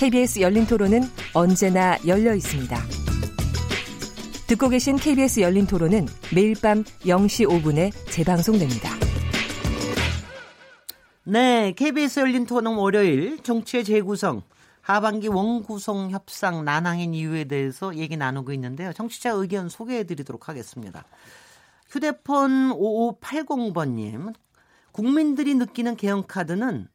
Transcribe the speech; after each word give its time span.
KBS 0.00 0.40
열린 0.40 0.66
토론은 0.66 1.02
언제나 1.34 1.98
열려 2.06 2.34
있습니다. 2.34 2.74
듣고 4.48 4.70
계신 4.70 4.96
KBS 4.96 5.40
열린 5.40 5.66
토론은 5.66 6.06
매일 6.34 6.54
밤 6.58 6.84
0시 6.84 7.46
5분에 7.46 7.92
재방송됩니다. 8.10 8.88
네, 11.24 11.74
KBS 11.76 12.20
열린 12.20 12.46
토론 12.46 12.76
월요일 12.76 13.42
정치의 13.42 13.84
재구성 13.84 14.40
하반기 14.80 15.28
원구성 15.28 16.12
협상 16.12 16.64
난항인 16.64 17.12
이유에 17.12 17.44
대해서 17.44 17.94
얘기 17.94 18.16
나누고 18.16 18.54
있는데요. 18.54 18.94
정치자 18.94 19.32
의견 19.32 19.68
소개해 19.68 20.04
드리도록 20.04 20.48
하겠습니다. 20.48 21.04
휴대폰 21.90 22.70
5580번님, 22.70 24.32
국민들이 24.92 25.54
느끼는 25.56 25.96
개헌 25.96 26.26
카드는 26.26 26.88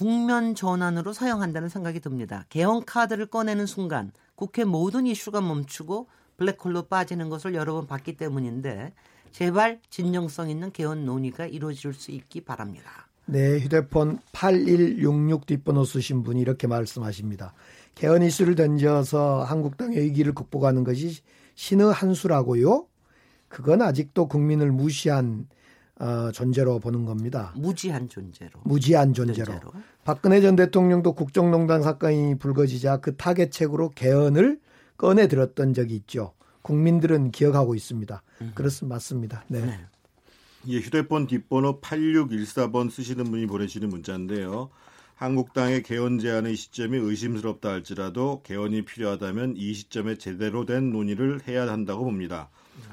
국면 0.00 0.54
전환으로 0.54 1.12
사용한다는 1.12 1.68
생각이 1.68 2.00
듭니다. 2.00 2.46
개헌 2.48 2.86
카드를 2.86 3.26
꺼내는 3.26 3.66
순간 3.66 4.12
국회 4.34 4.64
모든 4.64 5.06
이슈가 5.06 5.42
멈추고 5.42 6.06
블랙홀로 6.38 6.84
빠지는 6.84 7.28
것을 7.28 7.54
여러 7.54 7.74
번 7.74 7.86
봤기 7.86 8.16
때문인데 8.16 8.94
제발 9.30 9.78
진정성 9.90 10.48
있는 10.48 10.72
개헌 10.72 11.04
논의가 11.04 11.44
이루어질 11.44 11.92
수 11.92 12.12
있기 12.12 12.40
바랍니다. 12.40 13.08
네, 13.26 13.58
휴대폰 13.60 14.20
8166 14.32 15.44
뒷번호 15.44 15.84
쓰신 15.84 16.22
분이 16.22 16.40
이렇게 16.40 16.66
말씀하십니다. 16.66 17.52
개헌 17.94 18.22
이슈를 18.22 18.54
던져서 18.54 19.44
한국당의 19.44 20.02
위기를 20.02 20.32
극복하는 20.32 20.82
것이 20.82 21.20
신의 21.56 21.92
한 21.92 22.14
수라고요? 22.14 22.86
그건 23.48 23.82
아직도 23.82 24.28
국민을 24.28 24.72
무시한 24.72 25.46
어, 26.00 26.32
존재로 26.32 26.78
보는 26.78 27.04
겁니다. 27.04 27.52
무지한 27.56 28.08
존재로. 28.08 28.52
무지한 28.64 29.12
존재로. 29.12 29.44
존재로. 29.44 29.72
박근혜 30.02 30.40
전 30.40 30.56
대통령도 30.56 31.12
국정농단 31.12 31.82
사건이 31.82 32.38
불거지자 32.38 33.00
그 33.00 33.16
타겟책으로 33.16 33.90
개헌을 33.90 34.58
꺼내 34.96 35.28
들었던 35.28 35.74
적이 35.74 35.96
있죠. 35.96 36.32
국민들은 36.62 37.32
기억하고 37.32 37.74
있습니다. 37.74 38.22
음. 38.40 38.52
그렇습니다. 38.54 38.94
맞습니다. 38.94 39.44
네. 39.48 39.60
네. 39.60 39.78
예, 40.68 40.78
휴대폰 40.78 41.26
뒷번호 41.26 41.80
8614번 41.80 42.90
쓰시는 42.90 43.24
분이 43.24 43.46
보내시는 43.46 43.90
문자인데요. 43.90 44.70
한국당의 45.16 45.82
개헌 45.82 46.18
제안의 46.18 46.56
시점이 46.56 46.96
의심스럽다 46.96 47.68
할지라도 47.68 48.40
개헌이 48.42 48.86
필요하다면 48.86 49.54
이 49.58 49.74
시점에 49.74 50.16
제대로 50.16 50.64
된 50.64 50.90
논의를 50.90 51.46
해야 51.46 51.70
한다고 51.70 52.04
봅니다. 52.04 52.48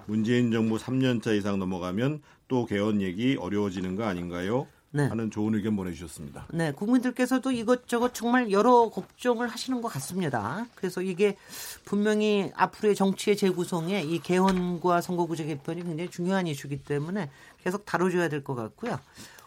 문재인 0.08 0.52
정부 0.52 0.76
3년차 0.78 1.38
이상 1.38 1.60
넘어가면 1.60 2.22
또 2.48 2.66
개헌 2.66 3.02
얘기 3.02 3.36
어려워지는 3.40 3.96
거 3.96 4.04
아닌가요? 4.06 4.68
네. 4.92 5.06
하는 5.08 5.30
좋은 5.30 5.54
의견 5.54 5.76
보내주셨습니다. 5.76 6.48
네, 6.54 6.72
국민들께서도 6.72 7.52
이것저것 7.52 8.14
정말 8.14 8.52
여러 8.52 8.90
걱정을 8.90 9.48
하시는 9.50 9.82
것 9.82 9.90
같습니다. 9.90 10.66
그래서 10.76 11.02
이게 11.02 11.36
분명히 11.84 12.52
앞으로의 12.56 12.96
정치의 12.96 13.36
재구성에 13.36 14.02
이 14.04 14.20
개헌과 14.20 15.02
선거구제 15.02 15.46
개편이 15.46 15.84
굉장히 15.84 16.10
중요한 16.10 16.48
이슈이기 16.48 16.84
때문에 16.84 17.30
계속 17.64 17.86
다뤄줘야 17.86 18.30
될 18.30 18.44
것 18.44 18.56
같고요. 18.56 18.98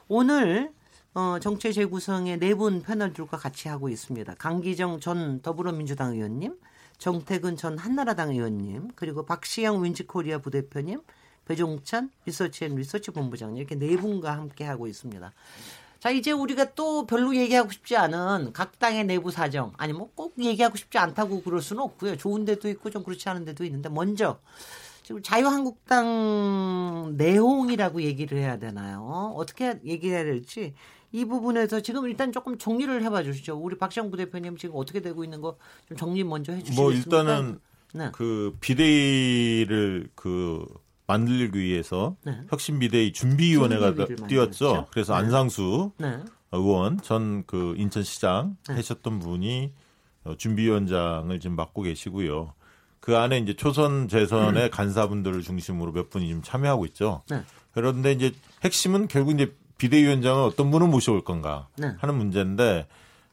오늘 0.08 0.70
어, 1.14 1.38
정치의 1.40 1.72
재구성의 1.74 2.38
네 2.38 2.54
분 2.54 2.82
패널들과 2.82 3.36
같이 3.38 3.68
하고 3.68 3.88
있습니다. 3.88 4.34
강기정 4.34 5.00
전 5.00 5.40
더불어민주당 5.40 6.12
의원님, 6.14 6.54
정태근 6.98 7.56
전 7.56 7.78
한나라당 7.78 8.30
의원님, 8.30 8.90
그리고 8.94 9.24
박시영 9.24 9.82
윈지코리아 9.82 10.38
부대표님, 10.38 11.00
배종찬 11.50 12.10
리서치앤 12.26 12.76
리서치 12.76 13.10
본부장님 13.10 13.56
이렇게 13.58 13.74
네 13.74 13.96
분과 13.96 14.32
함께 14.32 14.62
하고 14.64 14.86
있습니다. 14.86 15.32
자 15.98 16.10
이제 16.10 16.30
우리가 16.30 16.74
또 16.74 17.06
별로 17.06 17.34
얘기하고 17.36 17.70
싶지 17.72 17.96
않은 17.96 18.52
각 18.52 18.78
당의 18.78 19.04
내부 19.04 19.32
사정 19.32 19.72
아니 19.76 19.92
뭐 19.92 20.08
꼭 20.14 20.34
얘기하고 20.38 20.76
싶지 20.76 20.96
않다고 20.98 21.42
그럴 21.42 21.60
수는 21.60 21.82
없고요. 21.82 22.16
좋은 22.16 22.44
데도 22.44 22.68
있고 22.70 22.88
좀 22.90 23.02
그렇지 23.02 23.28
않은 23.28 23.44
데도 23.44 23.64
있는데 23.64 23.88
먼저 23.88 24.38
지금 25.02 25.22
자유한국당 25.22 27.14
내용이라고 27.16 28.02
얘기를 28.02 28.38
해야 28.38 28.56
되나요? 28.58 29.32
어떻게 29.36 29.78
얘기해야 29.84 30.22
될지 30.24 30.74
이 31.10 31.24
부분에서 31.24 31.80
지금 31.80 32.06
일단 32.06 32.30
조금 32.30 32.56
정리를 32.58 33.02
해봐 33.02 33.24
주시죠. 33.24 33.56
우리 33.58 33.76
박시영 33.76 34.10
부대표님 34.12 34.56
지금 34.56 34.76
어떻게 34.76 35.00
되고 35.00 35.24
있는 35.24 35.40
거 35.40 35.58
좀 35.88 35.96
정리 35.96 36.22
먼저 36.22 36.52
해주시겠습니까? 36.52 36.82
뭐 36.82 36.92
일단은 36.92 37.60
네. 37.92 38.10
그 38.12 38.56
비대위를 38.60 40.10
그 40.14 40.64
만들기 41.10 41.58
위해서 41.58 42.16
네. 42.24 42.38
혁신 42.48 42.78
비대위 42.78 43.12
준비위원회가 43.12 43.94
뛰었죠. 44.28 44.86
그래서 44.92 45.14
네. 45.14 45.18
안상수 45.20 45.90
네. 45.98 46.18
의원 46.52 47.00
전 47.02 47.42
그 47.46 47.74
인천시장 47.76 48.56
네. 48.68 48.74
하셨던 48.74 49.18
분이 49.18 49.72
어, 50.24 50.34
준비위원장을 50.36 51.40
지금 51.40 51.56
맡고 51.56 51.82
계시고요. 51.82 52.52
그 53.00 53.16
안에 53.16 53.38
이제 53.38 53.54
초선 53.54 54.06
재선의 54.08 54.64
음. 54.66 54.70
간사분들을 54.72 55.42
중심으로 55.42 55.92
몇 55.92 56.10
분이 56.10 56.28
지금 56.28 56.42
참여하고 56.42 56.86
있죠. 56.86 57.22
네. 57.28 57.42
그런데 57.72 58.12
이제 58.12 58.32
핵심은 58.62 59.08
결국 59.08 59.32
이제 59.32 59.52
비대위원장은 59.78 60.44
어떤 60.44 60.70
분을 60.70 60.86
모셔올 60.88 61.24
건가 61.24 61.66
네. 61.76 61.94
하는 61.98 62.14
문제인데 62.16 62.86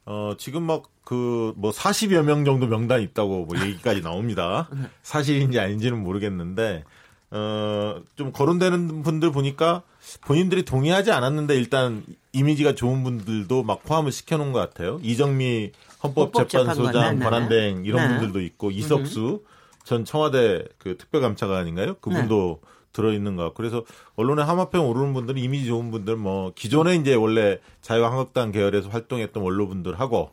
어 0.06 0.32
지금 0.38 0.62
막 0.62 0.84
그뭐 1.04 1.70
40여 1.70 2.22
명 2.22 2.44
정도 2.44 2.66
명단이 2.66 3.04
있다고 3.04 3.44
뭐 3.46 3.60
얘기까지 3.60 4.00
나옵니다. 4.02 4.68
사실인지 5.02 5.58
아닌지는 5.60 6.02
모르겠는데 6.02 6.84
어, 7.30 8.00
좀 8.16 8.32
거론되는 8.32 9.02
분들 9.02 9.32
보니까 9.32 9.82
본인들이 10.22 10.64
동의하지 10.64 11.12
않았는데 11.12 11.54
일단 11.56 12.02
이미지가 12.32 12.74
좋은 12.74 13.02
분들도 13.02 13.62
막 13.62 13.82
포함을 13.84 14.12
시켜놓은 14.12 14.52
것 14.52 14.60
같아요. 14.60 14.98
이정미 15.02 15.72
헌법재판소장 16.02 17.18
권한대행 17.18 17.84
이런 17.84 18.02
네. 18.02 18.08
분들도 18.08 18.40
있고 18.40 18.70
이석수 18.70 19.44
전 19.84 20.04
청와대 20.04 20.64
그 20.78 20.96
특별감찰관인가요? 20.96 21.96
그분도 22.00 22.60
네. 22.62 22.68
들어있는 22.92 23.36
것 23.36 23.44
같고 23.44 23.56
그래서 23.56 23.84
언론에 24.16 24.42
함합평 24.42 24.88
오르는 24.88 25.12
분들은 25.14 25.40
이미지 25.40 25.66
좋은 25.66 25.90
분들 25.90 26.16
뭐 26.16 26.52
기존에 26.54 26.96
이제 26.96 27.14
원래 27.14 27.58
자유한국당 27.82 28.52
계열에서 28.52 28.88
활동했던 28.88 29.42
원로분들하고 29.42 30.30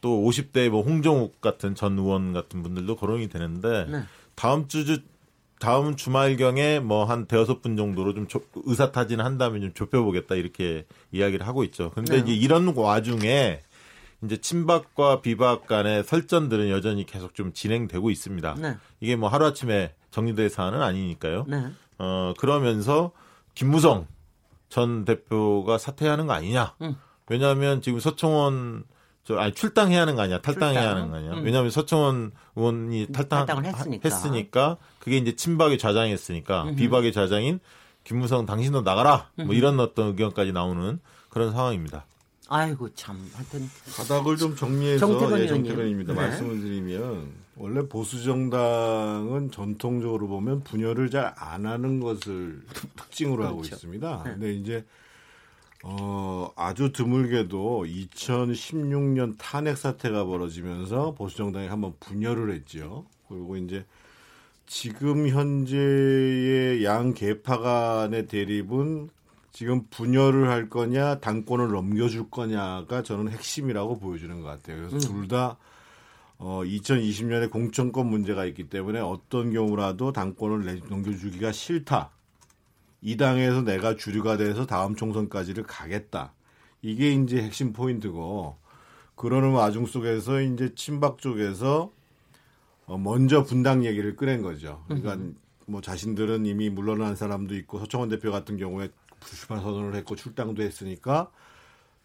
또 0.00 0.22
50대 0.22 0.70
뭐 0.70 0.82
홍정욱 0.82 1.40
같은 1.40 1.74
전 1.74 1.98
의원 1.98 2.32
같은 2.32 2.62
분들도 2.62 2.96
거론이 2.96 3.28
되는데 3.28 3.86
네. 3.88 4.02
다음 4.34 4.66
주 4.68 4.84
다음 5.60 5.94
주말경에 5.94 6.80
뭐 6.80 7.04
한 7.04 7.26
대여섯 7.26 7.62
분 7.62 7.76
정도로 7.76 8.14
좀 8.14 8.26
의사 8.64 8.90
타진 8.90 9.20
한다면 9.20 9.60
좀 9.60 9.74
좁혀보겠다 9.74 10.34
이렇게 10.34 10.86
이야기를 11.12 11.46
하고 11.46 11.62
있죠. 11.64 11.90
근데 11.94 12.16
네. 12.16 12.18
이제 12.22 12.32
이런 12.32 12.74
와중에 12.74 13.60
이제 14.24 14.36
친박과 14.38 15.20
비박 15.20 15.66
간의 15.66 16.04
설전들은 16.04 16.70
여전히 16.70 17.04
계속 17.04 17.34
좀 17.34 17.52
진행되고 17.52 18.10
있습니다. 18.10 18.54
네. 18.58 18.76
이게 19.00 19.16
뭐 19.16 19.28
하루아침에 19.28 19.94
정리될 20.10 20.48
사안은 20.50 20.80
아니니까요. 20.82 21.44
네. 21.46 21.66
어, 21.98 22.32
그러면서 22.38 23.12
김무성 23.54 24.06
전 24.68 25.04
대표가 25.04 25.76
사퇴하는 25.78 26.26
거 26.26 26.32
아니냐. 26.32 26.74
음. 26.80 26.96
왜냐하면 27.28 27.82
지금 27.82 28.00
서청원 28.00 28.84
저 28.84 28.99
아니 29.38 29.52
출당해야 29.52 30.00
하는 30.02 30.16
거 30.16 30.22
아니야 30.22 30.40
탈당해야 30.40 30.80
출당. 30.80 30.96
하는 30.96 31.10
거 31.10 31.16
아니야 31.18 31.32
음. 31.34 31.44
왜냐하면 31.44 31.70
서청원 31.70 32.32
의원이 32.56 33.08
탈당 33.12 33.46
을 33.58 33.64
했으니까. 33.64 34.08
했으니까 34.08 34.76
그게 34.98 35.18
이제 35.18 35.36
친박의 35.36 35.78
좌장이었으니까 35.78 36.64
음흠. 36.64 36.74
비박의 36.76 37.12
좌장인 37.12 37.60
김무성 38.04 38.46
당신도 38.46 38.80
나가라 38.82 39.28
뭐 39.36 39.46
음흠. 39.46 39.54
이런 39.54 39.78
어떤 39.80 40.08
의견까지 40.08 40.52
나오는 40.52 40.98
그런 41.28 41.52
상황입니다. 41.52 42.06
아이고 42.48 42.92
참 42.94 43.16
하여튼 43.34 43.70
바닥을 43.96 44.36
좀 44.36 44.56
정리해서 44.56 45.06
정태근 45.06 45.40
예, 45.40 45.46
정태근입니다. 45.46 46.12
네. 46.14 46.20
말씀을 46.20 46.60
드리면 46.60 47.32
원래 47.56 47.86
보수 47.86 48.22
정당은 48.24 49.50
전통적으로 49.52 50.26
보면 50.26 50.62
분열을 50.64 51.10
잘 51.10 51.32
안 51.36 51.66
하는 51.66 52.00
것을 52.00 52.62
특징으로 52.96 53.36
그렇죠. 53.36 53.50
하고 53.52 53.62
있습니다. 53.64 54.22
네. 54.24 54.30
근데 54.32 54.52
이제 54.54 54.84
어, 55.82 56.52
아주 56.56 56.92
드물게도 56.92 57.84
2016년 57.86 59.36
탄핵 59.38 59.78
사태가 59.78 60.24
벌어지면서 60.24 61.14
보수정당이 61.14 61.68
한번 61.68 61.94
분열을 62.00 62.52
했죠. 62.52 63.06
그리고 63.28 63.56
이제 63.56 63.84
지금 64.66 65.28
현재의 65.28 66.84
양 66.84 67.14
개파 67.14 67.58
간의 67.58 68.26
대립은 68.26 69.08
지금 69.52 69.84
분열을 69.90 70.48
할 70.48 70.68
거냐, 70.68 71.18
당권을 71.18 71.68
넘겨줄 71.72 72.30
거냐가 72.30 73.02
저는 73.02 73.32
핵심이라고 73.32 73.98
보여주는 73.98 74.40
것 74.40 74.46
같아요. 74.46 74.76
그래서 74.88 74.96
음. 74.96 75.00
둘다 75.00 75.56
어, 76.38 76.62
2020년에 76.64 77.50
공천권 77.50 78.06
문제가 78.06 78.44
있기 78.46 78.68
때문에 78.68 79.00
어떤 79.00 79.52
경우라도 79.52 80.12
당권을 80.12 80.82
넘겨주기가 80.88 81.52
싫다. 81.52 82.10
이 83.02 83.16
당에서 83.16 83.62
내가 83.62 83.96
주류가 83.96 84.36
돼서 84.36 84.66
다음 84.66 84.94
총선까지를 84.94 85.64
가겠다. 85.64 86.32
이게 86.82 87.12
이제 87.12 87.42
핵심 87.42 87.72
포인트고 87.72 88.56
그러는 89.14 89.50
와중 89.52 89.86
속에서 89.86 90.40
이제 90.40 90.74
친박 90.74 91.18
쪽에서 91.18 91.92
어, 92.86 92.98
먼저 92.98 93.42
분당 93.44 93.84
얘기를 93.84 94.16
꺼낸 94.16 94.42
거죠. 94.42 94.82
그러니까 94.88 95.16
뭐 95.66 95.80
자신들은 95.80 96.46
이미 96.46 96.68
물러난 96.70 97.14
사람도 97.16 97.54
있고 97.56 97.78
서청원 97.78 98.08
대표 98.08 98.32
같은 98.32 98.56
경우에 98.56 98.88
불출마 99.20 99.60
선언을 99.62 99.94
했고 99.94 100.16
출당도 100.16 100.62
했으니까 100.62 101.30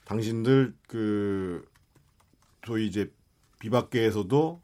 당신들 0.05 0.75
그 0.87 1.65
소위 2.65 2.85
이제 2.87 3.11
비박계에서도 3.59 4.61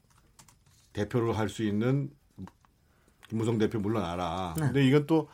대표를 0.94 1.38
할 1.38 1.50
수 1.50 1.64
있는 1.64 2.12
김무성 3.30 3.58
대표 3.58 3.80
물러나라. 3.80 4.54
네. 4.58 4.66
근데 4.66 4.86
이건 4.86 5.08
또 5.08 5.30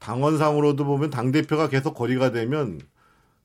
당원상으로도 0.00 0.84
보면 0.84 1.10
당 1.10 1.30
대표가 1.30 1.68
계속 1.68 1.94
거리가 1.94 2.32
되면 2.32 2.80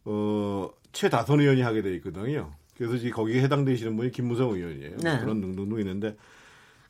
어 0.06 0.70
최다선 0.92 1.42
의원이 1.42 1.62
하게 1.62 1.82
돼 1.82 1.94
있거든요. 1.96 2.54
그래서 2.78 2.98
지금 2.98 3.12
거기에 3.12 3.42
해당되시는 3.44 3.96
분이 3.96 4.12
김무성 4.12 4.52
의원이에요. 4.52 4.98
네. 4.98 5.20
그런 5.20 5.42
등등등 5.42 5.80
있는데 5.80 6.16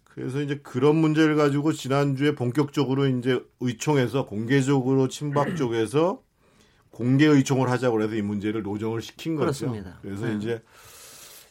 그래서 0.03 0.41
이제 0.41 0.59
그런 0.63 0.95
문제를 0.95 1.35
가지고 1.35 1.73
지난주에 1.73 2.35
본격적으로 2.35 3.07
이제 3.07 3.43
의총에서 3.59 4.25
공개적으로 4.25 5.07
친박 5.09 5.57
쪽에서 5.57 6.21
공개 6.89 7.25
의총을 7.25 7.69
하자고 7.69 8.01
해서 8.01 8.15
이 8.15 8.21
문제를 8.21 8.63
노정을 8.63 9.01
시킨 9.01 9.35
거죠. 9.35 9.67
그렇습니다. 9.67 9.99
그래서 10.01 10.27
네. 10.27 10.37
이제 10.37 10.61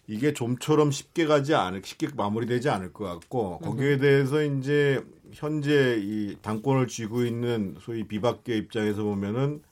이게 0.06 0.32
좀처럼 0.32 0.90
쉽게 0.90 1.26
가지 1.26 1.55
않을 1.55 1.82
쉽게 1.84 2.08
마무리되지 2.16 2.70
않을 2.70 2.93
것 2.93 3.05
같고 3.05 3.58
거기에 3.58 3.99
대해서 3.99 4.43
이제 4.43 5.05
현재 5.35 5.99
이 6.01 6.37
당권을 6.43 6.87
쥐고 6.87 7.25
있는 7.25 7.77
소위 7.81 8.05
비박계 8.05 8.57
입장에서 8.57 9.03
보면은 9.03 9.63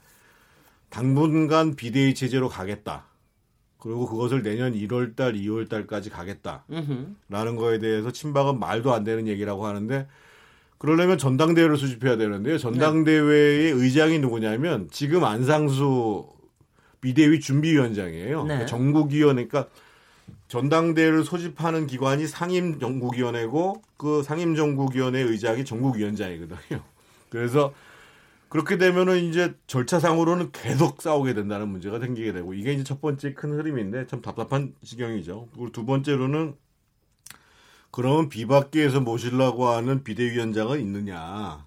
당분간 0.91 1.75
비대위 1.75 2.14
체제로 2.14 2.49
가겠다. 2.49 3.06
그리고 3.79 4.06
그것을 4.06 4.43
내년 4.43 4.75
1월 4.75 5.17
달, 5.17 5.35
2월 5.35 5.69
달까지 5.69 6.11
가겠다라는 6.11 7.56
거에 7.56 7.79
대해서 7.79 8.12
친박은 8.12 8.61
말도 8.61 8.93
안 8.93 9.03
되는 9.03 9.26
얘기라고 9.26 9.67
하는데 9.67 10.06
그러려면 10.79 11.19
전당대회를 11.19 11.76
수집해야 11.76 12.17
되는데요. 12.17 12.59
전당대회의 12.59 13.73
의장이 13.73 14.19
누구냐면 14.19 14.88
지금 14.91 15.25
안상수 15.25 16.29
비대위 17.00 17.41
준비위원장이에요. 17.41 18.43
네. 18.43 18.47
그러니까 18.47 18.67
전국위원회, 18.67 19.47
그러니까 19.47 19.73
전당대회를 20.48 21.24
소집하는 21.24 21.86
기관이 21.86 22.26
상임정국위원회고 22.26 23.82
그 23.96 24.22
상임정국위원회 24.22 25.20
의장이 25.20 25.64
전국위원장이거든요. 25.64 26.82
그래서 27.30 27.72
그렇게 28.50 28.76
되면은 28.76 29.24
이제 29.24 29.54
절차상으로는 29.66 30.52
계속 30.52 31.00
싸우게 31.00 31.32
된다는 31.32 31.69
문제가 31.69 31.98
생기게 31.98 32.34
되고 32.34 32.52
이게 32.52 32.74
이제 32.74 32.84
첫 32.84 33.00
번째 33.00 33.32
큰 33.32 33.52
흐름인데 33.52 34.06
참 34.08 34.20
답답한 34.20 34.74
지경이죠. 34.84 35.48
그리고 35.52 35.72
두 35.72 35.86
번째로는 35.86 36.54
그러면 37.90 38.28
비박계에서 38.28 39.00
모시려고 39.00 39.68
하는 39.68 40.04
비대위원장은 40.04 40.80
있느냐. 40.80 41.64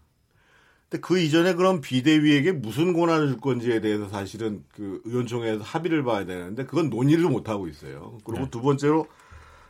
근데 0.89 1.01
그 1.01 1.19
이전에 1.19 1.55
그럼 1.55 1.81
비대위에게 1.81 2.51
무슨 2.51 2.93
권한을 2.93 3.27
줄 3.29 3.37
건지에 3.39 3.81
대해서 3.81 4.07
사실은 4.07 4.63
그 4.73 5.01
의원총회에서 5.05 5.63
합의를 5.63 6.03
봐야 6.03 6.25
되는데 6.25 6.65
그건 6.65 6.89
논의를 6.89 7.25
못 7.25 7.49
하고 7.49 7.67
있어요. 7.67 8.17
그리고 8.23 8.45
네. 8.45 8.49
두 8.51 8.61
번째로 8.61 9.07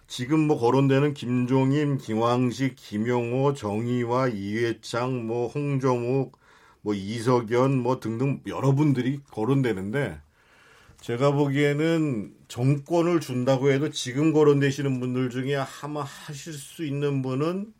지금 0.07 0.41
뭐 0.41 0.59
거론되는 0.59 1.13
김종인, 1.13 1.97
김황식, 1.97 2.75
김용호, 2.75 3.53
정의화, 3.53 4.27
이회창, 4.27 5.25
뭐 5.25 5.47
홍정욱, 5.47 6.37
뭐 6.81 6.93
이석연 6.93 7.79
뭐 7.81 7.99
등등 7.99 8.41
여러분들이 8.45 9.19
거론되는데 9.31 10.19
제가 11.01 11.31
보기에는 11.31 12.33
정권을 12.47 13.19
준다고 13.19 13.71
해도 13.71 13.89
지금 13.89 14.33
거론되시는 14.33 14.99
분들 14.99 15.29
중에 15.29 15.55
아마 15.81 16.03
하실 16.03 16.53
수 16.53 16.85
있는 16.85 17.21
분은 17.21 17.73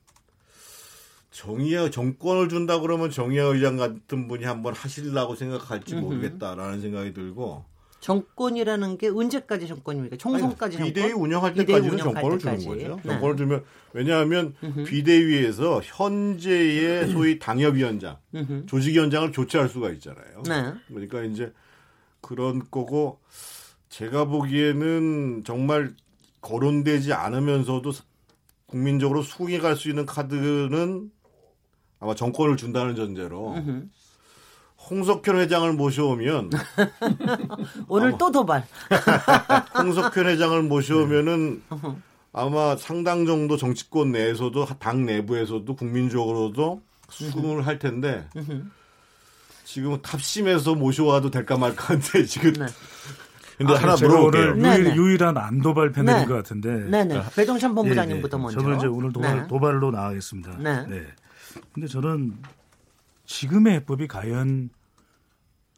정의의 1.35 1.91
정권을 1.91 2.47
준다 2.47 2.79
그러면 2.79 3.11
정의의 3.11 3.53
의장 3.53 3.75
같은 3.75 4.29
분이 4.29 4.45
한번 4.45 4.73
하실라고 4.73 5.35
생각할지 5.35 5.95
모르겠다라는 5.95 6.79
생각이 6.79 7.13
들고 7.13 7.65
정권이라는 7.99 8.97
게 8.97 9.09
언제까지 9.09 9.67
정권입니까? 9.67 10.15
총선까지 10.15 10.77
아니, 10.77 10.93
비대위 10.93 11.11
운영할 11.11 11.53
때까지는 11.55 11.97
정권을 11.97 12.37
때까지. 12.37 12.63
주는 12.63 12.77
거죠. 12.77 12.95
네. 13.03 13.09
정권을 13.11 13.35
주면 13.35 13.65
왜냐하면 13.91 14.53
비대위에서 14.85 15.81
현재의 15.83 17.09
소위 17.09 17.37
당협위원장, 17.37 18.17
조직위원장을 18.67 19.31
교체할 19.33 19.67
수가 19.67 19.89
있잖아요. 19.91 20.43
네. 20.47 20.73
그러니까 20.87 21.23
이제 21.23 21.51
그런 22.21 22.63
거고 22.71 23.19
제가 23.89 24.25
보기에는 24.25 25.43
정말 25.43 25.93
거론되지 26.39 27.11
않으면서도 27.11 27.91
국민적으로 28.67 29.21
수긍해 29.21 29.59
갈 29.59 29.75
수 29.75 29.89
있는 29.89 30.05
카드는 30.05 31.11
아마 32.05 32.13
정권을 32.13 32.55
준다는 32.55 32.95
전제로 32.95 33.55
홍석현 34.91 35.39
회장을 35.39 35.73
모셔오면 35.73 36.51
오늘 37.89 38.15
또 38.19 38.31
도발. 38.31 38.63
홍석현 39.75 40.27
회장을 40.27 40.61
모셔오면은 40.61 41.63
아마 42.31 42.75
상당 42.75 43.25
정도 43.25 43.57
정치권 43.57 44.11
내에서도 44.11 44.67
당 44.77 45.05
내부에서도 45.05 45.75
국민적으로도 45.75 46.83
수긍을 47.09 47.65
할 47.65 47.79
텐데 47.79 48.27
지금 49.63 49.99
탑심해서 50.03 50.75
모셔와도 50.75 51.31
될까 51.31 51.57
말까한데 51.57 52.25
지금. 52.25 52.53
네. 52.53 52.67
근데 53.57 53.73
아, 53.73 53.77
하나 53.77 53.95
물어볼게요. 53.95 54.57
유일, 54.57 54.95
유일한 54.97 55.37
안 55.37 55.61
도발 55.61 55.91
패널인 55.91 56.23
네. 56.23 56.27
것 56.27 56.35
같은데. 56.35 56.89
네네. 56.89 57.21
배동찬 57.35 57.73
본부장님부터 57.73 58.37
네, 58.37 58.41
네. 58.41 58.43
먼저. 58.43 58.61
저는 58.61 58.77
이제 58.77 58.87
오늘 58.87 59.13
도발, 59.13 59.35
네. 59.37 59.47
도발로 59.47 59.91
나가겠습니다. 59.91 60.57
네. 60.59 61.05
네. 61.55 61.61
근데 61.73 61.87
저는 61.87 62.37
지금의 63.25 63.75
해법이 63.75 64.07
과연 64.07 64.69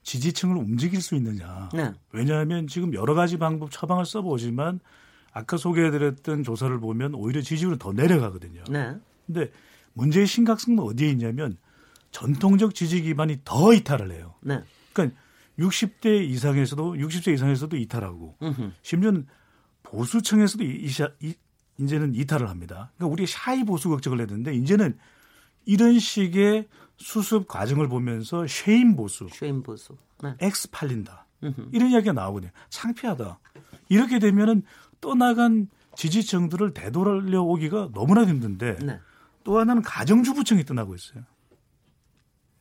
지지층을 0.04 0.56
움직일 0.58 1.02
수 1.02 1.16
있느냐. 1.16 1.70
네. 1.74 1.92
왜냐하면 2.12 2.68
지금 2.68 2.94
여러 2.94 3.14
가지 3.14 3.38
방법 3.38 3.72
처방을 3.72 4.06
써보지만 4.06 4.80
아까 5.34 5.58
소개해드렸던 5.58 6.44
조사를 6.44 6.80
보면 6.80 7.14
오히려 7.14 7.42
지지율은 7.42 7.78
더 7.78 7.92
내려가거든요. 7.92 8.64
네. 8.70 8.96
근데 9.26 9.52
문제의 9.94 10.26
심각성은 10.26 10.80
어디에 10.80 11.10
있냐면 11.12 11.58
전통적 12.12 12.74
지지 12.74 13.02
기반이 13.02 13.42
더 13.44 13.74
이탈을 13.74 14.12
해요. 14.12 14.36
네. 14.42 14.64
그러니까 14.94 15.20
60대 15.60 16.24
이상에서도 16.30 16.94
60세 16.94 17.34
이상에서도 17.34 17.76
이탈하고 17.76 18.38
음흠. 18.42 18.72
심지어는 18.82 19.28
보수층에서도 19.84 20.64
이, 20.64 20.88
이, 21.22 21.34
이제는 21.80 22.16
이탈을 22.16 22.50
합니다. 22.50 22.92
그러니까 22.96 23.14
우리 23.14 23.28
shy 23.28 23.64
보수 23.64 23.90
걱정을 23.90 24.22
했는데 24.22 24.54
이제는 24.54 24.98
이런 25.68 26.00
식의 26.00 26.68
수습 26.96 27.48
과정을 27.48 27.90
보면서 27.90 28.48
shame 28.48 28.96
보수, 28.96 29.28
shame 29.32 29.62
보수, 29.62 29.98
네. 30.24 30.34
엑스 30.40 30.72
팔린다 30.72 31.28
이런 31.72 31.92
이야기가 31.92 32.14
나오거든요. 32.14 32.52
창피하다. 32.70 33.40
이렇게 33.90 34.18
되면은 34.18 34.64
떠나간 35.02 35.68
지지층들을 35.96 36.74
되돌려 36.74 37.42
오기가 37.42 37.90
너무나 37.94 38.26
힘든데 38.26 38.78
네. 38.78 39.00
또 39.44 39.60
하나는 39.60 39.82
가정주부층이 39.82 40.64
떠나고 40.64 40.96
있어요. 40.96 41.24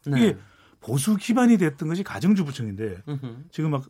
네. 0.06 0.18
이게 0.18 0.38
보수 0.80 1.16
기반이 1.16 1.58
됐던 1.58 1.88
것이 1.88 2.02
가정주부층인데 2.02 3.02
으흠. 3.08 3.44
지금 3.50 3.70
막 3.70 3.84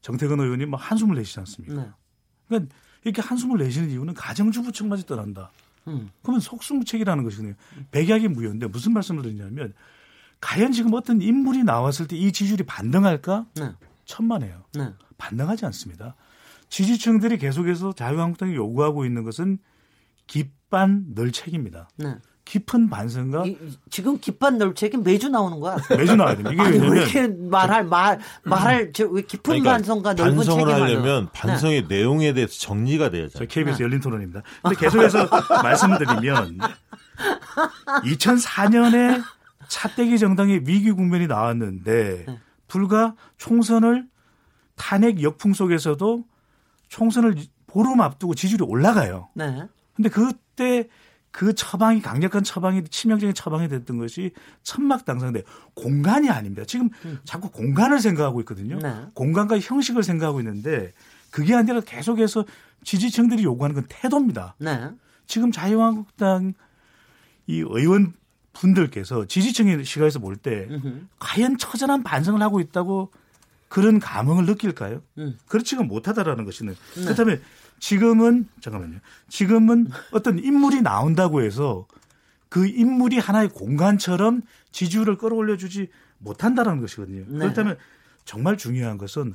정태근 0.00 0.40
의원이 0.40 0.66
막 0.66 0.78
한숨을 0.78 1.16
내시지 1.16 1.40
않습니까? 1.40 1.74
네. 1.74 1.90
그러니까 2.48 2.74
이렇게 3.04 3.20
한숨을 3.20 3.58
내시는 3.58 3.90
이유는 3.90 4.14
가정주부층마저 4.14 5.04
떠난다. 5.04 5.50
음. 5.90 6.10
그러면 6.22 6.40
속수무책이라는 6.40 7.24
것이거든요. 7.24 7.54
백약이 7.90 8.28
무효인데 8.28 8.66
무슨 8.68 8.92
말씀을 8.92 9.22
드리냐면 9.22 9.72
과연 10.40 10.72
지금 10.72 10.94
어떤 10.94 11.20
인물이 11.20 11.64
나왔을 11.64 12.06
때 12.06 12.16
이 12.16 12.32
지지율이 12.32 12.64
반등할까? 12.64 13.46
네. 13.56 13.72
천만에요. 14.04 14.64
네. 14.74 14.92
반등하지 15.18 15.66
않습니다. 15.66 16.14
지지층들이 16.68 17.38
계속해서 17.38 17.92
자유한국당이 17.92 18.54
요구하고 18.54 19.04
있는 19.04 19.22
것은 19.24 19.58
깊반 20.26 21.06
널책입니다. 21.14 21.88
네. 21.96 22.14
깊은 22.50 22.90
반성과 22.90 23.46
이, 23.46 23.56
지금 23.90 24.18
깊은 24.18 24.58
널책이 24.58 24.96
매주 24.96 25.28
나오는 25.28 25.60
거야. 25.60 25.76
매주 25.96 26.16
나와야 26.16 26.34
됩니다. 26.34 26.52
이게 26.52 26.78
아니, 26.78 26.90
왜 26.90 27.00
이렇게 27.02 27.28
말할 27.28 27.84
말 27.84 28.18
말할 28.42 28.92
저왜 28.92 29.22
깊은 29.22 29.42
그러니까 29.42 29.70
반성과 29.70 30.14
넓은 30.14 30.34
반성을 30.34 30.68
하려면 30.68 31.28
반성의 31.32 31.86
네. 31.86 31.98
내용에 31.98 32.32
대해서 32.32 32.58
정리가 32.58 33.10
돼야죠. 33.10 33.38
저 33.38 33.44
KBS 33.44 33.78
네. 33.78 33.84
열린 33.84 34.00
토론입니다. 34.00 34.42
근데 34.62 34.76
계속해서 34.76 35.28
말씀을 35.62 35.98
드리면 35.98 36.58
2004년에 37.86 39.22
차떼기 39.68 40.18
정당의 40.18 40.62
위기 40.64 40.90
국면이 40.90 41.28
나왔는데 41.28 42.24
네. 42.26 42.38
불과 42.66 43.14
총선을 43.38 44.08
탄핵 44.74 45.22
역풍 45.22 45.52
속에서도 45.52 46.24
총선을 46.88 47.36
보름 47.68 48.00
앞두고 48.00 48.34
지지율이 48.34 48.64
올라가요. 48.64 49.28
네. 49.34 49.68
근데 49.94 50.08
그때 50.08 50.88
그 51.32 51.54
처방이 51.54 52.02
강력한 52.02 52.42
처방이 52.42 52.84
치명적인 52.84 53.34
처방이 53.34 53.68
됐던 53.68 53.98
것이 53.98 54.32
천막 54.62 55.04
당상인데 55.04 55.42
공간이 55.74 56.28
아닙니다. 56.28 56.64
지금 56.66 56.90
음. 57.04 57.20
자꾸 57.24 57.50
공간을 57.50 58.00
생각하고 58.00 58.40
있거든요. 58.40 58.78
네. 58.78 59.06
공간과 59.14 59.58
형식을 59.58 60.02
생각하고 60.02 60.40
있는데 60.40 60.92
그게 61.30 61.54
아니라 61.54 61.80
계속해서 61.80 62.44
지지층들이 62.82 63.44
요구하는 63.44 63.74
건 63.74 63.84
태도입니다. 63.88 64.56
네. 64.58 64.90
지금 65.26 65.52
자유한국당 65.52 66.54
이 67.46 67.64
의원 67.66 68.14
분들께서 68.52 69.26
지지층의 69.26 69.84
시각에서 69.84 70.18
볼 70.18 70.36
때 70.36 70.68
과연 71.20 71.58
처절한 71.58 72.02
반성을 72.02 72.40
하고 72.42 72.60
있다고 72.60 73.12
그런 73.68 74.00
감흥을 74.00 74.46
느낄까요? 74.46 75.02
음. 75.18 75.38
그렇지가 75.46 75.84
못하다라는 75.84 76.44
것이는 76.44 76.74
네. 76.96 77.04
그렇다면 77.04 77.40
지금은 77.80 78.46
잠깐만요. 78.60 78.98
지금은 79.28 79.88
어떤 80.12 80.38
인물이 80.38 80.82
나온다고 80.82 81.42
해서 81.42 81.86
그 82.48 82.66
인물이 82.66 83.18
하나의 83.18 83.48
공간처럼 83.48 84.42
지지율을 84.70 85.16
끌어올려 85.16 85.56
주지 85.56 85.88
못한다라는 86.18 86.80
것이거든요. 86.80 87.24
네. 87.26 87.38
그렇다면 87.38 87.76
정말 88.24 88.56
중요한 88.56 88.98
것은 88.98 89.34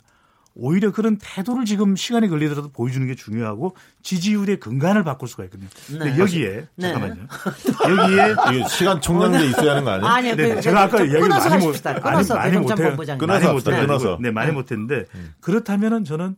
오히려 0.57 0.91
그런 0.91 1.17
태도를 1.19 1.65
지금 1.65 1.97
시간이 1.97 2.29
걸리더라도 2.29 2.69
보여주는 2.69 3.05
게 3.07 3.15
중요하고 3.15 3.75
지지율의 4.03 4.61
근간을 4.61 5.03
바꿀 5.03 5.27
수가 5.27 5.43
있거든요. 5.45 5.67
근데 5.87 6.13
네. 6.13 6.17
여기에 6.17 6.67
네. 6.75 6.93
잠깐만요. 6.93 7.27
여기에 8.47 8.67
시간 8.69 9.01
총량제 9.01 9.45
있어야 9.47 9.71
하는 9.71 9.83
거 9.83 9.91
아니에요? 9.91 10.07
아니요. 10.07 10.35
네, 10.35 10.55
그, 10.55 10.61
제가 10.61 10.83
아까 10.83 11.01
얘기를 11.03 11.27
많이 11.27 11.65
못 11.65 11.75
많이, 11.83 12.17
많이 12.29 12.57
못 12.57 12.79
해요. 12.79 12.95
끊어서 13.17 13.53
못 13.53 13.63
끊어서 13.63 14.17
네, 14.21 14.31
많이 14.31 14.51
못 14.53 14.71
했는데 14.71 15.05
음. 15.15 15.33
그렇다면은 15.41 16.05
저는 16.05 16.37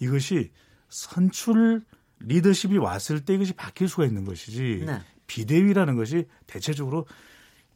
이것이 0.00 0.50
선출 0.94 1.82
리더십이 2.20 2.78
왔을 2.78 3.24
때 3.24 3.34
이것이 3.34 3.52
바뀔 3.52 3.88
수가 3.88 4.04
있는 4.06 4.24
것이지 4.24 4.84
네. 4.86 5.00
비대위라는 5.26 5.96
것이 5.96 6.26
대체적으로 6.46 7.06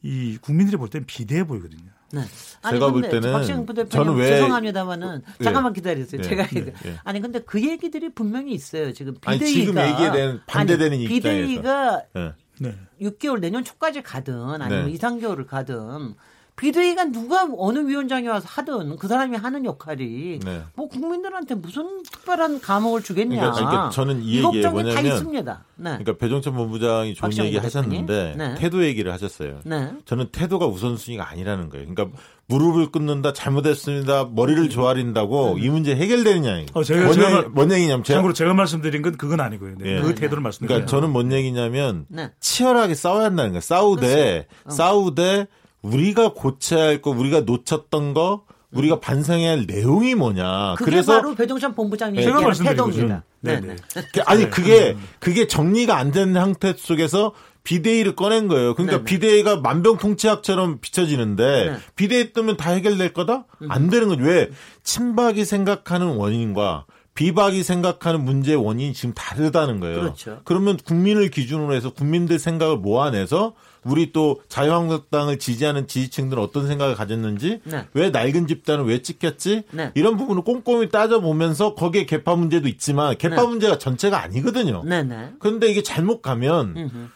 이 0.01 0.37
국민들이 0.39 0.77
볼 0.77 0.87
때는 0.89 1.05
비대해 1.05 1.43
보이거든요. 1.43 1.91
네. 2.13 2.21
아니, 2.61 2.79
제가 2.79 2.93
볼 2.93 3.01
때는 3.01 3.89
저는 3.89 4.15
왜 4.15 4.29
죄송합니다만은 4.29 5.21
네. 5.37 5.43
잠깐만 5.43 5.73
기다리세요. 5.73 6.21
네. 6.21 6.29
제가 6.29 6.47
네. 6.47 6.73
네. 6.73 6.95
아니 7.03 7.19
근데 7.19 7.39
그 7.39 7.61
얘기들이 7.61 8.07
분명히 8.13 8.53
있어요. 8.53 8.93
지금 8.93 9.15
비대위가 9.15 9.33
아니, 9.33 9.51
지금 9.51 9.77
얘기에 9.77 10.11
대한 10.13 10.41
반대되는 10.47 10.97
아니, 10.97 11.07
비대위가 11.09 12.03
네. 12.13 12.75
6개월 13.01 13.41
내년 13.41 13.65
초까지 13.65 14.01
가든 14.01 14.61
아니면 14.61 14.85
네. 14.85 14.91
2, 14.93 14.97
3개월을 14.97 15.45
가든 15.45 16.15
비대위가 16.59 17.05
누가 17.05 17.47
어느 17.57 17.79
위원장이 17.79 18.27
와서 18.27 18.45
하든 18.49 18.97
그 18.97 19.07
사람이 19.07 19.37
하는 19.37 19.63
역할이 19.63 20.39
네. 20.43 20.63
뭐 20.75 20.89
국민들한테 20.89 21.55
무슨 21.55 22.03
특별한 22.03 22.59
감옥을 22.59 23.01
주겠냐. 23.01 23.39
그러니까, 23.39 23.55
그러니까 23.55 23.89
저는 23.91 24.23
이 24.23 24.43
얘기에 24.43 24.69
뭐냐면 24.69 24.93
다 24.93 25.01
있습니다. 25.01 25.63
네. 25.77 25.89
그러니까 25.91 26.17
배종찬 26.17 26.53
본부장이 26.53 27.15
좋은 27.15 27.37
얘기 27.37 27.57
하셨는데 27.57 28.35
네. 28.37 28.55
태도 28.55 28.83
얘기를 28.83 29.13
하셨어요. 29.13 29.61
네. 29.63 29.93
저는 30.03 30.27
태도가 30.33 30.67
우선순위가 30.67 31.29
아니라는 31.29 31.69
거예요. 31.69 31.87
그러니까 31.87 32.17
무릎을 32.47 32.91
꿇는다, 32.91 33.31
잘못했습니다, 33.31 34.27
머리를 34.31 34.63
음. 34.63 34.69
조아린다고 34.69 35.53
음. 35.53 35.59
이 35.59 35.69
문제 35.69 35.95
해결되느냐. 35.95 36.65
어, 36.73 36.83
제가, 36.83 37.05
뭔, 37.05 37.13
제가, 37.13 37.37
얘기, 37.37 37.49
뭔 37.49 37.71
얘기냐면 37.71 38.03
제가, 38.03 38.17
참고로 38.17 38.33
제가 38.33 38.53
말씀드린 38.53 39.01
건 39.01 39.17
그건 39.17 39.39
아니고요. 39.39 39.75
네. 39.77 39.95
네. 39.95 40.01
그 40.01 40.15
태도를 40.15 40.41
말씀드린 40.41 40.67
그러니까 40.67 40.89
저는 40.89 41.11
뭔 41.11 41.31
얘기냐면 41.31 42.05
네. 42.09 42.31
치열하게 42.39 42.95
싸워야 42.95 43.25
한다는 43.25 43.51
거예요. 43.51 43.61
싸우되 43.61 44.47
어. 44.65 44.69
싸우되 44.71 45.47
우리가 45.81 46.33
고쳐야 46.33 46.83
할 46.83 47.01
거, 47.01 47.11
우리가 47.11 47.41
놓쳤던 47.41 48.13
거, 48.13 48.43
우리가 48.71 48.95
음. 48.95 48.99
반성해야 48.99 49.51
할 49.51 49.65
내용이 49.65 50.15
뭐냐. 50.15 50.75
그게 50.77 50.91
그래서 50.91 51.13
바로 51.15 51.33
배종찬 51.35 51.73
본부장님 51.73 52.21
네. 52.21 52.27
얘기하는 52.27 52.53
태도입니다. 52.63 53.23
네, 53.41 53.59
네. 53.61 53.75
그, 54.13 54.21
아니 54.25 54.49
그게 54.49 54.95
그게 55.19 55.47
정리가 55.47 55.97
안 55.97 56.11
된 56.11 56.33
상태 56.33 56.73
속에서 56.77 57.31
비대위를 57.63 58.15
꺼낸 58.15 58.47
거예요. 58.47 58.73
그러니까 58.75 58.97
네네. 58.97 59.05
비대위가 59.05 59.57
만병통치약처럼 59.57 60.79
비춰지는데 60.81 61.71
네. 61.71 61.77
비대위 61.95 62.33
뜨면 62.33 62.57
다 62.57 62.71
해결될 62.71 63.13
거다? 63.13 63.45
음. 63.61 63.71
안 63.71 63.89
되는 63.89 64.07
거죠. 64.07 64.23
왜? 64.23 64.49
친박이 64.83 65.45
생각하는 65.45 66.07
원인과 66.15 66.85
비박이 67.15 67.63
생각하는 67.63 68.23
문제의 68.23 68.55
원인이 68.57 68.93
지금 68.93 69.13
다르다는 69.13 69.79
거예요. 69.79 69.99
그렇죠. 69.99 70.41
그러면 70.45 70.77
국민을 70.77 71.29
기준으로 71.29 71.73
해서 71.73 71.91
국민들 71.91 72.39
생각을 72.39 72.77
모아내서 72.77 73.53
우리 73.83 74.11
또 74.11 74.41
자유한국당을 74.49 75.39
지지하는 75.39 75.87
지지층들은 75.87 76.41
어떤 76.41 76.67
생각을 76.67 76.95
가졌는지 76.95 77.61
네. 77.63 77.85
왜 77.93 78.09
낡은 78.09 78.47
집단은 78.47 78.85
왜 78.85 79.01
찍혔지 79.01 79.63
네. 79.71 79.91
이런 79.95 80.17
부분을 80.17 80.43
꼼꼼히 80.43 80.89
따져보면서 80.89 81.75
거기에 81.75 82.05
개파 82.05 82.35
문제도 82.35 82.67
있지만 82.67 83.17
개파 83.17 83.41
네. 83.41 83.47
문제가 83.47 83.77
전체가 83.77 84.21
아니거든요. 84.21 84.83
네, 84.85 85.03
네. 85.03 85.31
그런데 85.39 85.67
이게 85.67 85.83
잘못 85.83 86.21
가면. 86.21 87.09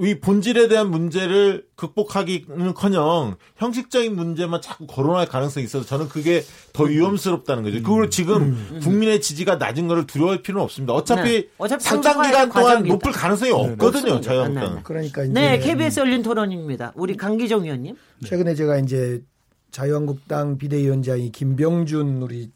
이 0.00 0.20
본질에 0.20 0.68
대한 0.68 0.90
문제를 0.90 1.66
극복하기는커녕 1.74 3.36
형식적인 3.56 4.14
문제만 4.14 4.60
자꾸 4.62 4.86
거론할 4.86 5.26
가능성이 5.26 5.64
있어서 5.64 5.84
저는 5.84 6.08
그게 6.08 6.42
더 6.72 6.84
음. 6.84 6.90
위험스럽다는 6.90 7.62
거죠. 7.62 7.82
그걸 7.82 8.04
음. 8.04 8.10
지금 8.10 8.36
음. 8.42 8.80
국민의 8.82 9.20
지지가 9.20 9.56
낮은 9.56 9.88
거를 9.88 10.06
두려워할 10.06 10.42
필요는 10.42 10.62
없습니다. 10.64 10.92
어차피, 10.92 11.22
네. 11.22 11.48
어차피 11.58 11.84
상당 11.84 12.22
기간 12.22 12.50
동안 12.50 12.84
높을 12.84 13.12
가능성이 13.12 13.50
네, 13.50 13.56
없거든요. 13.56 14.20
자유한국당은. 14.20 14.76
네. 14.76 14.80
그러니까 14.84 15.24
이제 15.24 15.32
네, 15.32 15.58
KBS 15.58 16.00
열린 16.00 16.22
토론입니다. 16.22 16.92
우리 16.94 17.16
강기정 17.16 17.64
의원님. 17.64 17.96
최근에 18.24 18.54
제가 18.54 18.78
이제 18.78 19.22
자유한국당 19.70 20.58
비대위원장이 20.58 21.30
김병준 21.32 22.22
우리 22.22 22.50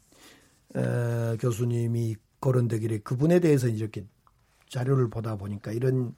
어, 0.75 1.35
교수님이 1.39 2.15
거론되기를 2.41 3.03
그분에 3.03 3.39
대해서 3.39 3.67
이렇게 3.67 4.03
자료를 4.69 5.09
보다 5.09 5.35
보니까 5.35 5.71
이런 5.71 6.13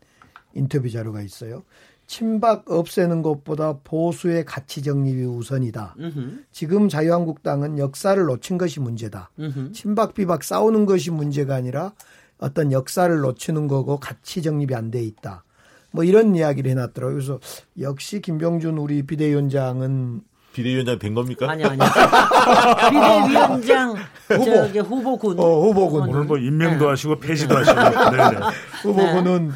인터뷰 0.56 0.90
자료가 0.90 1.22
있어요. 1.22 1.64
친박 2.08 2.70
없애는 2.70 3.22
것보다 3.24 3.78
보수의 3.84 4.46
가치 4.46 4.82
정립이 4.84 5.24
우선이다. 5.26 5.96
으흠. 6.00 6.46
지금 6.52 6.88
자유한국당은 6.90 7.80
역사를 7.80 8.22
놓친 8.24 8.58
것이 8.58 8.80
문제다. 8.80 9.32
으흠. 9.40 9.72
친박 9.74 10.14
비박 10.14 10.44
싸우는 10.44 10.86
것이 10.86 11.12
문제가 11.12 11.56
아니라 11.56 11.94
어떤 12.38 12.72
역사를 12.72 13.16
놓치는 13.18 13.68
거고 13.68 13.98
가치 14.00 14.42
정립이 14.42 14.76
안 14.76 14.92
돼 14.92 15.02
있다. 15.04 15.44
뭐 15.92 16.04
이런 16.04 16.36
이야기를 16.36 16.70
해놨더라고요. 16.72 17.16
그래서 17.16 17.40
역시 17.80 18.22
김병준 18.22 18.78
우리 18.78 19.04
비대위원장은 19.04 20.22
비대위원장 20.54 21.00
된 21.00 21.14
겁니까? 21.16 21.50
아니요, 21.50 21.68
아니요. 21.68 21.84
비대위원장 22.92 23.96
후보. 24.28 24.46
저기 24.46 24.80
후보군. 24.80 25.40
어, 25.40 25.62
후보군. 25.62 26.10
오늘 26.10 26.24
뭐 26.26 26.38
임명도 26.38 26.86
네. 26.86 26.90
하시고 26.92 27.20
폐지도 27.20 27.58
하시고. 27.58 27.76
네네. 28.12 28.40
후보군은 28.84 29.48
네. 29.50 29.54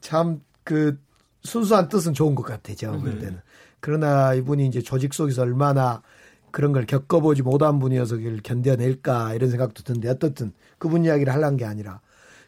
참 0.00 0.40
그 0.68 1.00
순수한 1.44 1.88
뜻은 1.88 2.12
좋은 2.12 2.34
것 2.34 2.42
같아요. 2.42 2.76
제가 2.76 2.98
볼 2.98 3.08
음. 3.08 3.18
때는. 3.20 3.40
그러나 3.80 4.34
이분이 4.34 4.66
이제 4.66 4.82
조직 4.82 5.14
속에서 5.14 5.40
얼마나 5.40 6.02
그런 6.50 6.72
걸 6.72 6.84
겪어보지 6.84 7.40
못한 7.42 7.78
분이어서 7.78 8.16
그걸 8.16 8.40
견뎌낼까 8.42 9.32
이런 9.32 9.48
생각도 9.48 9.82
드는데 9.82 10.10
어떻든 10.10 10.52
그분 10.76 11.06
이야기를 11.06 11.32
하려는 11.32 11.56
게 11.56 11.64
아니라 11.64 12.02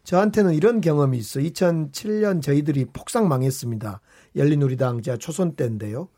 저한테는 0.04 0.52
이런 0.52 0.82
경험이 0.82 1.16
있어. 1.16 1.40
2007년 1.40 2.42
저희들이 2.42 2.86
폭삭 2.92 3.26
망했습니다. 3.26 4.02
열린우리당 4.36 5.00
제가 5.00 5.16
초선 5.16 5.54
때인데요. 5.54 6.08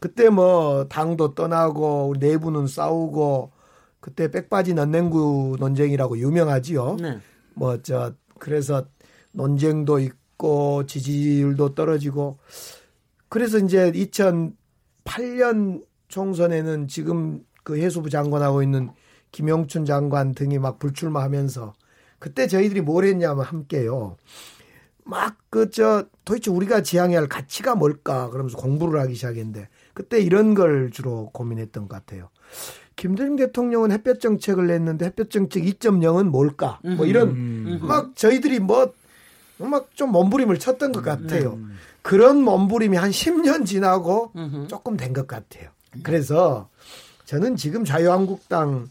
그때 0.00 0.30
뭐 0.30 0.86
당도 0.88 1.34
떠나고 1.34 2.08
우리 2.08 2.18
내부는 2.18 2.66
싸우고 2.66 3.52
그때 4.00 4.30
백바지 4.30 4.72
넌냉구 4.72 5.56
논쟁이라고 5.60 6.18
유명하지요. 6.18 6.96
네. 6.98 7.18
뭐저 7.54 8.14
그래서 8.38 8.86
논쟁도 9.32 9.98
있고 9.98 10.21
없고 10.42 10.86
지지율도 10.86 11.74
떨어지고 11.74 12.38
그래서 13.28 13.58
이제 13.58 13.90
2008년 13.92 15.84
총선에는 16.08 16.88
지금 16.88 17.44
그 17.64 17.78
해수부 17.78 18.10
장관하고 18.10 18.62
있는 18.62 18.90
김영춘 19.30 19.84
장관 19.86 20.34
등이 20.34 20.58
막 20.58 20.78
불출마하면서 20.78 21.72
그때 22.18 22.46
저희들이 22.46 22.82
뭘 22.82 23.04
했냐면 23.04 23.44
함께요. 23.44 24.16
막 25.04 25.36
그 25.50 25.70
저 25.70 26.06
도대체 26.24 26.50
우리가 26.50 26.82
지향해야 26.82 27.18
할 27.20 27.28
가치가 27.28 27.74
뭘까 27.74 28.30
그러면서 28.30 28.56
공부를 28.56 29.00
하기 29.00 29.14
시작했는데 29.14 29.68
그때 29.92 30.20
이런 30.20 30.54
걸 30.54 30.90
주로 30.90 31.28
고민했던 31.32 31.88
것 31.88 31.96
같아요. 31.96 32.30
김대중 32.96 33.36
대통령은 33.36 33.90
햇볕 33.90 34.20
정책을 34.20 34.66
냈는데 34.66 35.06
햇볕 35.06 35.30
정책 35.30 35.64
2.0은 35.64 36.24
뭘까? 36.28 36.78
뭐 36.96 37.04
이런 37.06 37.28
음. 37.30 37.78
막 37.82 38.14
저희들이 38.14 38.60
뭐 38.60 38.92
막좀 39.68 40.10
몸부림을 40.12 40.58
쳤던 40.58 40.92
것 40.92 41.02
같아요. 41.02 41.56
네. 41.56 41.64
그런 42.02 42.42
몸부림이 42.42 42.96
한 42.96 43.10
10년 43.10 43.64
지나고 43.66 44.32
조금 44.68 44.96
된 44.96 45.12
것 45.12 45.26
같아요. 45.26 45.70
그래서 46.02 46.68
저는 47.26 47.56
지금 47.56 47.84
자유한국당 47.84 48.88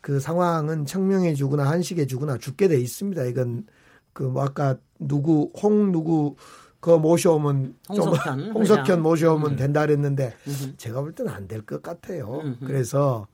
그 0.00 0.20
상황은 0.20 0.86
청명해 0.86 1.34
주거나 1.34 1.68
한식해 1.68 2.06
주거나 2.06 2.38
죽게 2.38 2.68
돼 2.68 2.78
있습니다. 2.80 3.24
이건 3.24 3.66
그 4.12 4.24
뭐 4.24 4.42
아까 4.42 4.76
누구 4.98 5.52
홍 5.62 5.92
누구 5.92 6.34
그 6.80 6.90
모셔오면 6.90 7.74
홍석현, 7.88 8.38
좀 8.38 8.52
홍석현 8.56 9.02
모셔오면 9.02 9.50
음. 9.52 9.56
된다 9.56 9.80
그랬는데 9.82 10.34
음흠. 10.46 10.76
제가 10.76 11.00
볼 11.02 11.12
때는 11.12 11.32
안 11.32 11.46
될 11.46 11.62
것 11.62 11.82
같아요. 11.82 12.40
음흠. 12.42 12.64
그래서 12.66 13.26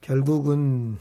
결국은 0.00 0.96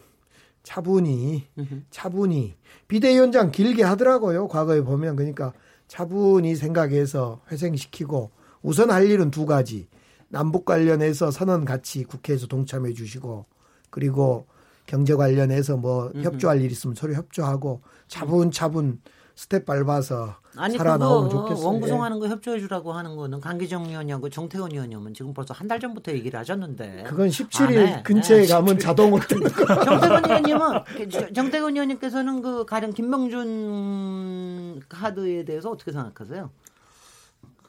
차분히 0.63 1.47
차분히 1.89 2.55
비대위원장 2.87 3.51
길게 3.51 3.83
하더라고요. 3.83 4.47
과거에 4.47 4.81
보면 4.81 5.15
그러니까 5.15 5.53
차분히 5.87 6.55
생각해서 6.55 7.41
회생시키고 7.51 8.31
우선 8.61 8.91
할 8.91 9.09
일은 9.09 9.31
두 9.31 9.45
가지. 9.45 9.87
남북 10.29 10.65
관련해서 10.65 11.31
선언 11.31 11.65
같이 11.65 12.03
국회에서 12.03 12.45
동참해 12.47 12.93
주시고 12.93 13.45
그리고 13.89 14.45
경제 14.85 15.15
관련해서 15.15 15.77
뭐 15.77 16.11
협조할 16.23 16.61
일 16.61 16.71
있으면 16.71 16.95
서로 16.95 17.13
협조하고 17.13 17.81
차분차분 18.07 19.01
스텝 19.39 19.65
밟아서 19.65 20.35
아니, 20.57 20.75
살아나오면 20.77 21.29
좋겠어요. 21.29 21.65
원구성하는 21.65 22.19
거 22.19 22.27
협조해 22.27 22.59
주라고 22.59 22.91
하는 22.91 23.15
거는 23.15 23.39
강기정 23.39 23.85
의원하고 23.85 24.29
정태근 24.29 24.73
의원님은 24.73 25.13
지금 25.13 25.33
벌써 25.33 25.53
한 25.53 25.69
달 25.69 25.79
전부터 25.79 26.11
얘기를 26.11 26.37
하셨는데 26.37 27.05
그건 27.07 27.29
17일 27.29 28.03
근처에 28.03 28.41
네. 28.41 28.47
가면 28.47 28.75
17일. 28.75 28.79
자동으로 28.81 29.23
되는 29.25 29.47
거. 29.47 29.65
정태원 29.85 30.25
의원님은 30.25 30.83
그 30.83 31.33
정태원 31.33 31.71
의원님께서는 31.73 32.41
그 32.41 32.65
가령 32.65 32.91
김명준 32.91 34.81
카드에 34.89 35.45
대해서 35.45 35.69
어떻게 35.71 35.93
생각하세요? 35.93 36.49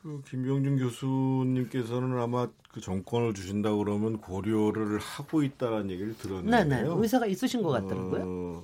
그 0.02 0.22
김병준 0.28 0.76
교수님께서는 0.78 2.18
아마 2.18 2.48
그 2.72 2.80
정권을 2.80 3.32
주신다 3.34 3.72
그러면 3.76 4.18
고려를 4.18 4.98
하고 4.98 5.44
있다는 5.44 5.90
얘기를 5.90 6.16
들었는데요. 6.16 6.64
네 6.64 6.82
네 6.82 6.88
의사가 7.02 7.26
있으신 7.26 7.62
것 7.62 7.68
같더라고요. 7.70 8.22
어, 8.26 8.62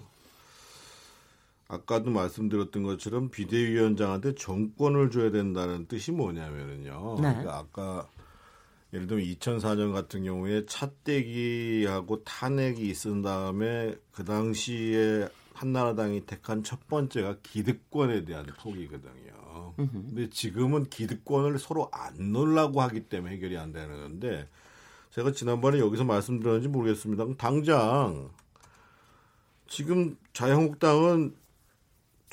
아까도 1.68 2.11
말씀드렸던 2.11 2.85
것처럼 2.85 3.28
비대위원장한테 3.30 4.35
정권을 4.35 5.11
줘야 5.11 5.30
된다는 5.30 5.87
뜻이 5.87 6.12
뭐냐면은요. 6.12 7.16
네. 7.20 7.28
그러니까 7.28 7.58
아까 7.58 8.08
예를 8.92 9.06
들면 9.08 9.26
2004년 9.26 9.92
같은 9.92 10.25
경우에 10.25 10.64
차떼기하고 10.66 12.23
탄핵이 12.25 12.80
있은 12.82 13.23
다음에 13.23 13.96
그 14.12 14.25
당시에 14.25 15.28
한나라당이 15.54 16.26
택한 16.26 16.62
첫 16.62 16.87
번째가 16.87 17.38
기득권에 17.42 18.25
대한 18.25 18.46
포기거든요. 18.61 19.75
근데 19.76 20.30
지금은 20.30 20.85
기득권을 20.85 21.58
서로 21.58 21.90
안 21.92 22.32
놓으려고 22.32 22.80
하기 22.82 23.08
때문에 23.08 23.35
해결이 23.35 23.58
안 23.58 23.73
되는 23.73 24.00
건데 24.00 24.49
제가 25.11 25.32
지난번에 25.32 25.78
여기서 25.78 26.04
말씀드렸는지 26.04 26.68
모르겠습니다. 26.68 27.26
당장 27.37 28.30
지금 29.66 30.16
자유한국당은 30.32 31.35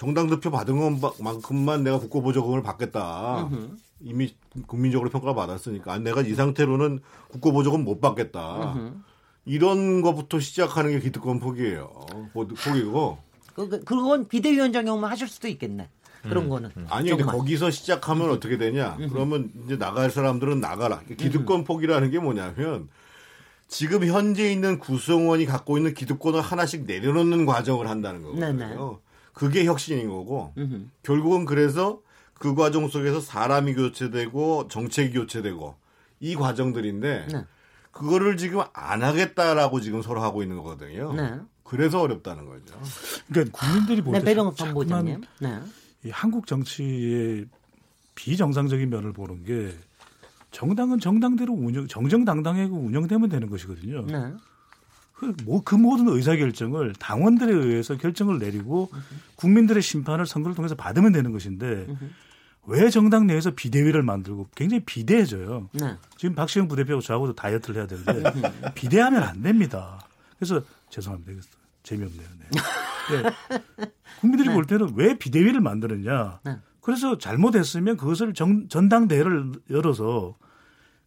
정당 0.03 0.27
득표 0.27 0.51
받은 0.51 0.99
것만큼만 0.99 1.85
내가 1.85 1.97
국고보조금을 1.97 2.61
받겠다. 2.61 3.47
으흠. 3.49 3.77
이미 4.01 4.35
국민적으로 4.67 5.09
평가를 5.09 5.33
받았으니까 5.33 5.99
내가 5.99 6.21
이 6.21 6.33
상태로는 6.35 6.99
국고보조금 7.29 7.85
못 7.85 8.01
받겠다. 8.01 8.73
으흠. 8.75 9.03
이런 9.45 10.01
것부터 10.01 10.41
시작하는 10.41 10.91
게 10.91 10.99
기득권 10.99 11.39
포기예요. 11.39 11.89
포기고. 12.33 13.17
그, 13.55 13.69
그, 13.69 13.83
그건 13.85 14.27
비대위원장 14.27 14.83
경우만 14.83 15.09
하실 15.09 15.29
수도 15.29 15.47
있겠네. 15.47 15.87
그런 16.23 16.45
음, 16.45 16.49
거는. 16.49 16.71
음. 16.75 16.85
아니, 16.89 17.09
근데 17.09 17.23
거기서 17.23 17.71
시작하면 17.71 18.29
어떻게 18.29 18.57
되냐? 18.57 18.97
음. 18.99 19.07
그러면 19.09 19.51
이제 19.63 19.77
나갈 19.77 20.11
사람들은 20.11 20.59
나가라. 20.59 20.99
기득권 21.17 21.63
포기라는 21.63 22.11
게 22.11 22.19
뭐냐면 22.19 22.89
지금 23.69 24.05
현재 24.05 24.51
있는 24.51 24.79
구성원이 24.79 25.45
갖고 25.45 25.77
있는 25.77 25.93
기득권을 25.93 26.41
하나씩 26.41 26.85
내려놓는 26.85 27.45
과정을 27.45 27.87
한다는 27.87 28.21
거거든요. 28.21 28.53
네네. 28.53 28.75
그게 29.33 29.65
혁신인 29.65 30.09
거고 30.09 30.53
음흠. 30.57 30.85
결국은 31.01 31.45
그래서 31.45 32.01
그 32.33 32.55
과정 32.55 32.87
속에서 32.87 33.19
사람이 33.19 33.73
교체되고 33.73 34.67
정책이 34.67 35.13
교체되고 35.13 35.75
이 36.19 36.35
과정들인데 36.35 37.27
네. 37.31 37.45
그거를 37.91 38.37
지금 38.37 38.61
안 38.73 39.03
하겠다라고 39.03 39.81
지금 39.81 40.01
서로 40.01 40.21
하고 40.21 40.41
있는 40.41 40.57
거거든요. 40.57 41.13
네. 41.13 41.35
그래서 41.63 42.01
어렵다는 42.01 42.45
거죠. 42.45 42.79
그러니까 43.29 43.57
국민들이 43.57 44.01
볼때 44.01 44.19
네, 44.19 44.25
배경업 44.25 44.55
본부장님. 44.57 45.21
네. 45.39 45.59
이 46.05 46.09
한국 46.09 46.47
정치의 46.47 47.45
비정상적인 48.15 48.89
면을 48.89 49.13
보는 49.13 49.43
게 49.43 49.73
정당은 50.51 50.99
정당대로 50.99 51.53
운영 51.53 51.87
정정당당하고 51.87 52.75
운영되면 52.75 53.29
되는 53.29 53.49
것이거든요. 53.49 54.05
네. 54.05 54.33
그, 55.23 55.43
뭐, 55.43 55.61
그 55.63 55.75
모든 55.75 56.07
의사결정을 56.09 56.93
당원들에 56.99 57.53
의해서 57.53 57.97
결정을 57.97 58.39
내리고 58.39 58.89
국민들의 59.35 59.81
심판을 59.81 60.25
선거를 60.25 60.55
통해서 60.55 60.75
받으면 60.75 61.11
되는 61.11 61.31
것인데 61.31 61.87
왜 62.65 62.89
정당 62.89 63.27
내에서 63.27 63.51
비대위를 63.51 64.03
만들고 64.03 64.47
굉장히 64.55 64.83
비대해져요. 64.85 65.69
네. 65.73 65.97
지금 66.17 66.35
박시영 66.35 66.67
부대표하고 66.67 67.01
저하고도 67.01 67.33
다이어트를 67.33 67.77
해야 67.77 67.87
되는데 67.87 68.71
비대하면 68.73 69.23
안 69.23 69.41
됩니다. 69.41 69.99
그래서 70.37 70.61
죄송합니다. 70.89 71.41
재미없네요. 71.83 72.27
네. 72.49 73.21
네. 73.21 73.87
국민들이 74.21 74.49
네. 74.49 74.55
볼 74.55 74.65
때는 74.65 74.93
왜 74.95 75.17
비대위를 75.17 75.59
만드느냐. 75.59 76.39
네. 76.45 76.57
그래서 76.79 77.17
잘못했으면 77.17 77.97
그것을 77.97 78.33
정, 78.33 78.67
전당대회를 78.67 79.51
열어서 79.69 80.35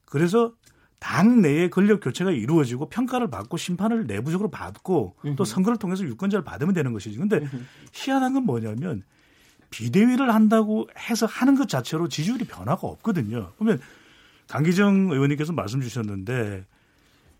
그래서 0.05 0.53
당 0.99 1.43
내에 1.43 1.69
권력 1.69 2.01
교체가 2.01 2.31
이루어지고 2.31 2.89
평가를 2.89 3.31
받고 3.31 3.57
심판을 3.57 4.07
내부적으로 4.07 4.51
받고 4.51 5.17
또 5.37 5.45
선거를 5.45 5.79
통해서 5.79 6.05
유권자를 6.05 6.45
받으면 6.45 6.75
되는 6.75 6.93
것이지. 6.93 7.19
근데 7.19 7.47
희한한 7.93 8.33
건 8.33 8.45
뭐냐면 8.45 9.03
비대위를 9.71 10.35
한다고 10.35 10.89
해서 10.99 11.27
하는 11.27 11.55
것 11.55 11.69
자체로 11.69 12.09
지지율이 12.09 12.45
변화가 12.45 12.87
없거든요. 12.87 13.53
그러면 13.59 13.81
강기정 14.49 15.11
의원님께서 15.11 15.53
말씀 15.53 15.81
주셨는데 15.81 16.65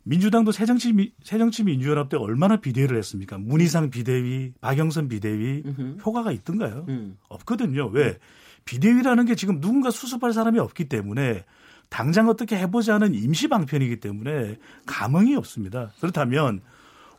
민주당도 0.03 0.53
새정치 0.53 1.13
새정치 1.25 1.65
민주연합 1.65 2.09
때 2.09 2.17
얼마나 2.17 2.57
비대위를 2.57 2.97
했습니까? 2.99 3.39
문희상 3.39 3.91
비대위, 3.91 4.53
박영선 4.61 5.09
비대위 5.09 5.63
으흠. 5.67 5.99
효과가 6.05 6.31
있던가요? 6.31 6.85
음. 6.89 7.17
없거든요. 7.29 7.87
왜? 7.89 8.19
비대위라는 8.65 9.25
게 9.27 9.35
지금 9.35 9.61
누군가 9.61 9.91
수습할 9.91 10.33
사람이 10.33 10.59
없기 10.59 10.89
때문에 10.89 11.45
당장 11.89 12.29
어떻게 12.29 12.57
해보자는 12.57 13.15
임시 13.15 13.49
방편이기 13.49 14.01
때문에 14.01 14.57
감흥이 14.87 15.37
없습니다. 15.37 15.93
그렇다면 16.01 16.61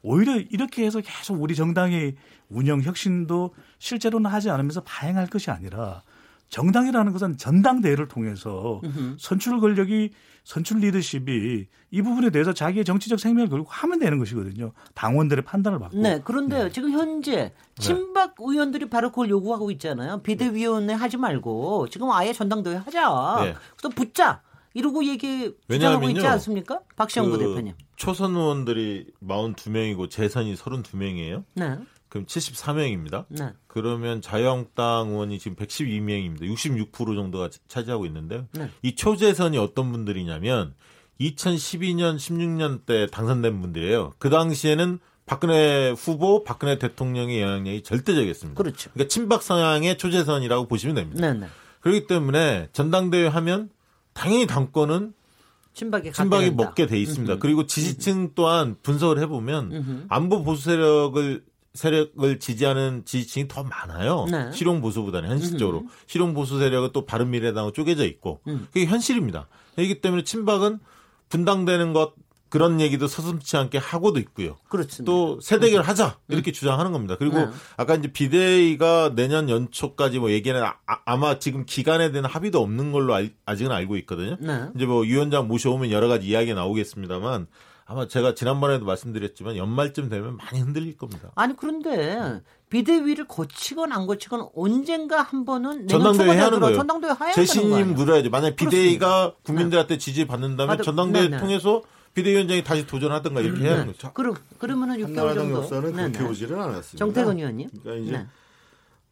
오히려 0.02 0.38
이렇게 0.38 0.86
해서 0.86 1.02
계속 1.02 1.42
우리 1.42 1.56
정당의 1.56 2.16
운영 2.50 2.82
혁신도 2.82 3.54
실제로는 3.80 4.30
하지 4.30 4.50
않으면서 4.50 4.82
파행할 4.82 5.28
것이 5.28 5.52
아니라 5.52 6.04
정당이라는 6.50 7.12
것은 7.12 7.38
전당대회를 7.38 8.08
통해서 8.08 8.82
선출 9.18 9.60
권력이 9.60 10.12
선출 10.46 10.78
리더십이 10.80 11.68
이 11.92 12.02
부분에 12.02 12.30
대해서 12.30 12.54
자기의 12.54 12.86
정치적 12.86 13.20
생명을 13.20 13.50
걸고 13.50 13.68
하면 13.70 14.00
되는 14.00 14.18
것이거든요. 14.18 14.72
당원들의 14.94 15.44
판단을 15.44 15.78
받고. 15.78 15.98
네, 15.98 16.22
그런데 16.24 16.64
네. 16.64 16.72
지금 16.72 16.92
현재 16.92 17.36
네. 17.36 17.54
친박 17.78 18.36
네. 18.36 18.46
의원들이 18.48 18.90
바로 18.90 19.10
그걸 19.10 19.30
요구하고 19.30 19.72
있잖아요. 19.72 20.22
비대위원회 20.22 20.94
하지 20.94 21.18
말고 21.18 21.90
지금 21.90 22.12
아예 22.12 22.32
전당대회 22.32 22.78
하자. 22.78 23.40
네. 23.44 23.56
또 23.82 23.90
붙자. 23.90 24.42
이러고 24.78 25.06
얘기 25.06 25.52
주장하고 25.70 26.08
있지 26.10 26.26
않습니까? 26.26 26.82
박시영 26.96 27.26
그 27.26 27.32
부대표님. 27.32 27.74
초선 27.96 28.36
의원들이 28.36 29.08
42명이고 29.28 30.08
재선이 30.10 30.54
32명이에요. 30.56 31.44
네. 31.56 31.78
그럼 32.10 32.26
74명입니다. 32.28 33.26
네. 33.30 33.54
그러면 33.66 34.22
자유한국당 34.22 35.10
의원이 35.10 35.40
지금 35.40 35.58
112명입니다. 35.58 36.42
66% 36.44 37.16
정도가 37.16 37.50
차지하고 37.68 38.06
있는데요. 38.06 38.46
네. 38.52 38.70
이 38.84 38.96
초재선이 38.96 39.58
어떤 39.58 39.92
분들이냐면 39.92 40.76
2012년, 41.20 42.18
16년 42.18 42.86
때 42.86 43.08
당선된 43.08 43.60
분들이에요. 43.60 44.14
그 44.20 44.30
당시에는 44.30 45.00
박근혜 45.26 45.90
후보, 45.98 46.44
박근혜 46.44 46.78
대통령의 46.78 47.42
영향력이 47.42 47.82
절대적이었습니다. 47.82 48.62
그렇죠. 48.62 48.92
그러니까 48.94 49.10
친박 49.10 49.42
성향의 49.42 49.98
초재선이라고 49.98 50.68
보시면 50.68 50.96
됩니다. 50.96 51.20
네네. 51.20 51.40
네. 51.40 51.48
그렇기 51.82 52.06
때문에 52.08 52.70
전당대회 52.74 53.28
하면 53.28 53.70
당연히 54.18 54.48
당권은 54.48 55.14
친박이, 55.74 56.12
친박이 56.12 56.52
먹게 56.52 56.88
돼 56.88 57.00
있습니다. 57.00 57.34
음흠. 57.34 57.40
그리고 57.40 57.68
지지층 57.68 58.32
또한 58.34 58.76
분석을 58.82 59.20
해보면 59.20 59.72
음흠. 59.72 60.06
안보 60.10 60.44
보수 60.44 60.64
세력을 60.64 61.46
세력을 61.76 62.40
지지하는 62.40 63.04
지지층이 63.06 63.48
더 63.48 63.64
많아요. 63.64 64.26
네. 64.32 64.52
실용 64.52 64.82
보수보다는 64.82 65.30
현실적으로 65.30 65.82
음. 65.82 65.88
실용 66.08 66.34
보수 66.34 66.58
세력은 66.58 66.90
또 66.94 67.06
바른 67.06 67.30
미래당으로 67.30 67.74
쪼개져 67.74 68.06
있고 68.06 68.40
음. 68.48 68.68
그게 68.74 68.88
현실입니다. 68.88 69.48
그렇기 69.76 70.02
때문에 70.02 70.24
친박은 70.24 70.80
분당되는 71.30 71.94
것 71.94 72.14
그런 72.50 72.80
얘기도 72.80 73.08
서슴치 73.08 73.58
않게 73.58 73.78
하고도 73.78 74.20
있고요. 74.20 74.58
그렇습니다. 74.70 75.06
또 75.06 75.40
세대결 75.42 75.82
하자 75.82 76.18
이렇게 76.28 76.52
음. 76.52 76.54
주장하는 76.54 76.92
겁니다. 76.92 77.16
그리고 77.18 77.40
네. 77.40 77.48
아까 77.76 77.96
이제 77.96 78.12
비대위가 78.12 79.14
내년 79.16 79.50
연초까지 79.50 80.20
뭐 80.20 80.32
얘기는 80.32 80.62
아, 80.64 81.18
마 81.18 81.40
지금 81.40 81.66
기간에 81.66 82.12
대한 82.12 82.26
합의도 82.26 82.62
없는 82.62 82.92
걸로 82.92 83.14
알, 83.14 83.32
아직은 83.46 83.72
알고 83.72 83.98
있거든요. 83.98 84.38
네. 84.40 84.68
이제 84.76 84.86
뭐 84.86 85.02
위원장 85.02 85.48
모셔오면 85.48 85.92
여러 85.92 86.08
가지 86.08 86.28
이야기가 86.28 86.56
나오겠습니다만 86.56 87.48
아마 87.90 88.08
제가 88.08 88.36
지난번에도 88.36 88.86
말씀드렸지만 88.86 89.56
연말쯤 89.56 90.10
되면 90.10 90.36
많이 90.36 90.60
흔들릴 90.60 90.98
겁니다. 90.98 91.32
아니 91.36 91.56
그런데 91.56 92.42
비대위를 92.70 93.28
거치건 93.28 93.94
안 93.94 94.06
거치건 94.08 94.50
언젠가 94.56 95.22
한 95.22 95.46
번은 95.46 95.88
전당대회 95.88 96.34
해야 96.34 96.48
하는 96.48 96.60
거예요. 96.60 96.76
전당대회 96.76 97.14
해야 97.22 97.32
재신임 97.34 97.96
물어야죠. 97.96 98.30
만약 98.30 98.58
비대위가. 98.58 99.36
국민들한테 99.44 99.94
네. 99.94 99.98
지지 99.98 100.28
받는다면. 100.28 100.82
전당대회 100.82 101.24
네, 101.24 101.30
네. 101.30 101.38
통해서 101.38 101.82
비대위원장이 102.18 102.64
다시 102.64 102.86
도전하든가 102.88 103.42
이렇게 103.42 103.64
해야 103.64 103.74
하는 103.74 103.88
거죠. 103.88 104.12
그럼 104.14 104.36
그러면은 104.58 104.98
6개월 104.98 105.36
정도. 105.36 105.58
역사는 105.62 105.94
그렇게 105.94 106.24
오지는 106.24 106.60
않았습니다. 106.60 106.98
정태근 106.98 107.38
의원님. 107.38 107.70
그러니까 107.84 107.96
이제 108.06 108.26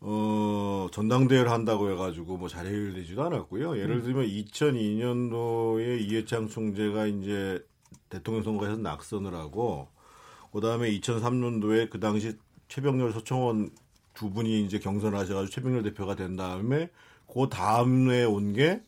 어, 0.02 0.88
전당대회를 0.92 1.50
한다고 1.52 1.90
해가지고 1.92 2.38
뭐 2.38 2.50
잘 2.50 2.66
해결되지도 2.66 3.24
않았고요. 3.24 3.78
예를 3.78 3.98
음. 3.98 4.04
들면 4.04 4.26
2002년도에 4.28 6.02
이해창 6.02 6.48
총재가 6.50 7.06
이제 7.08 7.64
대통령 8.10 8.44
선거에서 8.44 8.78
낙선을 8.78 9.34
하고 9.34 9.88
그 10.52 10.62
다음에 10.62 10.90
2003년도에 11.00 11.90
그 11.90 12.00
당시 12.00 12.34
최병렬 12.70 13.12
서청원 13.14 13.70
두 14.14 14.32
분이 14.32 14.64
이제 14.64 14.80
경선을 14.80 15.18
하셔가지고 15.18 15.52
최병렬 15.52 15.84
대표가 15.84 16.16
된 16.16 16.36
다음에 16.36 16.90
그 17.32 17.48
다음에 17.50 18.24
온 18.24 18.54
게 18.54 18.82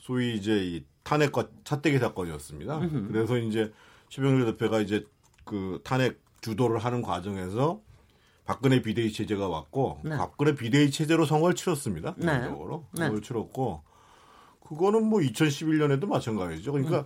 소위 0.00 0.34
이제 0.34 0.56
이 0.64 0.84
탄핵과 1.02 1.48
차떼기 1.64 1.98
사건이었습니다. 1.98 2.78
음흠. 2.78 3.08
그래서 3.12 3.38
이제 3.38 3.72
최병렬 4.08 4.46
대표가 4.46 4.80
이제 4.80 5.06
그 5.44 5.80
탄핵 5.84 6.20
주도를 6.40 6.78
하는 6.78 7.02
과정에서 7.02 7.80
박근혜 8.44 8.82
비대위 8.82 9.12
체제가 9.12 9.48
왔고 9.48 10.00
네. 10.04 10.16
박근혜 10.16 10.54
비대위 10.54 10.90
체제로 10.90 11.24
선거를 11.24 11.54
치렀습니다. 11.54 12.14
기본적으로 12.14 12.86
네. 12.92 13.02
선거를 13.02 13.20
네. 13.20 13.26
치렀고 13.26 13.82
그거는 14.66 15.04
뭐 15.04 15.20
2011년에도 15.20 16.06
마찬가지죠. 16.06 16.72
그러니까 16.72 17.00
음. 17.00 17.04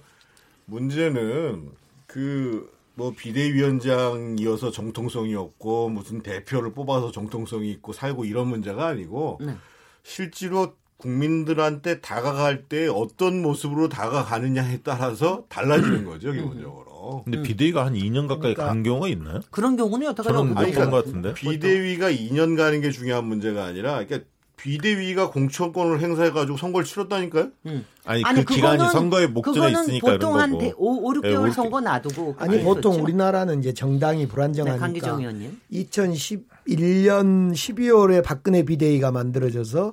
문제는 0.66 1.72
그 2.06 2.74
뭐 2.96 3.12
비대위원장이어서 3.16 4.70
정통성이 4.70 5.34
없고 5.34 5.88
무슨 5.88 6.22
대표를 6.22 6.72
뽑아서 6.72 7.10
정통성이 7.10 7.70
있고 7.72 7.92
살고 7.92 8.24
이런 8.24 8.48
문제가 8.48 8.86
아니고 8.86 9.38
네. 9.40 9.56
실제로 10.02 10.74
국민들한테 10.96 12.00
다가갈 12.00 12.64
때 12.64 12.88
어떤 12.88 13.42
모습으로 13.42 13.88
다가가느냐에 13.88 14.80
따라서 14.82 15.44
달라지는 15.48 16.04
거죠 16.06 16.32
기본적으로. 16.32 17.22
근데 17.24 17.42
비대위가 17.42 17.84
한 17.84 17.94
2년 17.94 18.28
가까이 18.28 18.54
그러니까 18.54 18.66
간 18.66 18.82
경우가 18.82 19.08
있나요? 19.08 19.40
그런 19.50 19.76
경우는 19.76 20.08
어떻게 20.08 20.28
저는 20.28 20.54
못본 20.54 20.90
것 20.90 21.04
같은데. 21.04 21.34
비대위가 21.34 22.10
2년 22.10 22.56
가는 22.56 22.80
게 22.80 22.90
중요한 22.90 23.26
문제가 23.26 23.64
아니라, 23.64 24.04
그러니까 24.04 24.20
비대위가 24.56 25.30
공천권을 25.30 26.00
행사해가지고 26.00 26.56
선거를 26.56 26.86
치렀다니까요? 26.86 27.48
음. 27.66 27.84
아니, 28.06 28.24
아니, 28.24 28.44
그 28.44 28.54
기간이 28.54 28.88
선거의 28.90 29.28
목전에 29.28 29.72
있으니까 29.72 30.12
보통 30.12 30.38
한 30.38 30.54
5, 30.54 31.12
6개월 31.12 31.44
네, 31.46 31.50
선거 31.50 31.80
놔두고 31.82 32.36
아니 32.38 32.62
보통 32.62 32.92
그렇죠? 32.92 33.02
우리나라는 33.02 33.60
이제 33.60 33.74
정당이 33.74 34.26
불안정하니까 34.28 35.18
네, 35.18 35.50
2011년 35.70 37.52
12월에 37.52 38.24
박근혜 38.24 38.62
비대위가 38.62 39.10
만들어져서 39.10 39.92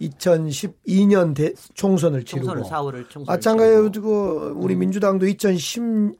2012년 0.00 1.34
대, 1.34 1.52
총선을 1.74 2.24
치르고 2.24 2.46
총선을 2.46 2.70
4월을 2.70 3.10
총선 3.10 3.32
마찬가지로 3.32 4.54
우리 4.56 4.74
음. 4.74 4.80
민주당도 4.80 5.26
2016 5.26 6.18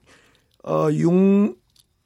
어, 0.64 0.88
6, 0.90 1.56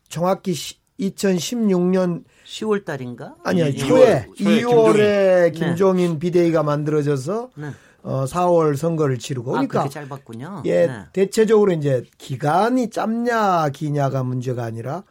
정확히 0.08 0.52
2016년 0.98 2.24
10월 2.44 2.84
달인가? 2.84 3.36
아니야, 3.44 3.72
초에 3.72 4.26
2월 4.36 4.98
에 4.98 5.50
김종인, 5.50 5.52
김종인 5.52 6.12
네. 6.12 6.18
비대위가 6.18 6.62
만들어져서 6.62 7.50
네. 7.54 7.68
어, 8.02 8.24
4월 8.24 8.76
선거를 8.76 9.18
치르고 9.18 9.56
아, 9.56 9.66
그러니까 9.66 9.88
짧았군요. 9.88 10.62
예, 10.66 10.86
네. 10.86 11.06
대체적으로 11.12 11.72
이제 11.72 12.02
기간이 12.18 12.90
짧냐 12.90 13.70
기냐가 13.70 14.22
문제가 14.22 14.64
아니라 14.64 15.04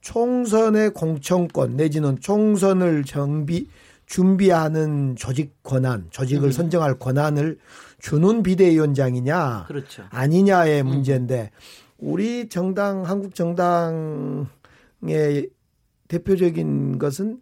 총선의 0.00 0.90
공천권 0.90 1.76
내지는 1.76 2.18
총선을 2.20 3.04
정비 3.04 3.68
준비하는 4.06 5.16
조직 5.16 5.62
권한, 5.62 6.06
조직을 6.10 6.48
음. 6.48 6.52
선정할 6.52 6.98
권한을 6.98 7.58
주는 7.98 8.42
비대위원장이냐 8.42 9.64
그렇죠. 9.68 10.04
아니냐의 10.10 10.82
음. 10.82 10.88
문제인데 10.88 11.50
우리 11.98 12.48
정당 12.48 13.04
한국 13.04 13.34
정당의 13.34 14.46
대표적인 16.08 16.98
것은 16.98 17.40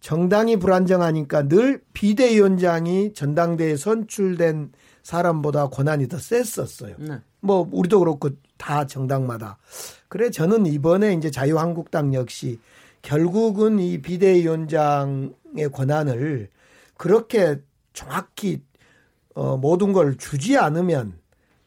정당이 0.00 0.58
불안정하니까 0.58 1.48
늘 1.48 1.82
비대위원장이 1.94 3.14
전당대에 3.14 3.76
선출된 3.76 4.72
사람보다 5.02 5.68
권한이 5.68 6.08
더 6.08 6.18
셌었어요. 6.18 6.96
네. 6.98 7.20
뭐 7.40 7.66
우리도 7.72 8.00
그렇고 8.00 8.28
다 8.58 8.86
정당마다. 8.86 9.56
그래 10.08 10.30
저는 10.30 10.66
이번에 10.66 11.14
이제 11.14 11.30
자유한국당 11.30 12.12
역시 12.12 12.58
결국은 13.00 13.78
이 13.78 14.00
비대위원장 14.00 15.34
의 15.56 15.70
권한을 15.70 16.48
그렇게 16.96 17.60
정확히 17.92 18.62
어, 19.34 19.56
모든 19.56 19.92
걸 19.92 20.16
주지 20.16 20.56
않으면 20.56 21.14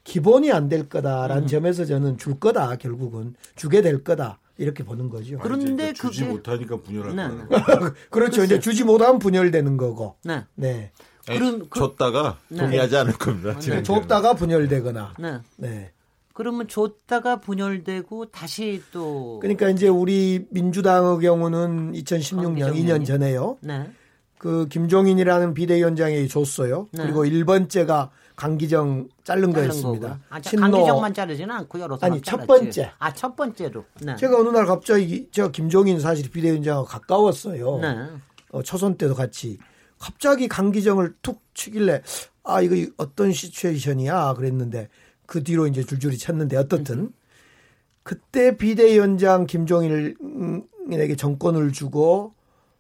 기본이 0.04 0.52
안 0.52 0.70
될 0.70 0.88
거다라는 0.88 1.44
음. 1.44 1.48
점에서 1.48 1.86
저는 1.86 2.18
줄 2.18 2.40
거다 2.40 2.78
결국은 2.78 3.36
주게 3.56 3.82
될 3.82 4.04
거다 4.04 4.40
이렇게 4.58 4.84
보는 4.84 5.10
거죠. 5.10 5.38
그런데 5.40 5.94
주지 5.94 6.22
그게... 6.22 6.32
못하니까 6.32 6.78
분열할 6.82 7.16
네. 7.16 7.24
거예요. 7.48 7.94
그렇죠. 8.10 8.44
이제 8.44 8.60
주지 8.60 8.84
못하면 8.84 9.20
분열되는 9.20 9.78
거고. 9.78 10.16
네. 10.24 10.46
네. 10.56 10.92
그럼 11.28 11.68
그... 11.70 11.80
줬다가 11.80 12.40
네. 12.48 12.60
동의하지 12.60 12.98
않을 12.98 13.14
겁니다. 13.14 13.60
네. 13.60 13.84
줬다가 13.84 14.34
분열되거나. 14.34 15.14
네. 15.20 15.40
네. 15.58 15.92
그러면 16.38 16.68
줬다가 16.68 17.40
분열되고 17.40 18.26
다시 18.28 18.84
또 18.92 19.40
그러니까 19.42 19.70
이제 19.70 19.88
우리 19.88 20.46
민주당의 20.52 21.18
경우는 21.20 21.94
2016년 21.94 22.76
2년 22.76 23.04
전에요. 23.08 23.58
네. 23.62 23.90
그 24.38 24.68
김종인이라는 24.68 25.56
비대위원장이 25.56 26.28
줬어요. 26.28 26.90
네. 26.92 27.02
그리고 27.02 27.26
1번째가 27.26 28.10
강기정 28.36 29.10
자른 29.24 29.52
거였습니다. 29.52 30.20
아, 30.30 30.40
강기정만 30.40 31.16
자르지는 31.16 31.50
않고 31.56 31.80
여러 31.80 31.98
사람 31.98 32.14
아니 32.14 32.22
첫 32.22 32.46
번째. 32.46 32.92
아 33.00 33.12
첫 33.16 33.36
번째로. 33.36 33.86
네. 34.04 34.16
제가 34.16 34.38
어느 34.40 34.50
날 34.50 34.68
갑자기 34.68 35.28
제가 35.32 35.50
김종인 35.50 36.00
사실 36.00 36.30
비대위원장하고 36.30 36.86
가까웠어요. 36.86 37.80
네. 37.80 37.98
어, 38.52 38.62
초선 38.62 38.96
때도 38.96 39.16
같이 39.16 39.58
갑자기 39.98 40.48
강기정을 40.48 41.16
툭 41.24 41.42
치길래 41.56 42.04
아 42.44 42.62
이거 42.62 42.76
어떤 42.98 43.32
시츄에이션이야 43.32 44.36
그랬는데 44.36 44.88
그 45.28 45.44
뒤로 45.44 45.68
이제 45.68 45.84
줄줄이 45.84 46.18
쳤는데 46.18 46.58
어떻든 46.58 47.00
음. 47.00 47.14
그때 48.02 48.58
비대위원장 48.58 49.46
김종인에게 49.46 51.16
정권을 51.16 51.74
주고 51.74 52.34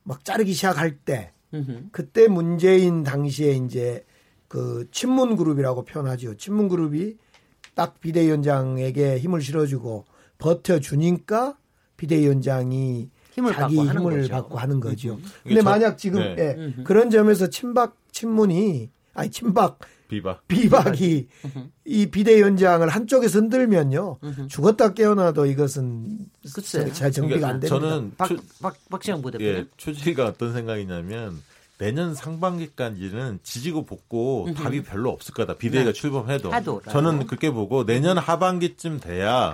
막 0.03 0.25
자르기 0.25 0.53
시작할 0.53 0.97
때 0.97 1.33
그때 1.91 2.27
문재인 2.27 3.03
당시에 3.03 3.51
이제 3.51 4.05
그 4.47 4.87
친문 4.91 5.35
그룹이라고 5.35 5.83
표현하죠. 5.83 6.35
친문 6.35 6.69
그룹이 6.69 7.17
딱 7.75 7.99
비대위원장에게 7.99 9.19
힘을 9.19 9.41
실어주고 9.41 10.05
버텨주니까 10.37 11.57
비대위원장이 11.97 13.09
힘을 13.33 13.53
자기 13.53 13.75
받고 13.75 13.91
힘을 13.91 14.13
하는 14.13 14.29
받고 14.29 14.57
하는 14.57 14.79
거죠. 14.79 15.19
근데 15.43 15.61
만약 15.61 15.97
지금 15.97 16.21
네. 16.35 16.55
예, 16.77 16.83
그런 16.83 17.09
점에서 17.09 17.49
친박 17.49 17.97
친문이 18.11 18.89
아니 19.13 19.29
친박 19.29 19.79
비박. 20.07 20.47
비박이 20.47 21.27
이 21.85 22.05
비대위원장을 22.05 22.87
한쪽에서 22.87 23.39
흔들면요. 23.39 24.19
죽었다 24.49 24.93
깨어나도 24.93 25.45
이것은 25.45 26.19
글쎄. 26.53 26.91
잘 26.93 27.11
정비가 27.11 27.39
그러니까 27.39 27.47
안 27.49 27.59
됩니다. 27.59 27.79
저는 27.79 28.13
박, 28.17 28.29
박, 28.61 28.75
박지영 28.89 29.21
부대표. 29.21 29.43
예, 29.43 29.65
초지가 29.77 30.25
어떤 30.25 30.53
생각이냐면 30.53 31.41
내년 31.77 32.15
상반기까지는 32.15 33.39
지지고 33.43 33.85
볶고 33.85 34.49
답이 34.55 34.81
별로 34.83 35.11
없을 35.11 35.33
거다. 35.33 35.55
비대위가 35.55 35.91
네. 35.91 35.93
출범해도. 35.93 36.51
하도, 36.51 36.81
저는 36.89 37.27
그렇게 37.27 37.51
보고 37.51 37.85
내년 37.85 38.17
하반기쯤 38.17 38.99
돼야 38.99 39.53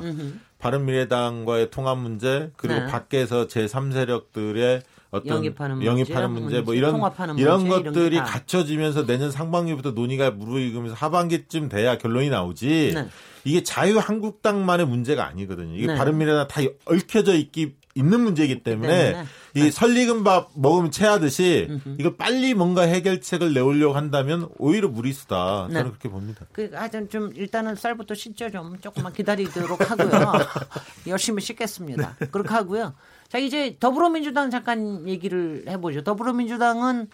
바른미래당과의 0.60 1.70
통합 1.72 1.98
문제 1.98 2.52
그리고 2.56 2.80
네. 2.80 2.88
밖에서 2.88 3.48
제3세력들의 3.48 4.82
어떤 5.14 5.38
영입하는, 5.38 5.86
영입하는 5.86 6.32
문제, 6.32 6.44
문제, 6.44 6.62
뭐 6.62 6.74
이런 6.74 6.96
이런 7.38 7.68
문제, 7.68 7.84
것들이 7.84 8.16
이런 8.16 8.26
갖춰지면서 8.26 9.06
내년 9.06 9.30
상반기부터 9.30 9.92
논의가 9.92 10.32
무르익으면서 10.32 10.96
하반기쯤 10.96 11.70
돼야 11.70 12.00
결론이 12.00 12.32
나오지. 12.32 12.94
네. 12.96 13.08
이게 13.46 13.62
자유 13.62 14.00
한국당만의 14.00 14.88
문제가 14.88 15.28
아니거든요. 15.28 15.76
이게 15.76 15.88
네. 15.88 15.96
바른미래당 15.96 16.48
다 16.48 16.62
얽혀져 16.86 17.36
있기 17.36 17.76
있는 17.96 18.22
문제이기 18.22 18.64
때문에 18.64 19.12
네. 19.12 19.26
이 19.54 19.70
설익은 19.70 20.24
밥 20.24 20.50
먹으면 20.56 20.90
체하듯이 20.90 21.68
이걸 22.00 22.18
빨리 22.18 22.56
뭔가 22.56 22.82
해결책을 22.82 23.54
내오려고 23.54 23.94
한다면 23.94 24.50
오히려 24.58 24.88
무리수다. 24.88 25.68
저는 25.68 25.74
네. 25.74 25.84
그렇게 25.84 26.10
봅니다. 26.10 26.46
그 26.52 26.72
하여튼 26.74 27.08
좀 27.10 27.32
일단은 27.36 27.76
쌀부터 27.76 28.16
씻죠 28.16 28.50
좀 28.50 28.80
조금만 28.80 29.14
기다리도록 29.14 29.92
하고요. 29.92 30.32
열심히 31.06 31.44
씻겠습니다. 31.44 32.16
그렇게 32.32 32.50
하고요. 32.50 32.96
자, 33.34 33.40
이제 33.40 33.76
더불어민주당 33.80 34.52
잠깐 34.52 35.08
얘기를 35.08 35.64
해보죠. 35.68 36.04
더불어민주당은 36.04 37.08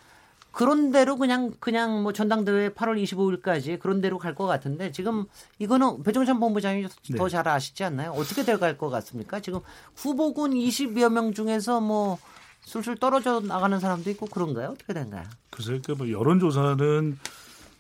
그런 0.52 0.92
대로 0.92 1.16
그냥 1.18 1.54
그냥 1.62 2.04
뭐 2.04 2.12
전당대회 2.12 2.72
8월 2.72 3.02
25일까지 3.02 3.80
그런 3.80 4.02
대로 4.02 4.18
갈 4.18 4.36
것 4.36 4.46
같은데 4.46 4.92
지금 4.92 5.24
이거는 5.60 6.04
배종찬 6.04 6.42
본부장이 6.42 6.86
네. 7.12 7.18
더잘 7.18 7.48
아시지 7.48 7.86
않나요? 7.86 8.12
어떻게 8.12 8.44
될갈 8.44 8.78
것 8.78 8.90
같습니까? 8.90 9.40
지금 9.40 9.62
후보군 9.96 10.56
20여 10.56 11.10
명 11.10 11.34
중에서 11.34 11.80
뭐 11.80 12.18
술술 12.66 12.98
떨어져 12.98 13.40
나가는 13.40 13.80
사람도 13.80 14.10
있고 14.10 14.26
그런가요? 14.26 14.72
어떻게 14.72 14.92
된가요? 14.92 15.24
글쎄요, 15.52 15.80
그뭐 15.86 16.12
여론조사는 16.12 17.18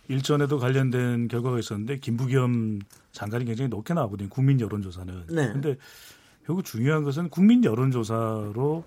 일전에도 0.08 0.60
관련된 0.60 1.28
결과가 1.28 1.60
있었는데 1.60 1.97
김부겸 1.97 2.80
장관이 3.12 3.43
굉장히 3.43 3.67
높게 3.67 3.93
나왔거든요. 3.93 4.30
국민 4.30 4.62
여론조사는. 4.62 5.25
네. 5.28 5.52
근데 5.52 5.75
결국 6.50 6.66
중요한 6.66 7.04
것은 7.04 7.30
국민 7.30 7.64
여론조사로 7.64 8.84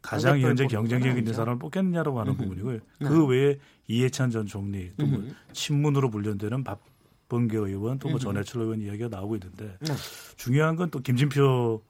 가장 0.00 0.38
현재 0.38 0.68
경쟁력 0.68 1.18
있는 1.18 1.32
사람을 1.32 1.58
뽑겠느냐라고 1.58 2.20
하는 2.20 2.34
음흠. 2.34 2.42
부분이고요. 2.42 2.78
네. 3.00 3.08
그 3.08 3.26
외에 3.26 3.58
이해찬 3.88 4.30
전 4.30 4.46
총리 4.46 4.92
또 4.96 5.06
뭐 5.06 5.20
친문으로 5.52 6.08
분류되는 6.08 6.62
박범계 6.62 7.56
의원 7.56 7.98
또 7.98 8.10
뭐 8.10 8.20
전해철 8.20 8.62
의원 8.62 8.80
이야기가 8.80 9.08
나오고 9.08 9.34
있는데 9.34 9.76
네. 9.80 9.92
중요한 10.36 10.76
건 10.76 10.88
또 10.92 11.00
김진표 11.00 11.82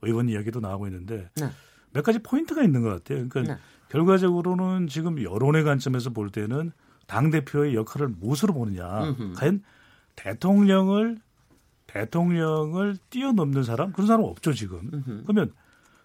의원 0.00 0.30
이야기도 0.30 0.60
나오고 0.60 0.86
있는데 0.86 1.28
네. 1.36 1.50
몇 1.92 2.02
가지 2.02 2.18
포인트가 2.20 2.62
있는 2.62 2.80
것 2.80 2.88
같아요. 2.88 3.28
그러니까 3.28 3.54
네. 3.56 3.60
결과적으로는 3.90 4.86
지금 4.86 5.22
여론의 5.22 5.64
관점에서 5.64 6.08
볼 6.08 6.30
때는 6.30 6.72
당 7.06 7.28
대표의 7.30 7.74
역할을 7.74 8.08
무엇으로 8.08 8.54
보느냐. 8.54 9.04
음흠. 9.04 9.34
과연 9.34 9.62
대통령을 10.16 11.18
대통령을 11.92 12.96
뛰어넘는 13.10 13.62
사람 13.64 13.92
그런 13.92 14.06
사람 14.06 14.24
없죠 14.24 14.52
지금. 14.52 15.22
그러면 15.26 15.52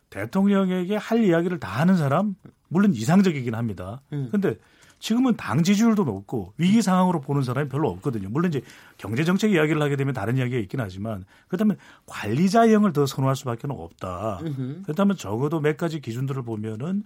대통령에게 0.09 0.95
할 0.95 1.23
이야기를 1.23 1.59
다 1.59 1.79
하는 1.79 1.97
사람 1.97 2.35
물론 2.67 2.93
이상적이긴 2.93 3.55
합니다. 3.55 4.01
그런데 4.09 4.49
음. 4.49 4.55
지금은 4.99 5.35
당 5.37 5.63
지지율도 5.63 6.05
높고 6.05 6.53
위기 6.57 6.81
상황으로 6.81 7.21
보는 7.21 7.43
사람이 7.43 7.69
별로 7.69 7.89
없거든요. 7.89 8.29
물론 8.29 8.49
이제 8.49 8.61
경제 8.97 9.23
정책 9.23 9.51
이야기를 9.51 9.81
하게 9.81 9.95
되면 9.95 10.13
다른 10.13 10.37
이야기가 10.37 10.57
있긴 10.59 10.79
하지만 10.79 11.23
그렇다면 11.47 11.77
관리자형을 12.07 12.93
더 12.93 13.05
선호할 13.05 13.35
수밖에 13.35 13.67
없다. 13.69 14.39
그렇다면 14.83 15.15
적어도 15.15 15.59
몇 15.59 15.77
가지 15.77 16.01
기준들을 16.01 16.41
보면은 16.43 17.03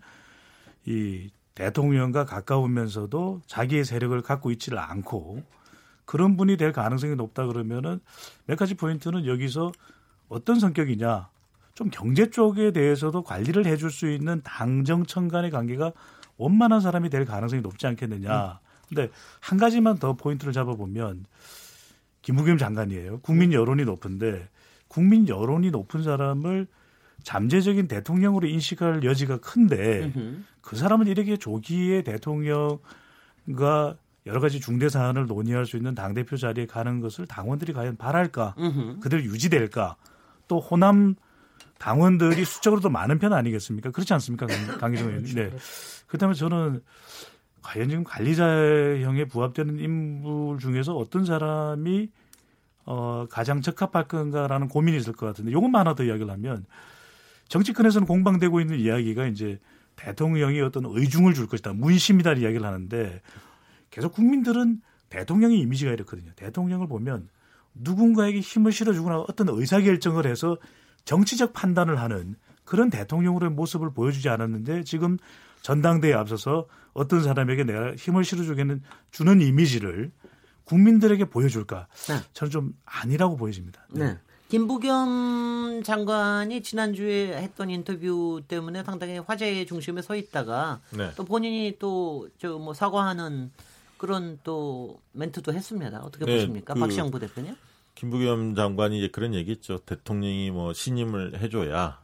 이 0.85 1.29
대통령과 1.53 2.25
가까우면서도 2.25 3.41
자기의 3.45 3.83
세력을 3.83 4.19
갖고 4.21 4.51
있지를 4.51 4.79
않고 4.79 5.43
그런 6.11 6.35
분이 6.35 6.57
될 6.57 6.73
가능성이 6.73 7.15
높다 7.15 7.45
그러면은 7.45 8.01
몇 8.45 8.57
가지 8.57 8.75
포인트는 8.75 9.25
여기서 9.25 9.71
어떤 10.27 10.59
성격이냐 10.59 11.29
좀 11.73 11.89
경제 11.89 12.29
쪽에 12.29 12.71
대해서도 12.71 13.23
관리를 13.23 13.65
해줄 13.65 13.89
수 13.89 14.09
있는 14.11 14.41
당정청 14.43 15.29
간의 15.29 15.51
관계가 15.51 15.93
원만한 16.35 16.81
사람이 16.81 17.09
될 17.09 17.23
가능성이 17.23 17.61
높지 17.61 17.87
않겠느냐. 17.87 18.59
근데 18.89 19.09
한 19.39 19.57
가지만 19.57 19.99
더 19.99 20.11
포인트를 20.17 20.51
잡아보면 20.51 21.23
김부겸 22.23 22.57
장관이에요. 22.57 23.21
국민 23.21 23.53
여론이 23.53 23.85
높은데 23.85 24.49
국민 24.89 25.29
여론이 25.29 25.71
높은 25.71 26.03
사람을 26.03 26.67
잠재적인 27.23 27.87
대통령으로 27.87 28.49
인식할 28.49 29.05
여지가 29.05 29.37
큰데 29.37 30.11
그 30.59 30.75
사람은 30.75 31.07
이렇게 31.07 31.37
조기에 31.37 32.01
대통령과 32.01 32.81
여러 34.25 34.39
가지 34.39 34.59
중대 34.59 34.87
사안을 34.89 35.25
논의할 35.25 35.65
수 35.65 35.77
있는 35.77 35.95
당 35.95 36.13
대표 36.13 36.37
자리에 36.37 36.65
가는 36.67 36.99
것을 36.99 37.25
당원들이 37.25 37.73
과연 37.73 37.97
바랄까? 37.97 38.55
그대로 39.01 39.23
유지될까? 39.23 39.95
또 40.47 40.59
호남 40.59 41.15
당원들이 41.79 42.45
수적으로도 42.45 42.89
많은 42.89 43.17
편 43.17 43.33
아니겠습니까? 43.33 43.89
그렇지 43.91 44.13
않습니까, 44.13 44.45
강기정 44.79 45.07
의원님? 45.07 45.35
네. 45.35 45.51
그렇다면 46.05 46.35
저는 46.35 46.81
과연 47.63 47.89
지금 47.89 48.03
관리자형에 48.03 49.25
부합되는 49.25 49.79
인물 49.79 50.59
중에서 50.59 50.95
어떤 50.95 51.25
사람이 51.25 52.09
어, 52.85 53.25
가장 53.29 53.61
적합할 53.61 54.07
건가라는 54.07 54.67
고민이 54.67 54.97
있을 54.97 55.13
것 55.13 55.25
같은데 55.27 55.51
요것만 55.51 55.81
하나 55.81 55.95
더 55.95 56.03
이야기를 56.03 56.31
하면 56.31 56.65
정치권에서는 57.47 58.07
공방되고 58.07 58.59
있는 58.61 58.79
이야기가 58.79 59.27
이제 59.27 59.59
대통령이 59.95 60.61
어떤 60.61 60.85
의중을 60.85 61.33
줄 61.33 61.47
것이다. 61.47 61.73
문심이다 61.73 62.33
이야기를 62.33 62.65
하는데 62.65 63.21
계속 63.91 64.13
국민들은 64.13 64.81
대통령의 65.09 65.59
이미지가 65.59 65.91
이렇거든요. 65.91 66.31
대통령을 66.35 66.87
보면 66.87 67.29
누군가에게 67.75 68.39
힘을 68.39 68.71
실어주거나 68.71 69.19
어떤 69.27 69.49
의사결정을 69.49 70.25
해서 70.25 70.57
정치적 71.05 71.53
판단을 71.53 71.99
하는 71.99 72.35
그런 72.63 72.89
대통령으로의 72.89 73.51
모습을 73.51 73.93
보여주지 73.93 74.29
않았는데 74.29 74.83
지금 74.83 75.17
전당대회에 75.61 76.13
앞서서 76.13 76.67
어떤 76.93 77.23
사람에게 77.23 77.63
내가 77.65 77.95
힘을 77.95 78.23
실어주겠는 78.23 78.81
주는 79.11 79.41
이미지를 79.41 80.11
국민들에게 80.63 81.25
보여줄까? 81.25 81.87
네. 82.07 82.15
저는 82.33 82.51
좀 82.51 82.73
아니라고 82.85 83.35
보여집니다. 83.35 83.85
네. 83.91 84.05
네. 84.05 84.17
김부겸 84.49 85.81
장관이 85.83 86.61
지난주에 86.61 87.37
했던 87.41 87.69
인터뷰 87.69 88.41
때문에 88.47 88.83
상당히 88.83 89.17
화제의 89.19 89.65
중심에 89.65 90.01
서 90.01 90.15
있다가 90.15 90.81
네. 90.91 91.11
또 91.15 91.23
본인이 91.25 91.77
또 91.79 92.27
저 92.37 92.57
뭐 92.57 92.73
사과하는 92.73 93.51
그런 94.01 94.39
또 94.43 94.99
멘트도 95.11 95.53
했습니다. 95.53 96.01
어떻게 96.01 96.25
네, 96.25 96.33
보십니까? 96.33 96.73
그 96.73 96.79
박시영 96.79 97.11
부대표님? 97.11 97.55
김부겸 97.93 98.55
장관이 98.55 98.97
이제 98.97 99.09
그런 99.09 99.35
얘기 99.35 99.51
했죠. 99.51 99.77
대통령이 99.77 100.49
뭐 100.49 100.73
신임을 100.73 101.39
해줘야 101.39 102.01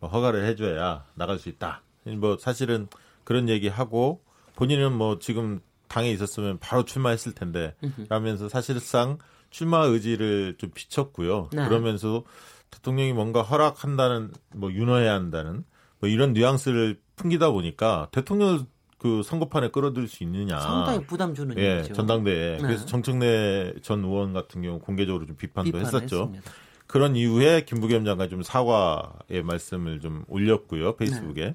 뭐 0.00 0.10
허가를 0.10 0.44
해줘야 0.44 1.06
나갈 1.14 1.38
수 1.38 1.48
있다. 1.48 1.82
뭐 2.18 2.36
사실은 2.36 2.88
그런 3.22 3.48
얘기하고 3.48 4.24
본인은 4.56 4.92
뭐 4.92 5.20
지금 5.20 5.60
당에 5.86 6.10
있었으면 6.10 6.58
바로 6.58 6.84
출마했을 6.84 7.32
텐데 7.32 7.76
라면서 8.08 8.48
사실상 8.48 9.18
출마 9.50 9.84
의지를 9.84 10.56
좀 10.58 10.70
비쳤고요. 10.74 11.50
네. 11.52 11.68
그러면서 11.68 12.24
대통령이 12.72 13.12
뭔가 13.12 13.42
허락한다는 13.42 14.32
뭐 14.52 14.72
윤허해야 14.72 15.14
한다는 15.14 15.64
뭐 16.00 16.10
이런 16.10 16.32
뉘앙스를 16.32 17.00
풍기다 17.14 17.52
보니까 17.52 18.08
대통령을 18.10 18.62
그 18.98 19.22
선거판에 19.22 19.68
끌어들일 19.68 20.08
수 20.08 20.24
있느냐. 20.24 20.58
상당히 20.58 21.04
부담 21.06 21.34
주는 21.34 21.56
예, 21.58 21.78
얘기죠. 21.78 21.94
전당대회. 21.94 22.56
네. 22.56 22.58
그래서 22.62 22.86
정청래 22.86 23.74
전 23.82 24.04
의원 24.04 24.32
같은 24.32 24.62
경우 24.62 24.78
공개적으로 24.78 25.26
좀 25.26 25.36
비판도 25.36 25.78
했었죠. 25.78 26.00
했습니다. 26.32 26.50
그런 26.86 27.16
이후에 27.16 27.62
김부겸 27.62 28.04
장관이 28.04 28.30
좀 28.30 28.42
사과의 28.42 29.42
말씀을 29.44 30.00
좀 30.00 30.24
올렸고요. 30.28 30.96
페이스북에. 30.96 31.44
네. 31.44 31.54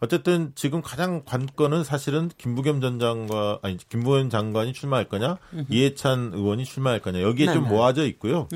어쨌든 0.00 0.52
지금 0.54 0.80
가장 0.80 1.22
관건은 1.24 1.82
사실은 1.82 2.30
김부겸 2.38 2.80
전 2.80 2.98
장관 3.00 3.58
아니 3.62 3.76
김부겸 3.76 4.30
장관이 4.30 4.72
출마할 4.72 5.08
거냐, 5.08 5.38
으흠. 5.52 5.66
이해찬 5.70 6.32
의원이 6.34 6.64
출마할 6.64 7.00
거냐 7.00 7.20
여기에 7.22 7.46
네, 7.46 7.52
좀 7.52 7.64
네. 7.64 7.70
모아져 7.70 8.06
있고요. 8.06 8.46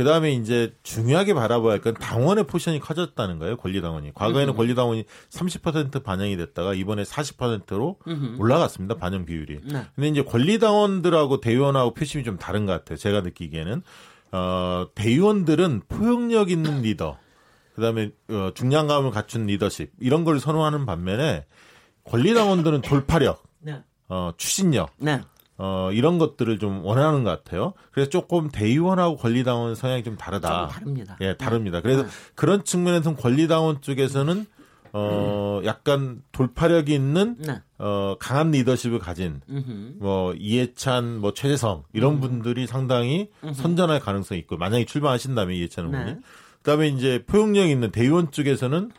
네. 0.00 0.04
그 0.04 0.08
다음에 0.10 0.32
이제 0.32 0.74
중요하게 0.82 1.34
바라봐야 1.34 1.72
할 1.72 1.80
건 1.80 1.94
당원의 1.94 2.44
포션이 2.46 2.80
커졌다는 2.80 3.38
거예요. 3.38 3.56
권리당원이. 3.56 4.12
과거에는 4.14 4.54
권리당원이 4.56 5.04
30% 5.30 6.02
반영이 6.02 6.36
됐다가 6.36 6.74
이번에 6.74 7.02
40%로 7.02 7.98
음흠. 8.06 8.36
올라갔습니다. 8.40 8.96
반영 8.96 9.24
비율이. 9.24 9.60
네. 9.64 9.86
근데 9.94 10.08
이제 10.08 10.22
권리당원들하고 10.22 11.40
대의원하고 11.40 11.94
표심이 11.94 12.24
좀 12.24 12.38
다른 12.38 12.66
것 12.66 12.72
같아요. 12.72 12.96
제가 12.96 13.20
느끼기에는. 13.20 13.82
어, 14.32 14.86
대의원들은 14.94 15.82
포용력 15.88 16.50
있는 16.50 16.80
리더. 16.82 17.18
그 17.74 17.82
다음에 17.82 18.10
어, 18.28 18.50
중량감을 18.54 19.10
갖춘 19.10 19.46
리더십 19.46 19.90
이런 20.00 20.24
걸 20.24 20.38
선호하는 20.40 20.86
반면에 20.86 21.46
권리당원들은 22.04 22.82
돌파력, 22.82 23.42
네. 23.60 23.82
어, 24.08 24.32
추진력, 24.36 24.90
네. 24.98 25.20
어, 25.62 25.90
이런 25.92 26.16
것들을 26.16 26.58
좀 26.58 26.82
원하는 26.86 27.22
것 27.22 27.30
같아요. 27.30 27.74
그래서 27.92 28.08
조금 28.08 28.48
대의원하고 28.48 29.16
권리당원 29.16 29.74
성향이 29.74 30.02
좀 30.02 30.16
다르다. 30.16 30.68
좀 30.68 30.68
다릅니다. 30.68 31.18
예, 31.20 31.36
다릅니다. 31.36 31.82
그래서 31.82 32.04
네. 32.04 32.08
그런 32.34 32.64
측면에서 32.64 33.14
권리당원 33.14 33.82
쪽에서는 33.82 34.46
어, 34.94 35.60
약간 35.66 36.22
돌파력이 36.32 36.94
있는 36.94 37.36
네. 37.38 37.60
어, 37.78 38.16
강한 38.18 38.52
리더십을 38.52 39.00
가진 39.00 39.42
음흠. 39.50 39.96
뭐 39.98 40.32
이해찬, 40.32 41.18
뭐 41.18 41.34
최재성 41.34 41.84
이런 41.92 42.14
음. 42.14 42.20
분들이 42.20 42.66
상당히 42.66 43.28
음흠. 43.44 43.52
선전할 43.52 44.00
가능성이 44.00 44.40
있고 44.40 44.56
만약에 44.56 44.86
출마하신다면 44.86 45.54
이해찬 45.54 45.88
의원이 45.88 46.12
네. 46.12 46.18
그다음에 46.62 46.88
이제 46.88 47.22
포용력 47.26 47.68
있는 47.68 47.90
대의원 47.90 48.30
쪽에서는 48.30 48.90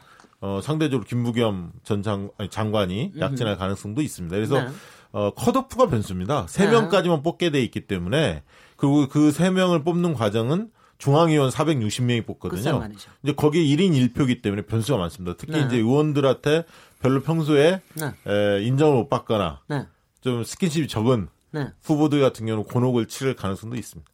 어, 0.42 0.60
상대적으로 0.62 1.08
김부겸 1.08 1.72
전 1.84 2.04
장, 2.04 2.30
아니, 2.38 2.50
장관이 2.50 3.14
약진할 3.20 3.58
가능성도 3.58 4.02
있습니다. 4.04 4.36
그래서 4.36 4.62
네. 4.62 4.70
어, 5.12 5.32
컷오프가 5.34 5.88
변수입니다. 5.90 6.46
세 6.48 6.66
네. 6.66 6.72
명까지만 6.72 7.22
뽑게 7.24 7.50
돼 7.52 7.62
있기 7.64 7.82
때문에 7.88 8.44
그리고 8.78 9.08
그 9.08 9.32
세 9.32 9.50
명을 9.50 9.84
뽑는 9.84 10.14
과정은 10.14 10.72
중앙위원 10.98 11.50
460명이 11.50 12.26
뽑거든요. 12.28 12.90
이제 13.24 13.34
거기에 13.34 13.64
1인 13.64 14.14
1표기 14.14 14.42
때문에 14.42 14.64
변수가 14.64 14.98
많습니다. 15.00 15.36
특히 15.38 15.54
네. 15.54 15.66
이제 15.66 15.78
의원들한테 15.78 16.64
별로 17.00 17.22
평소에 17.22 17.82
네. 17.96 18.32
에, 18.32 18.64
인정을 18.64 18.94
못 18.96 19.10
받거나 19.10 19.62
네. 19.68 19.88
좀 20.22 20.44
스킨십이 20.44 20.88
적은 20.88 21.28
네. 21.52 21.70
후보들 21.82 22.22
같은 22.22 22.46
경우는 22.46 22.66
곤혹을 22.66 23.08
치를 23.08 23.36
가능성도 23.36 23.76
있습니다. 23.76 24.10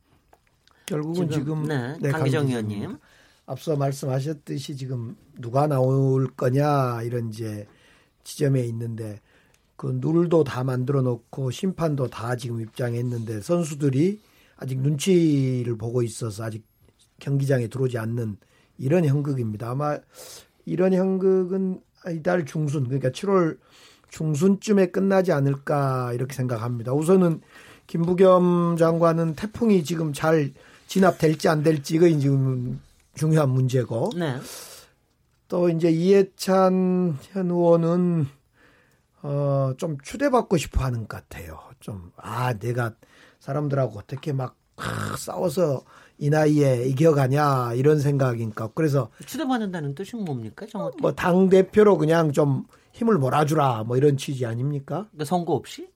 결국은 0.86 1.30
지금, 1.30 1.32
지금 1.32 1.64
네, 1.68 1.98
네 2.00 2.12
강기정 2.12 2.48
의원님 2.48 2.98
앞서 3.46 3.76
말씀하셨듯이 3.76 4.78
지금 4.78 5.18
누가 5.38 5.68
나올 5.68 6.28
거냐 6.36 7.02
이런 7.04 7.30
이제 7.30 7.68
지점에 8.24 8.62
있는데 8.62 9.20
그 9.78 10.00
룰도 10.02 10.44
다 10.44 10.64
만들어 10.64 11.02
놓고 11.04 11.52
심판도 11.52 12.08
다 12.08 12.36
지금 12.36 12.60
입장했는데 12.60 13.42
선수들이 13.42 14.20
아직 14.58 14.80
눈치를 14.80 15.78
보고 15.78 16.02
있어서 16.02 16.44
아직 16.44 16.66
경기장에 17.20 17.68
들어오지 17.68 17.98
않는 18.00 18.38
이런 18.80 19.06
형극입니다. 19.06 19.70
아마 19.70 19.98
이런 20.66 20.94
형극은 20.94 21.80
이달 22.12 22.46
중순 22.46 22.86
그러니까 22.86 23.10
7월 23.10 23.58
중순쯤에 24.10 24.88
끝나지 24.88 25.32
않을까 25.32 26.12
이렇게 26.14 26.34
생각합니다. 26.34 26.94
우선은 26.94 27.42
김부겸 27.86 28.78
장관은 28.78 29.36
태풍이 29.36 29.84
지금 29.84 30.12
잘 30.12 30.54
진압될지 30.88 31.50
안 31.50 31.64
될지가 31.64 32.08
지금 32.20 32.80
중요한 33.14 33.50
문제고. 33.50 34.10
네. 34.16 34.38
또 35.48 35.70
이제 35.70 35.90
이해찬 35.90 37.18
현 37.22 37.50
의원은 37.50 38.28
어, 39.22 39.74
좀 39.78 39.98
추대받고 40.02 40.58
싶어 40.58 40.84
하는 40.84 41.08
것 41.08 41.10
같아요. 41.10 41.60
좀, 41.80 42.12
아, 42.18 42.54
내가 42.54 42.94
사람들하고 43.40 43.98
어떻게 44.00 44.34
막 44.34 44.56
싸워서 45.18 45.84
이 46.20 46.30
나이에 46.30 46.86
이겨가냐, 46.88 47.74
이런 47.74 48.00
생각이니까. 48.00 48.70
그래서. 48.76 49.10
추대받는다는 49.26 49.96
뜻은 49.96 50.24
뭡니까, 50.24 50.66
정확히? 50.70 50.98
뭐, 51.02 51.14
당 51.14 51.50
대표로 51.50 51.98
그냥 51.98 52.32
좀 52.32 52.66
힘을 52.94 53.18
몰아주라, 53.18 53.84
뭐 53.86 53.98
이런 53.98 54.18
취지 54.18 54.46
아닙니까? 54.46 55.08
그러니까 55.12 55.26
선거 55.26 55.54
없이? 55.54 55.90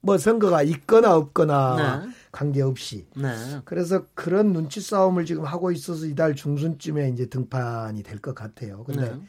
뭐 0.00 0.18
선거가 0.18 0.62
있거나 0.64 1.16
없거나 1.16 2.00
네. 2.04 2.10
관계 2.30 2.60
없이. 2.60 3.06
네. 3.16 3.30
그래서 3.64 4.04
그런 4.12 4.52
눈치 4.52 4.82
싸움을 4.82 5.24
지금 5.24 5.44
하고 5.46 5.70
있어서 5.72 6.04
이달 6.04 6.34
중순쯤에 6.34 7.08
이제 7.08 7.24
등판이 7.30 8.02
될 8.02 8.18
것 8.20 8.34
같아요. 8.34 8.84
근데 8.84 9.12
네. 9.14 9.20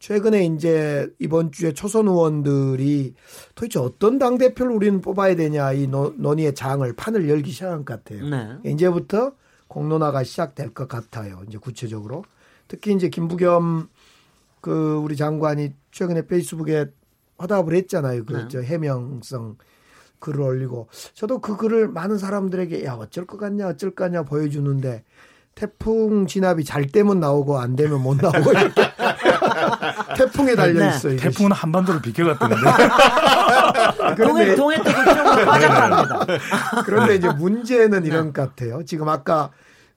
최근에 0.00 0.46
이제 0.46 1.12
이번 1.18 1.52
주에 1.52 1.72
초선 1.72 2.08
의원들이 2.08 3.14
도대체 3.54 3.78
어떤 3.78 4.18
당 4.18 4.38
대표를 4.38 4.72
우리는 4.72 5.00
뽑아야 5.02 5.36
되냐 5.36 5.72
이 5.72 5.86
논의의 5.86 6.54
장을 6.54 6.90
판을 6.94 7.28
열기 7.28 7.52
시작한 7.52 7.84
것 7.84 8.02
같아요. 8.02 8.26
네. 8.28 8.58
이제부터 8.64 9.32
공론화가 9.68 10.24
시작될 10.24 10.72
것 10.72 10.88
같아요. 10.88 11.42
이제 11.46 11.58
구체적으로 11.58 12.24
특히 12.66 12.94
이제 12.94 13.10
김부겸 13.10 13.88
그 14.62 14.96
우리 14.96 15.16
장관이 15.16 15.74
최근에 15.92 16.26
페이스북에 16.26 16.86
화답을 17.36 17.74
했잖아요. 17.74 18.24
그 18.24 18.48
네. 18.48 18.62
해명성 18.62 19.58
글을 20.18 20.40
올리고 20.40 20.88
저도 21.12 21.40
그 21.40 21.56
글을 21.58 21.88
많은 21.88 22.16
사람들에게 22.16 22.84
야 22.84 22.94
어쩔 22.94 23.26
것 23.26 23.38
같냐 23.38 23.68
어쩔 23.68 23.90
거냐 23.90 24.22
보여주는데 24.22 25.04
태풍 25.54 26.26
진압이 26.26 26.64
잘 26.64 26.86
때면 26.86 27.20
나오고 27.20 27.58
안 27.58 27.76
되면 27.76 28.02
못 28.02 28.16
나오고 28.16 28.50
이렇게 28.50 28.80
태풍에 30.16 30.54
달려 30.54 30.88
있어요. 30.88 31.16
네. 31.16 31.18
태풍은 31.18 31.52
한반도를 31.52 32.02
비켜갔던데. 32.02 32.56
그런데 34.16 34.54
동해 34.54 34.76
동해 34.82 35.04
쪽으로 35.04 35.44
빠져갑니다. 35.46 36.26
그런데 36.86 37.14
이제 37.16 37.28
문제는 37.28 38.04
이런 38.04 38.32
것 38.32 38.42
같아요. 38.54 38.84
지금 38.84 39.08
아까 39.08 39.50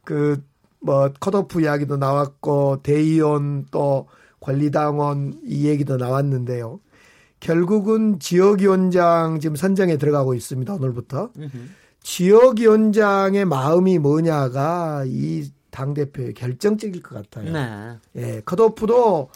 그 0.04 0.42
뭐 0.84 1.10
컷오프 1.20 1.62
이야기도 1.62 1.98
나왔고 1.98 2.82
대의원 2.84 3.66
또 3.72 4.08
권리당원 4.42 5.40
이 5.46 5.66
얘기도 5.68 5.96
나왔는데요. 5.96 6.82
결국은 7.40 8.20
지역위원장 8.20 9.40
지금 9.40 9.56
선정에 9.56 9.98
들어가고 9.98 10.34
있습니다. 10.34 10.74
오늘부터. 10.74 11.32
지역위원장의 12.04 13.46
마음이 13.46 13.98
뭐냐가 14.00 15.04
이 15.06 15.50
당대표의 15.72 16.34
결정적일 16.34 17.02
것 17.02 17.16
같아요. 17.16 17.52
네. 17.52 17.98
예, 18.18 18.42
컷오프도 18.46 19.30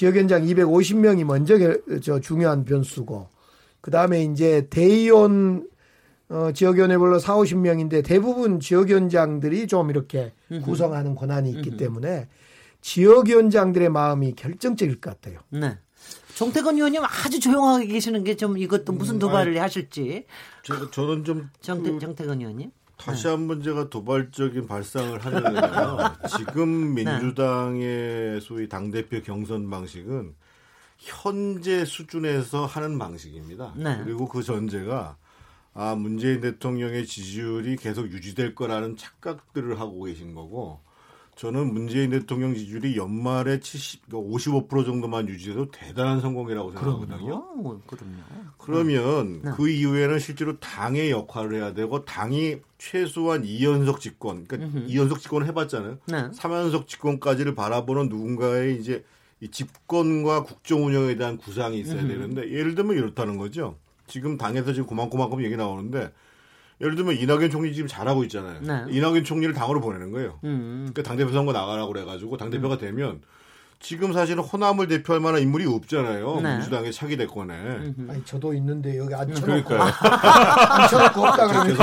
지역위원장 0.00 0.44
250명이 0.44 1.24
먼저 1.24 1.56
저 2.02 2.20
중요한 2.20 2.66
변수고, 2.66 3.28
그 3.80 3.90
다음에 3.90 4.24
이제 4.24 4.66
대의원 4.68 5.66
어, 6.28 6.50
지역위원회별로 6.52 7.18
4, 7.18 7.34
50명인데 7.36 8.04
대부분 8.04 8.60
지역위원장들이 8.60 9.66
좀 9.68 9.88
이렇게 9.88 10.34
구성하는 10.64 11.14
권한이 11.14 11.50
있기 11.50 11.78
때문에 11.78 12.28
지역위원장들의 12.82 13.88
마음이 13.88 14.34
결정적일 14.34 15.00
것 15.00 15.14
같아요. 15.18 15.40
네. 15.48 15.78
정태근 16.34 16.74
의원님 16.76 17.02
아주 17.02 17.40
조용하게 17.40 17.86
계시는 17.86 18.22
게 18.22 18.34
좀 18.34 18.58
이것도 18.58 18.92
무슨 18.92 19.14
음, 19.14 19.18
도발을 19.18 19.58
하실지. 19.62 20.26
제가 20.62 20.90
저는 20.90 21.24
좀 21.24 21.48
정태, 21.62 21.90
그, 21.90 21.98
정태근 21.98 22.40
의원님. 22.40 22.70
다시 22.96 23.24
네. 23.24 23.28
한번 23.30 23.62
제가 23.62 23.90
도발적인 23.90 24.66
발상을 24.66 25.24
하려면요. 25.24 26.16
지금 26.36 26.94
네. 26.94 27.04
민주당의 27.04 28.40
소위 28.40 28.68
당대표 28.68 29.22
경선 29.22 29.68
방식은 29.68 30.34
현재 30.98 31.84
수준에서 31.84 32.66
하는 32.66 32.98
방식입니다. 32.98 33.74
네. 33.76 34.00
그리고 34.02 34.28
그 34.28 34.42
전제가 34.42 35.16
아, 35.74 35.94
문재인 35.94 36.40
대통령의 36.40 37.06
지지율이 37.06 37.76
계속 37.76 38.10
유지될 38.10 38.54
거라는 38.54 38.96
착각들을 38.96 39.78
하고 39.78 40.04
계신 40.04 40.34
거고 40.34 40.80
저는 41.36 41.72
문재인 41.72 42.10
대통령 42.10 42.54
지지율이 42.54 42.96
연말에 42.96 43.60
70, 43.60 44.08
55% 44.08 44.68
그러니까 44.68 44.86
정도만 44.86 45.28
유지해도 45.28 45.70
대단한 45.70 46.22
성공이라고 46.22 46.72
생각하거든요. 46.72 47.26
그럼요. 47.26 47.80
그럼요. 47.86 48.16
그러면 48.56 49.42
네. 49.42 49.50
그 49.54 49.68
이후에는 49.68 50.18
실제로 50.18 50.58
당의 50.58 51.10
역할을 51.10 51.56
해야 51.56 51.74
되고 51.74 52.06
당이 52.06 52.56
최소한 52.78 53.42
2연석 53.42 54.00
집권, 54.00 54.46
그러니까 54.46 54.78
음흠. 54.78 54.86
2연석 54.88 55.20
집권을 55.20 55.46
해봤잖아요. 55.48 55.98
네. 56.06 56.30
3연석 56.30 56.86
집권까지를 56.86 57.54
바라보는 57.54 58.08
누군가의 58.08 58.80
이제 58.80 59.04
이 59.40 59.48
집권과 59.48 60.44
국정 60.44 60.86
운영에 60.86 61.16
대한 61.16 61.36
구상이 61.36 61.78
있어야 61.78 62.00
음흠. 62.00 62.08
되는데 62.08 62.50
예를 62.50 62.74
들면 62.74 62.96
이렇다는 62.96 63.36
거죠. 63.36 63.76
지금 64.06 64.38
당에서 64.38 64.72
지금 64.72 64.86
고만고만큼 64.86 65.44
얘기 65.44 65.54
나오는데 65.54 66.12
예를 66.80 66.94
들면 66.94 67.16
이낙연 67.16 67.50
총리 67.50 67.74
지금 67.74 67.88
잘하고 67.88 68.24
있잖아요. 68.24 68.58
네. 68.60 68.84
이낙연 68.90 69.24
총리를 69.24 69.54
당으로 69.54 69.80
보내는 69.80 70.10
거예요. 70.12 70.38
음. 70.44 70.88
그러니까 70.92 71.02
당대표 71.02 71.32
선거 71.32 71.52
나가라고 71.52 71.92
그래가지고 71.92 72.36
당대표가 72.36 72.74
음. 72.74 72.78
되면 72.78 73.20
지금 73.78 74.12
사실은 74.12 74.42
호남을 74.42 74.88
대표할 74.88 75.20
만한 75.20 75.42
인물이 75.42 75.66
없잖아요. 75.66 76.40
네. 76.42 76.54
민주당의 76.54 76.92
차기 76.92 77.16
대권에. 77.16 77.54
아니 78.08 78.24
저도 78.24 78.54
있는데 78.54 78.96
여기 78.98 79.14
앉혀놓고 79.14 79.74
앉혀놓고 79.74 81.20
없다 81.26 81.46
그러면 81.48 81.76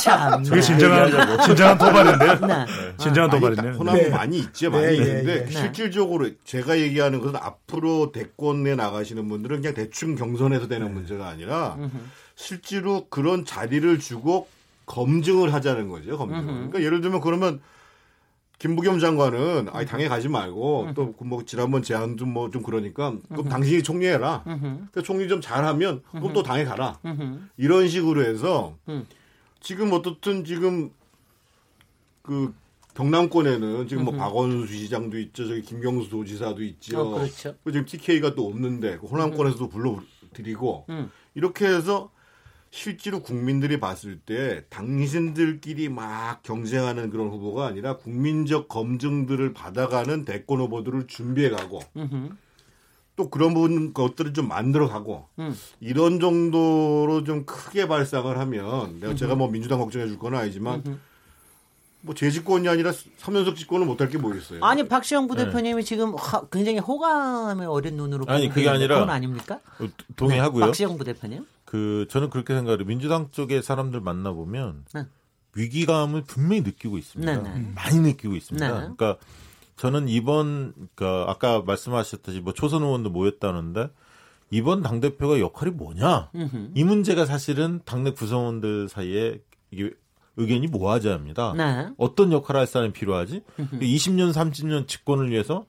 참. 0.00 0.42
그게 0.42 0.60
진정한 0.60 1.10
진정한 1.44 1.78
도발인데요. 1.78 2.46
네. 2.46 2.66
진정한 2.98 3.30
도발인데요. 3.30 3.72
호남은 3.74 4.02
네. 4.02 4.08
많이 4.10 4.38
있죠, 4.38 4.70
많이 4.70 4.86
네, 4.86 4.94
있는데 4.94 5.44
네. 5.44 5.50
실질적으로 5.50 6.28
제가 6.44 6.78
얘기하는 6.78 7.20
것은 7.20 7.36
앞으로 7.36 8.10
대권에 8.12 8.74
나가시는 8.74 9.28
분들은 9.28 9.60
그냥 9.60 9.74
대충 9.74 10.16
경선에서 10.16 10.66
되는 10.66 10.92
문제가 10.92 11.28
아니라 11.28 11.76
실제로 12.36 13.06
그런 13.08 13.44
자리를 13.44 13.98
주고 13.98 14.46
검증을 14.86 15.52
하자는 15.52 15.88
거죠. 15.88 16.16
검증. 16.16 16.44
그러니까 16.46 16.82
예를 16.82 17.00
들면 17.00 17.20
그러면 17.20 17.60
김부겸 18.58 19.00
장관은 19.00 19.68
아이 19.72 19.84
당에 19.84 20.06
가지 20.08 20.28
말고 20.28 20.88
또 20.94 21.14
뭐 21.18 21.44
지난번 21.44 21.82
제안도 21.82 22.24
뭐좀 22.26 22.62
그러니까 22.62 23.16
그럼 23.28 23.48
당신이 23.48 23.82
총리해라. 23.82 24.44
그 24.92 25.02
총리 25.02 25.28
좀 25.28 25.40
잘하면 25.40 26.02
그럼 26.12 26.32
또 26.32 26.42
당에 26.42 26.64
가라. 26.64 26.98
이런 27.56 27.88
식으로 27.88 28.24
해서 28.24 28.76
지금 29.60 29.92
어떻든 29.92 30.44
지금 30.44 30.90
그 32.22 32.54
경남권에는 32.94 33.88
지금 33.88 34.04
뭐 34.04 34.14
박원순 34.14 34.66
시장도 34.68 35.18
있죠, 35.18 35.46
저기 35.48 35.60
김경수 35.62 36.08
도지사도 36.08 36.62
있죠. 36.64 37.00
어, 37.00 37.14
그렇죠. 37.18 37.54
지금 37.66 37.84
TK가 37.84 38.34
또 38.34 38.46
없는데 38.46 38.98
그 38.98 39.06
호남권에서도 39.06 39.68
불러드리고 39.68 40.86
이렇게 41.34 41.66
해서 41.66 42.10
실제로 42.76 43.20
국민들이 43.20 43.80
봤을 43.80 44.18
때 44.18 44.64
당신들끼리 44.68 45.88
막 45.88 46.42
경쟁하는 46.42 47.08
그런 47.08 47.28
후보가 47.28 47.66
아니라 47.66 47.96
국민적 47.96 48.68
검증들을 48.68 49.54
받아가는 49.54 50.26
대권 50.26 50.60
후보들을 50.60 51.06
준비해가고 51.06 51.80
또 53.16 53.30
그런 53.30 53.54
부분 53.54 53.94
것들을 53.94 54.34
좀 54.34 54.48
만들어가고 54.48 55.26
음. 55.38 55.56
이런 55.80 56.20
정도로 56.20 57.24
좀 57.24 57.46
크게 57.46 57.88
발상을 57.88 58.36
하면 58.38 59.00
내가 59.00 59.14
제가 59.14 59.34
뭐 59.36 59.48
민주당 59.48 59.78
걱정해 59.78 60.06
줄 60.06 60.18
건 60.18 60.34
아니지만 60.34 60.98
뭐 62.02 62.14
재집권이 62.14 62.68
아니라 62.68 62.92
3연속 62.92 63.56
집권을 63.56 63.86
못할 63.86 64.10
게뭐 64.10 64.34
있어요. 64.34 64.62
아니 64.62 64.86
박시영 64.86 65.28
부대표님이 65.28 65.76
네. 65.76 65.82
지금 65.82 66.14
하, 66.14 66.46
굉장히 66.52 66.78
호감의 66.78 67.66
어린 67.66 67.96
눈으로 67.96 68.26
아니 68.28 68.50
그게 68.50 68.68
아니라 68.68 68.96
그건 68.96 69.10
아닙니까? 69.10 69.60
동의하고요. 70.14 70.60
네, 70.60 70.66
박시영 70.68 70.98
부대표님. 70.98 71.46
그 71.66 72.06
저는 72.08 72.30
그렇게 72.30 72.54
생각해요. 72.54 72.86
민주당 72.86 73.30
쪽의 73.30 73.62
사람들 73.62 74.00
만나 74.00 74.32
보면 74.32 74.86
네. 74.94 75.04
위기감을 75.54 76.22
분명히 76.22 76.62
느끼고 76.62 76.96
있습니다. 76.96 77.42
네, 77.42 77.42
네. 77.42 77.72
많이 77.74 77.98
느끼고 77.98 78.34
있습니다. 78.34 78.66
네. 78.66 78.74
그러니까 78.74 79.18
저는 79.76 80.08
이번 80.08 80.72
그러니까 80.94 81.30
아까 81.30 81.60
말씀하셨듯이 81.60 82.40
뭐 82.40 82.54
초선 82.54 82.82
의원도 82.82 83.10
모였다는데 83.10 83.90
이번 84.50 84.82
당 84.82 85.00
대표가 85.00 85.40
역할이 85.40 85.72
뭐냐 85.72 86.30
음흠. 86.34 86.70
이 86.74 86.84
문제가 86.84 87.26
사실은 87.26 87.80
당내 87.84 88.12
구성원들 88.12 88.88
사이에 88.88 89.40
이게 89.70 89.90
의견이 90.36 90.66
모아져야 90.66 91.14
네. 91.56 91.88
어떤 91.96 92.32
역할을 92.32 92.60
할 92.60 92.66
사람이 92.66 92.92
필요하지? 92.92 93.42
20년, 93.80 94.32
30년 94.32 94.86
집권을 94.86 95.30
위해서 95.30 95.64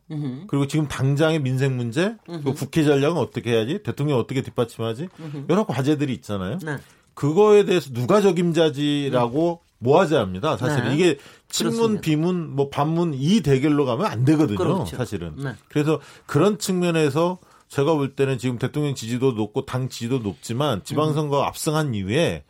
그리고 0.47 0.67
지금 0.67 0.87
당장의 0.87 1.41
민생 1.41 1.77
문제, 1.77 2.15
그리고 2.25 2.53
국회 2.53 2.83
전략은 2.83 3.17
어떻게 3.17 3.51
해야지? 3.51 3.81
대통령 3.83 4.19
어떻게 4.19 4.41
뒷받침하지? 4.41 5.07
여러 5.49 5.65
과제들이 5.65 6.13
있잖아요. 6.15 6.59
네. 6.63 6.77
그거에 7.13 7.65
대해서 7.65 7.91
누가 7.93 8.21
적임자지라고 8.21 9.61
모아져야 9.79 10.21
합니다. 10.21 10.57
사실은 10.57 10.89
네. 10.89 10.95
이게 10.95 11.17
친문, 11.49 11.75
그렇습니다. 11.75 12.01
비문, 12.01 12.55
뭐 12.55 12.69
반문 12.69 13.13
이 13.13 13.41
대결로 13.41 13.85
가면 13.85 14.05
안 14.05 14.25
되거든요. 14.25 14.57
그렇죠. 14.57 14.95
사실은. 14.95 15.35
네. 15.37 15.53
그래서 15.69 15.99
그런 16.25 16.57
측면에서 16.57 17.37
제가 17.69 17.93
볼 17.93 18.15
때는 18.15 18.37
지금 18.37 18.57
대통령 18.57 18.95
지지도 18.95 19.33
높고 19.33 19.65
당 19.65 19.89
지지도 19.89 20.19
높지만 20.19 20.83
지방선거 20.83 21.37
가 21.37 21.47
압승한 21.47 21.93
이후에 21.93 22.43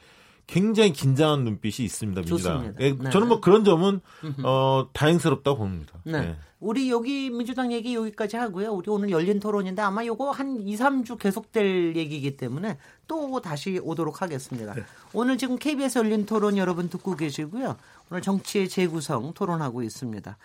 굉장히 0.48 0.94
긴장한 0.94 1.44
눈빛이 1.44 1.86
있습니다. 1.86 2.22
민주당. 2.22 2.74
예, 2.80 2.94
네. 2.94 3.10
저는 3.10 3.28
뭐 3.28 3.42
그런 3.42 3.66
점은 3.66 4.00
어, 4.44 4.88
다행스럽다고 4.94 5.58
봅니다. 5.58 6.00
네. 6.04 6.22
네. 6.22 6.36
우리 6.60 6.90
여기 6.90 7.30
민주당 7.30 7.72
얘기 7.72 7.94
여기까지 7.94 8.38
하고요. 8.38 8.72
우리 8.72 8.90
오늘 8.90 9.12
열린 9.12 9.40
토론인데 9.40 9.82
아마 9.82 10.04
요거 10.06 10.32
한 10.32 10.60
2, 10.60 10.76
3주 10.76 11.20
계속될 11.20 11.96
얘기이기 11.96 12.36
때문에 12.36 12.78
또 13.08 13.40
다시 13.42 13.80
오도록 13.84 14.22
하겠습니다. 14.22 14.74
네. 14.74 14.84
오늘 15.14 15.38
지금 15.38 15.58
KBS 15.58 16.00
열린 16.00 16.26
토론 16.26 16.58
여러분 16.58 16.90
듣고 16.90 17.16
계시고요. 17.16 17.76
오늘 18.10 18.22
정치의 18.22 18.70
재구성 18.70 19.34
토론하고 19.34 19.84
있습니다. 19.84 20.38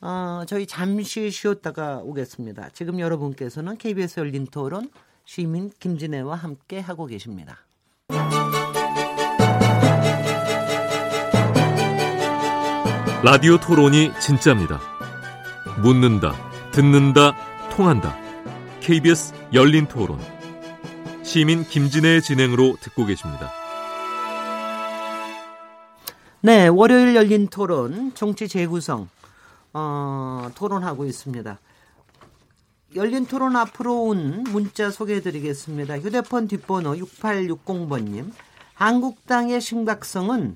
어, 0.00 0.44
저희 0.46 0.66
잠시 0.66 1.30
쉬었다가 1.30 1.98
오겠습니다. 2.04 2.68
지금 2.72 3.00
여러분께서는 3.00 3.78
KBS 3.78 4.20
열린 4.20 4.46
토론 4.46 4.90
시민 5.24 5.70
김진애와 5.80 6.36
함께 6.36 6.78
하고 6.78 7.06
계십니다. 7.06 7.58
라디오 13.24 13.58
토론이 13.58 14.12
진짜입니다. 14.20 14.80
묻는다, 15.82 16.34
듣는다, 16.70 17.34
통한다. 17.68 18.16
KBS 18.78 19.34
열린 19.52 19.88
토론. 19.88 20.20
시민 21.24 21.64
김진애의 21.64 22.22
진행으로 22.22 22.76
듣고 22.80 23.06
계십니다. 23.06 23.50
네, 26.42 26.68
월요일 26.68 27.16
열린 27.16 27.48
토론, 27.48 28.14
정치 28.14 28.46
재구성, 28.46 29.08
어, 29.72 30.48
토론하고 30.54 31.04
있습니다. 31.04 31.58
열린 32.94 33.26
토론 33.26 33.56
앞으로 33.56 34.04
온 34.04 34.44
문자 34.44 34.92
소개해 34.92 35.22
드리겠습니다. 35.22 35.98
휴대폰 35.98 36.46
뒷번호 36.46 36.94
6860번님. 36.94 38.30
한국당의 38.74 39.60
심각성은 39.60 40.54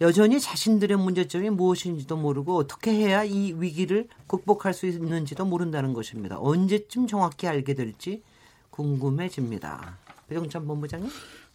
여전히 0.00 0.40
자신들의 0.40 0.96
문제점이 0.96 1.50
무엇인지도 1.50 2.16
모르고 2.16 2.56
어떻게 2.56 2.92
해야 2.92 3.22
이 3.22 3.52
위기를 3.52 4.08
극복할 4.26 4.74
수 4.74 4.86
있는지도 4.86 5.44
모른다는 5.44 5.92
것입니다. 5.92 6.36
언제쯤 6.38 7.06
정확히 7.06 7.46
알게 7.46 7.74
될지 7.74 8.22
궁금해집니다. 8.70 9.98
배정찬 10.28 10.66
본부장님? 10.66 11.10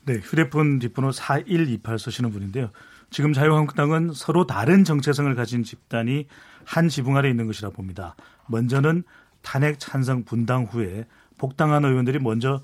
네, 0.05 0.15
휴대폰 0.15 0.79
뒷번호 0.79 1.11
4128 1.11 1.99
쓰시는 1.99 2.31
분인데요. 2.31 2.71
지금 3.09 3.33
자유한국당은 3.33 4.13
서로 4.13 4.47
다른 4.47 4.83
정체성을 4.83 5.33
가진 5.35 5.63
집단이 5.63 6.27
한 6.63 6.87
지붕 6.87 7.17
아래 7.17 7.29
있는 7.29 7.47
것이라 7.47 7.71
봅니다. 7.71 8.15
먼저는 8.47 9.03
탄핵 9.41 9.79
찬성 9.79 10.23
분당 10.23 10.63
후에 10.63 11.05
복당한 11.37 11.83
의원들이 11.83 12.19
먼저 12.19 12.61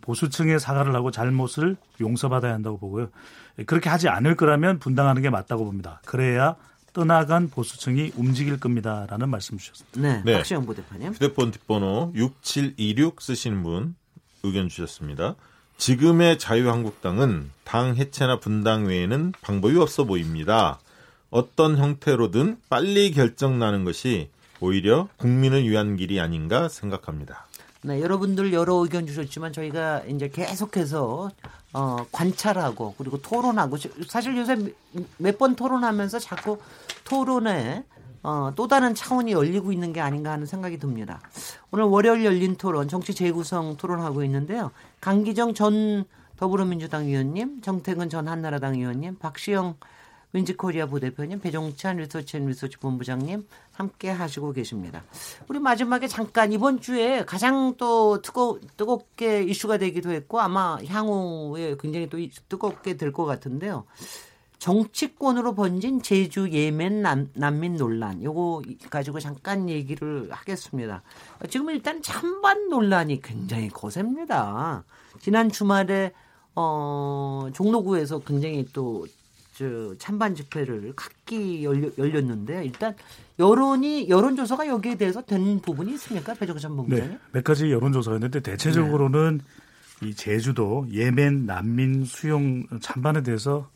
보수층에 0.00 0.58
사과를 0.58 0.94
하고 0.94 1.10
잘못을 1.10 1.76
용서받아야 2.00 2.54
한다고 2.54 2.78
보고요. 2.78 3.08
그렇게 3.66 3.90
하지 3.90 4.08
않을 4.08 4.36
거라면 4.36 4.78
분당하는 4.78 5.22
게 5.22 5.30
맞다고 5.30 5.64
봅니다. 5.64 6.00
그래야 6.06 6.56
떠나간 6.92 7.48
보수층이 7.48 8.12
움직일 8.16 8.58
겁니다라는 8.60 9.28
말씀 9.28 9.58
주셨습니다. 9.58 10.00
네. 10.00 10.22
네. 10.24 10.34
박시영 10.34 10.66
부대표님. 10.66 11.12
휴대폰 11.12 11.50
뒷번호 11.50 12.12
6726 12.14 13.20
쓰시는 13.20 13.62
분 13.62 13.94
의견 14.42 14.68
주셨습니다. 14.68 15.36
지금의 15.78 16.38
자유한국당은 16.38 17.50
당 17.64 17.96
해체나 17.96 18.40
분당 18.40 18.86
외에는 18.86 19.32
방법이 19.40 19.76
없어 19.78 20.04
보입니다. 20.04 20.78
어떤 21.30 21.78
형태로든 21.78 22.58
빨리 22.68 23.10
결정 23.10 23.58
나는 23.58 23.84
것이 23.84 24.28
오히려 24.60 25.08
국민을 25.16 25.68
위한 25.68 25.96
길이 25.96 26.20
아닌가 26.20 26.68
생각합니다. 26.68 27.46
네, 27.84 28.00
여러분들 28.00 28.52
여러 28.52 28.74
의견 28.76 29.06
주셨지만 29.06 29.52
저희가 29.52 30.02
이제 30.08 30.28
계속해서 30.28 31.30
어, 31.72 31.96
관찰하고 32.12 32.94
그리고 32.96 33.20
토론하고 33.20 33.76
사실 34.08 34.36
요새 34.36 34.56
몇 35.18 35.38
번 35.38 35.56
토론하면서 35.56 36.18
자꾸 36.20 36.58
토론에 37.04 37.84
어, 38.22 38.52
또 38.54 38.68
다른 38.68 38.94
차원이 38.94 39.32
열리고 39.32 39.72
있는 39.72 39.92
게 39.92 40.00
아닌가 40.00 40.30
하는 40.30 40.46
생각이 40.46 40.78
듭니다. 40.78 41.20
오늘 41.72 41.86
월요일 41.86 42.24
열린 42.24 42.54
토론 42.56 42.86
정치 42.86 43.14
재구성 43.14 43.76
토론하고 43.76 44.22
있는데요. 44.24 44.70
강기정 45.00 45.54
전 45.54 46.04
더불어민주당 46.36 47.06
의원님, 47.06 47.62
정태근 47.62 48.10
전 48.10 48.28
한나라당 48.28 48.74
의원님, 48.76 49.16
박시영 49.18 49.74
윈지 50.34 50.56
코리아 50.56 50.86
부대표님, 50.86 51.40
배종찬 51.40 51.98
리서치 51.98 52.38
앤 52.38 52.46
리서치 52.46 52.78
본부장님 52.78 53.46
함께 53.72 54.08
하시고 54.08 54.52
계십니다. 54.52 55.04
우리 55.48 55.58
마지막에 55.58 56.08
잠깐 56.08 56.52
이번 56.52 56.80
주에 56.80 57.24
가장 57.26 57.74
또 57.76 58.22
뜨거, 58.22 58.58
뜨겁게 58.78 59.42
이슈가 59.42 59.76
되기도 59.76 60.10
했고 60.10 60.40
아마 60.40 60.78
향후에 60.86 61.76
굉장히 61.78 62.08
또 62.08 62.18
뜨겁게 62.48 62.96
될 62.96 63.12
것 63.12 63.26
같은데요. 63.26 63.84
정치권으로 64.58 65.54
번진 65.54 66.00
제주 66.00 66.48
예멘 66.50 67.02
난, 67.02 67.28
난민 67.34 67.76
논란 67.76 68.22
요거 68.22 68.62
가지고 68.88 69.20
잠깐 69.20 69.68
얘기를 69.68 70.28
하겠습니다. 70.30 71.02
지금 71.50 71.68
일단 71.70 72.00
찬반 72.00 72.70
논란이 72.70 73.20
굉장히 73.20 73.68
거셉니다. 73.68 74.84
지난 75.20 75.50
주말에 75.50 76.12
어 76.54 77.48
종로구에서 77.52 78.20
굉장히 78.20 78.64
또 78.72 79.04
저 79.52 79.94
찬반 79.98 80.34
집회를 80.34 80.92
각기 80.96 81.64
열려, 81.64 81.90
열렸 81.98 82.24
는데 82.24 82.64
일단 82.64 82.94
여론이 83.38 84.08
여론조사가 84.08 84.66
여기에 84.66 84.96
대해서 84.96 85.22
된 85.22 85.60
부분이 85.60 85.92
있습니까, 85.94 86.34
배정찬 86.34 86.74
본부장님? 86.74 87.10
네, 87.10 87.18
몇 87.32 87.44
가지 87.44 87.70
여론조사였는데 87.70 88.40
대체적으로는 88.40 89.40
네. 90.00 90.08
이 90.08 90.14
제주도 90.14 90.86
예멘 90.90 91.46
난민 91.46 92.04
수용 92.04 92.66
찬반에 92.80 93.22
대해서 93.22 93.68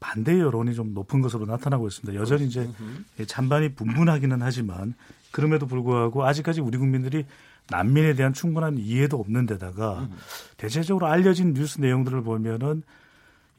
반대 0.00 0.38
여론이 0.40 0.74
좀 0.74 0.94
높은 0.94 1.20
것으로 1.20 1.46
나타나고 1.46 1.86
있습니다. 1.86 2.20
여전히 2.20 2.46
이제 2.46 2.68
찬반이 3.26 3.74
분분하기는 3.74 4.42
하지만 4.42 4.94
그럼에도 5.30 5.66
불구하고 5.66 6.24
아직까지 6.24 6.60
우리 6.60 6.76
국민들이 6.78 7.24
난민에 7.70 8.14
대한 8.14 8.32
충분한 8.32 8.78
이해도 8.78 9.18
없는 9.18 9.46
데다가 9.46 10.08
대체적으로 10.56 11.06
알려진 11.06 11.54
뉴스 11.54 11.80
내용들을 11.80 12.22
보면은 12.22 12.82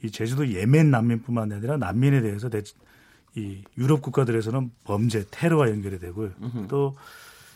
이 0.03 0.11
제주도 0.11 0.47
예멘 0.47 0.91
난민뿐만 0.91 1.51
아니라 1.51 1.77
난민에 1.77 2.21
대해서 2.21 2.49
대, 2.49 2.61
이 3.35 3.63
유럽 3.77 4.01
국가들에서는 4.01 4.71
범죄, 4.83 5.25
테러와 5.31 5.69
연결이 5.69 5.97
되고요. 5.97 6.31
으흠. 6.41 6.67
또 6.67 6.95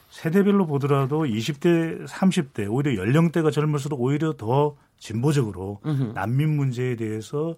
세대별로 0.10 0.66
보더라도 0.66 1.26
20대, 1.26 2.08
30대 2.08 2.68
오히려 2.72 2.95
연령대가 2.95 3.52
젊을수록 3.52 4.02
오히려 4.02 4.34
더 4.34 4.76
진보적으로 4.98 5.82
으흠. 5.86 6.14
난민 6.16 6.56
문제에 6.56 6.95
대해서 6.95 7.56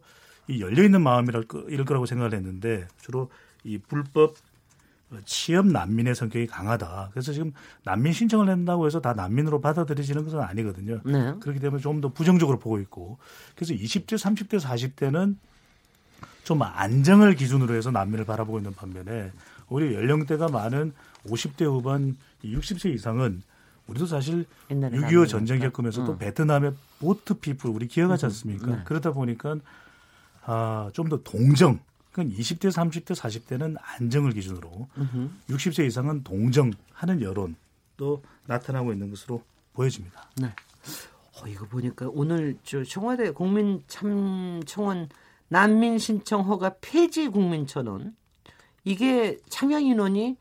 이 0.48 0.60
열려 0.60 0.84
있는 0.84 1.02
마음이랄 1.04 1.44
거, 1.44 1.60
이럴 1.70 1.86
거라고 1.86 2.08
생각을 2.08 2.34
했는데 2.34 2.88
주로 3.00 3.30
이 3.64 3.78
불법 3.78 4.36
취업 5.26 5.66
난민의 5.68 6.14
성격이 6.16 6.48
강하다. 6.48 7.10
그래서 7.12 7.34
지금 7.34 7.52
난민 7.84 8.14
신청을 8.14 8.48
한다고 8.50 8.86
해서 8.86 9.02
다 9.02 9.14
난민으로 9.14 9.60
받아들여지는 9.62 10.24
것은 10.24 10.40
아니거든요. 10.40 11.02
네. 11.04 11.34
그렇기 11.40 11.60
때문에 11.60 11.82
좀 11.82 12.00
더 12.02 12.10
부정적으로 12.10 12.60
보고 12.60 12.80
있고. 12.80 13.18
그래서 13.56 13.74
20대, 13.74 14.14
30대, 14.18 14.60
40대는 14.62 15.36
좀 16.44 16.62
안정을 16.62 17.36
기준으로 17.36 17.76
해서 17.76 17.92
난민을 17.92 18.26
바라보고 18.26 18.60
있는 18.60 18.74
반면에 18.74 19.32
오히려 19.70 19.96
연령대가 19.96 20.48
많은 20.48 20.94
50대 21.28 21.66
후반 21.66 22.16
60세 22.44 22.94
이상은 22.94 23.42
우리도 23.88 24.06
사실 24.06 24.46
6.25 24.70 25.28
전쟁 25.28 25.60
겪으면서 25.60 26.02
응. 26.02 26.06
또 26.06 26.18
베트남의 26.18 26.74
보트 27.00 27.36
피플 27.36 27.70
우리 27.72 27.88
기억하지 27.88 28.26
않습니까? 28.28 28.68
네. 28.68 28.82
그러다 28.86 29.12
보니까 29.12 29.56
아, 30.46 30.90
좀 30.94 31.10
더 31.10 31.18
동정 31.24 31.80
그건 32.20 32.34
20대, 32.34 32.70
30대, 32.70 33.16
40대는 33.16 33.78
안정을 33.82 34.34
기준으로 34.34 34.90
으흠. 34.98 35.40
60세 35.50 35.88
이상은 35.88 36.22
동정하는 36.26 37.22
여론도 37.22 38.24
나타나고 38.46 38.92
있는 38.92 39.10
것으로 39.10 39.42
보여집니다. 39.72 40.30
네. 40.36 40.48
어, 40.48 41.48
이거 41.48 41.66
보니까 41.66 42.10
오늘 42.10 42.58
저 42.66 42.84
청와대 42.84 43.32
국민참청원 43.32 45.08
난민 45.48 45.98
신청 45.98 46.42
허가 46.42 46.76
폐지 46.82 47.30
국민천원 47.30 48.18
이게 48.84 49.38
참여 49.48 49.80
인원이 49.80 50.36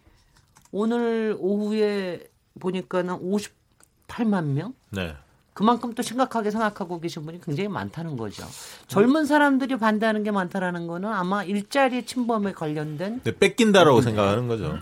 오늘 0.73 1.37
오후에 1.39 2.29
보니까는 2.59 3.21
58만 3.21 4.47
명. 4.47 4.75
네. 4.91 5.15
그만큼 5.59 5.93
또 5.93 6.03
심각하게 6.03 6.53
생각하고 6.53 7.01
계신 7.01 7.25
분이 7.25 7.41
굉장히 7.41 7.69
많다는 7.69 8.17
거죠. 8.17 8.45
젊은 8.87 9.27
사람들이 9.27 9.77
반대하는 9.77 10.23
게 10.23 10.31
많다라는 10.31 10.87
거는 10.87 11.09
아마 11.09 11.43
일자리 11.43 12.07
침범에 12.07 12.53
관련된 12.53 13.23
네, 13.25 13.37
뺏긴다라고 13.37 14.01
생각하는 14.01 14.47
거죠. 14.47 14.79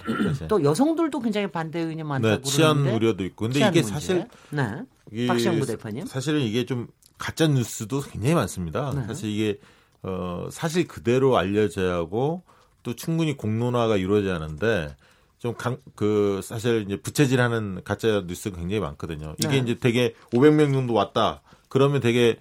또 0.49 0.63
여성들도 0.63 1.19
굉장히 1.21 1.47
반대 1.47 1.81
의견이 1.81 2.03
많다고 2.03 2.43
네, 2.43 2.43
치안 2.43 2.75
그러는데. 2.75 2.95
우려도 2.95 3.25
있고. 3.25 3.47
근데 3.47 3.61
이게 3.61 3.81
문제. 3.81 3.83
사실 3.85 4.29
네. 4.51 5.27
박시영 5.27 5.61
부대표님. 5.61 6.05
사실은 6.05 6.43
이게 6.43 6.67
좀 6.67 6.89
가짜 7.17 7.47
뉴스도 7.47 8.03
굉장히 8.03 8.35
많습니다. 8.35 8.93
네. 8.95 9.07
사실 9.07 9.31
이게 9.31 9.59
어 10.03 10.49
사실 10.51 10.87
그대로 10.87 11.39
알려져야 11.39 11.95
하고 11.95 12.43
또 12.83 12.95
충분히 12.95 13.35
공론화가 13.35 13.97
이루어져야 13.97 14.35
하는데 14.35 14.95
좀 15.39 15.55
강, 15.55 15.79
그, 15.95 16.41
사실 16.43 16.85
이제 16.87 16.97
부채질하는 16.97 17.83
가짜 17.85 18.25
뉴스가 18.27 18.57
굉장히 18.57 18.81
많거든요. 18.81 19.35
이게 19.39 19.49
네. 19.49 19.59
이제 19.59 19.79
되게 19.79 20.15
500명 20.33 20.73
정도 20.73 20.95
왔다. 20.95 21.43
그러면 21.69 22.01
되게 22.01 22.39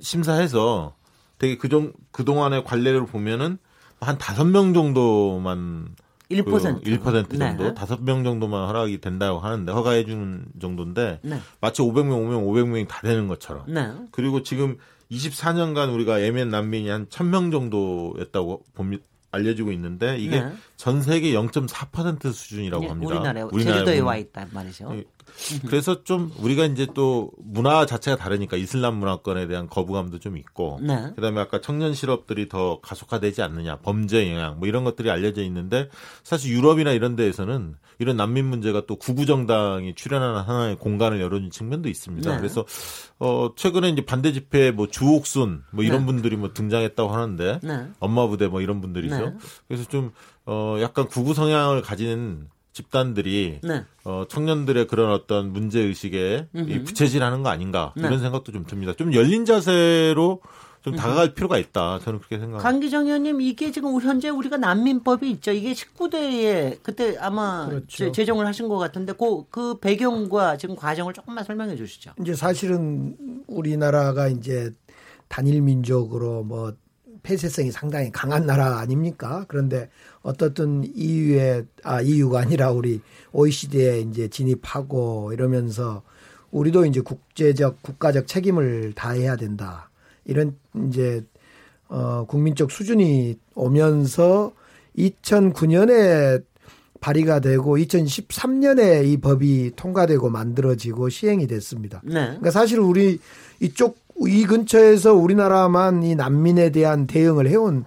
심사해서 0.00 0.94
되게 1.38 1.56
그정 1.56 1.92
그동안의 2.10 2.64
관례를 2.64 3.06
보면은 3.06 3.58
한 4.00 4.18
다섯 4.18 4.44
명 4.44 4.74
정도만 4.74 5.94
1%. 6.30 6.44
그 6.44 6.50
1% 6.52 7.38
정도, 7.38 7.74
다섯 7.74 8.02
명 8.02 8.22
정도만 8.22 8.68
허락이 8.68 9.00
된다고 9.00 9.38
하는데 9.38 9.72
허가해 9.72 10.04
주는 10.04 10.44
정도인데 10.60 11.20
네. 11.22 11.40
마치 11.60 11.82
500명 11.82 12.18
오면 12.18 12.44
500명이 12.44 12.86
다 12.86 13.00
되는 13.02 13.28
것처럼. 13.28 13.64
네. 13.66 13.92
그리고 14.12 14.42
지금 14.42 14.76
24년간 15.10 15.92
우리가 15.94 16.22
예멘 16.22 16.50
난민이 16.50 16.88
한 16.88 17.06
1000명 17.06 17.50
정도였다고 17.50 18.64
봅니다. 18.74 19.04
알려지고 19.30 19.72
있는데 19.72 20.16
이게 20.18 20.40
네. 20.40 20.52
전 20.76 21.02
세계 21.02 21.32
0.4% 21.32 22.32
수준이라고 22.32 22.82
네, 22.82 22.88
합니다. 22.88 23.14
우리나라에 23.14 23.42
우리나라에 23.42 23.78
제주도에 23.84 24.00
와 24.00 24.16
있단 24.16 24.48
말이죠. 24.52 25.02
예, 25.54 25.58
그래서 25.68 26.04
좀 26.04 26.32
우리가 26.38 26.64
이제 26.66 26.86
또 26.94 27.30
문화 27.38 27.86
자체가 27.86 28.16
다르니까 28.16 28.56
이슬람 28.56 28.96
문화권에 28.96 29.46
대한 29.46 29.68
거부감도 29.68 30.18
좀 30.18 30.36
있고 30.36 30.78
네. 30.82 31.12
그다음에 31.14 31.40
아까 31.40 31.60
청년 31.60 31.94
실업들이 31.94 32.48
더 32.48 32.80
가속화되지 32.80 33.42
않느냐 33.42 33.78
범죄 33.78 34.30
영향 34.30 34.58
뭐 34.58 34.68
이런 34.68 34.84
것들이 34.84 35.10
알려져 35.10 35.42
있는데 35.42 35.88
사실 36.22 36.52
유럽이나 36.52 36.92
이런 36.92 37.16
데에서는 37.16 37.76
이런 38.00 38.16
난민 38.16 38.44
문제가 38.44 38.86
또 38.86 38.96
구구 38.96 39.26
정당이 39.26 39.94
출연하는 39.94 40.40
하나의 40.40 40.76
공간을 40.76 41.20
열어준 41.20 41.50
측면도 41.50 41.88
있습니다. 41.88 42.30
네. 42.30 42.36
그래서 42.36 42.64
어 43.18 43.50
최근에 43.56 43.88
이제 43.88 44.04
반대 44.04 44.32
집회 44.32 44.70
뭐 44.70 44.86
주옥순 44.86 45.64
뭐 45.72 45.82
이런 45.82 46.00
네. 46.00 46.06
분들이 46.06 46.36
뭐 46.36 46.52
등장했다고 46.52 47.10
하는데 47.10 47.60
네. 47.62 47.86
엄마 47.98 48.26
부대 48.28 48.46
뭐 48.46 48.60
이런 48.60 48.80
분들이죠. 48.80 49.16
네. 49.16 49.32
그래서 49.66 49.84
좀 49.88 50.12
어 50.50 50.78
약간 50.80 51.06
구구 51.06 51.34
성향을 51.34 51.82
가진 51.82 52.48
집단들이 52.78 53.58
네. 53.64 53.84
어, 54.04 54.24
청년들의 54.28 54.86
그런 54.86 55.10
어떤 55.10 55.52
문제 55.52 55.80
의식에 55.80 56.46
부채질하는 56.52 57.42
거 57.42 57.48
아닌가 57.48 57.92
네. 57.96 58.06
이런 58.06 58.20
생각도 58.20 58.52
좀 58.52 58.64
듭니다. 58.66 58.92
좀 58.96 59.12
열린 59.14 59.44
자세로 59.44 60.40
좀 60.82 60.94
다가갈 60.94 61.34
필요가 61.34 61.58
있다. 61.58 61.98
저는 61.98 62.20
그렇게 62.20 62.36
생각합니다. 62.38 62.62
강기정 62.62 63.06
의원님 63.06 63.40
이게 63.40 63.72
지금 63.72 64.00
현재 64.00 64.28
우리가 64.28 64.58
난민법이 64.58 65.28
있죠. 65.32 65.50
이게 65.50 65.72
19대에 65.72 66.78
그때 66.84 67.16
아마 67.18 67.66
그렇죠. 67.68 68.12
제정을 68.12 68.46
하신 68.46 68.68
것 68.68 68.78
같은데 68.78 69.12
그, 69.12 69.44
그 69.50 69.80
배경과 69.80 70.56
지금 70.56 70.76
과정을 70.76 71.12
조금만 71.14 71.42
설명해 71.42 71.74
주시죠. 71.74 72.12
이제 72.20 72.34
사실은 72.34 73.16
우리나라가 73.48 74.28
이제 74.28 74.72
단일 75.26 75.62
민족으로 75.62 76.44
뭐 76.44 76.74
폐쇄성이 77.24 77.72
상당히 77.72 78.12
강한 78.12 78.46
나라 78.46 78.78
아닙니까? 78.78 79.44
그런데 79.48 79.90
어떻든 80.22 80.84
EU에 80.94 81.64
아 81.84 82.00
EU가 82.00 82.40
아니라 82.40 82.70
우리 82.70 83.00
OECD에 83.32 84.00
이제 84.00 84.28
진입하고 84.28 85.32
이러면서 85.32 86.02
우리도 86.50 86.86
이제 86.86 87.00
국제적 87.00 87.82
국가적 87.82 88.26
책임을 88.26 88.92
다해야 88.94 89.36
된다. 89.36 89.90
이런 90.24 90.56
이제 90.88 91.24
어 91.88 92.24
국민적 92.28 92.70
수준이 92.70 93.38
오면서 93.54 94.52
2009년에 94.96 96.42
발의가 97.00 97.40
되고 97.40 97.76
2013년에 97.76 99.06
이 99.06 99.18
법이 99.18 99.72
통과되고 99.76 100.30
만들어지고 100.30 101.08
시행이 101.08 101.46
됐습니다. 101.46 102.00
네. 102.04 102.12
그러니까 102.26 102.50
사실 102.50 102.80
우리 102.80 103.20
이쪽 103.60 103.98
이 104.26 104.44
근처에서 104.44 105.14
우리나라만 105.14 106.02
이 106.02 106.16
난민에 106.16 106.70
대한 106.70 107.06
대응을 107.06 107.48
해온 107.48 107.84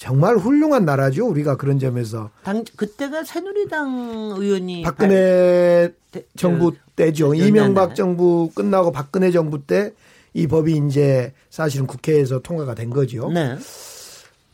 정말 0.00 0.36
훌륭한 0.38 0.86
나라죠. 0.86 1.28
우리가 1.28 1.56
그런 1.56 1.78
점에서. 1.78 2.30
당 2.42 2.64
그때가 2.76 3.22
새누리당 3.22 4.34
의원이 4.38 4.82
박근혜 4.82 5.92
발... 6.10 6.22
정부 6.36 6.72
때죠. 6.96 7.34
이명박 7.34 7.94
정부 7.94 8.50
끝나고 8.54 8.92
박근혜 8.92 9.30
정부 9.30 9.64
때 9.64 9.92
이 10.34 10.46
법이 10.46 10.82
이제 10.86 11.32
사실은 11.50 11.86
국회에서 11.86 12.40
통과가 12.40 12.74
된 12.74 12.90
거죠. 12.90 13.30
네. 13.30 13.56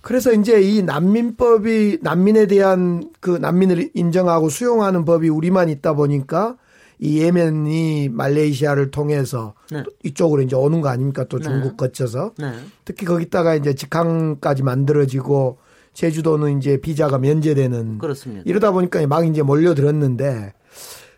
그래서 0.01 0.33
이제 0.33 0.61
이 0.63 0.83
난민법이 0.83 1.99
난민에 2.01 2.47
대한 2.47 3.11
그 3.21 3.31
난민을 3.31 3.91
인정하고 3.95 4.49
수용하는 4.49 5.05
법이 5.05 5.29
우리만 5.29 5.69
있다 5.69 5.95
보니까 5.95 6.57
이 6.99 7.21
예멘이 7.21 8.09
말레이시아를 8.11 8.91
통해서 8.91 9.55
네. 9.71 9.83
이쪽으로 10.03 10.43
이제 10.43 10.57
오는 10.57 10.81
거 10.81 10.89
아닙니까? 10.89 11.25
또 11.25 11.39
중국 11.39 11.71
네. 11.71 11.77
거쳐서 11.77 12.33
네. 12.39 12.53
특히 12.85 13.05
거기다가 13.07 13.55
이제 13.55 13.75
직항까지 13.75 14.63
만들어지고 14.63 15.59
제주도는 15.93 16.59
이제 16.59 16.79
비자가 16.79 17.19
면제되는 17.19 17.99
그렇습니다. 17.99 18.43
이러다 18.45 18.71
보니까 18.73 19.07
막 19.07 19.27
이제 19.27 19.43
몰려들었는데 19.43 20.53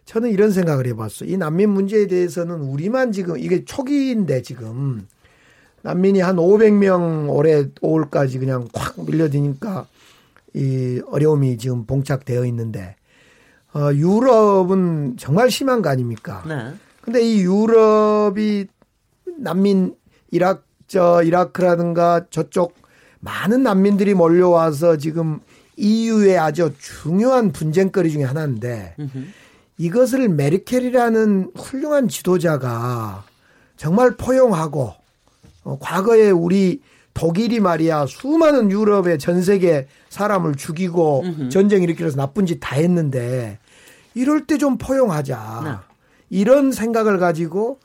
저는 0.04 0.30
이런 0.30 0.50
생각을 0.50 0.86
해봤어. 0.86 1.26
이 1.26 1.36
난민 1.36 1.70
문제에 1.70 2.06
대해서는 2.06 2.60
우리만 2.60 3.12
지금 3.12 3.38
이게 3.38 3.64
초기인데 3.64 4.42
지금 4.42 5.06
난민이 5.82 6.20
한 6.20 6.36
500명 6.36 7.28
올해 7.28 7.64
5월까지 7.82 8.40
그냥 8.40 8.68
콱 8.72 9.04
밀려드니까 9.04 9.86
이 10.54 11.00
어려움이 11.06 11.58
지금 11.58 11.84
봉착되어 11.84 12.46
있는데 12.46 12.96
어, 13.74 13.92
유럽은 13.92 15.16
정말 15.18 15.50
심한 15.50 15.82
거 15.82 15.90
아닙니까? 15.90 16.42
네. 16.46 16.72
근데 17.00 17.22
이 17.22 17.40
유럽이 17.42 18.66
난민 19.38 19.94
이락 20.30 20.64
저 20.86 21.22
이라크라든가 21.22 22.26
저쪽 22.30 22.74
많은 23.20 23.62
난민들이 23.62 24.14
몰려와서 24.14 24.96
지금 24.96 25.40
EU의 25.76 26.38
아주 26.38 26.72
중요한 26.78 27.52
분쟁거리 27.52 28.10
중에 28.10 28.24
하나인데 28.24 28.96
이것을 29.76 30.28
메르켈이라는 30.28 31.52
훌륭한 31.56 32.08
지도자가 32.08 33.24
정말 33.76 34.16
포용하고 34.16 34.94
어, 35.64 35.78
과거에 35.80 36.30
우리 36.30 36.80
독일이 37.18 37.58
말이야 37.60 38.06
수많은 38.06 38.70
유럽의 38.70 39.18
전 39.18 39.42
세계 39.42 39.86
사람을 40.08 40.54
죽이고 40.54 41.22
음흠. 41.24 41.48
전쟁 41.50 41.82
일으키면서 41.82 42.16
나쁜 42.16 42.46
짓 42.46 42.60
다 42.60 42.76
했는데 42.76 43.58
이럴 44.14 44.46
때 44.46 44.56
좀 44.56 44.78
포용하자. 44.78 45.60
네. 45.64 45.70
이런 46.30 46.72
생각을 46.72 47.18
가지고 47.18 47.80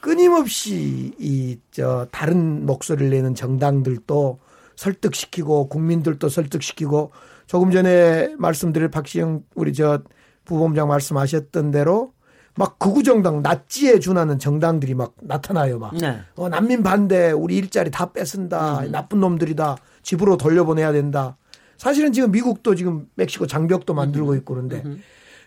끊임없이 0.00 1.12
이 1.18 1.58
저 1.70 2.06
다른 2.10 2.64
목소리를 2.64 3.10
내는 3.10 3.34
정당들도 3.34 4.38
설득시키고 4.76 5.68
국민들도 5.68 6.28
설득시키고 6.28 7.10
조금 7.46 7.70
전에 7.70 8.34
말씀드린 8.38 8.90
박시영 8.90 9.42
우리 9.54 9.72
저 9.72 10.00
부범장 10.44 10.88
말씀하셨던 10.88 11.70
대로 11.70 12.12
막 12.56 12.78
극우 12.78 13.02
정당 13.02 13.42
낫지에 13.42 14.00
준하는 14.00 14.38
정당들이 14.38 14.94
막 14.94 15.14
나타나요 15.20 15.78
막 15.78 15.94
네. 15.94 16.20
어, 16.34 16.48
난민 16.48 16.82
반대 16.82 17.30
우리 17.30 17.56
일자리 17.56 17.90
다 17.90 18.12
뺏은다 18.12 18.80
음. 18.80 18.90
나쁜 18.90 19.20
놈들이다 19.20 19.76
집으로 20.02 20.36
돌려보내야 20.36 20.92
된다 20.92 21.36
사실은 21.76 22.12
지금 22.12 22.30
미국도 22.30 22.74
지금 22.74 23.06
멕시코 23.14 23.46
장벽도 23.46 23.94
만들고 23.94 24.34
있고 24.36 24.54
그런데 24.54 24.82
음. 24.84 25.02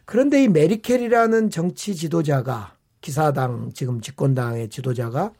그런데 0.05 0.43
이 0.43 0.47
메리켈이라는 0.47 1.49
정치 1.49 1.95
지도자가 1.95 2.76
기사당 3.01 3.72
지금 3.74 4.01
집권당의 4.01 4.70
지도자가 4.70 5.32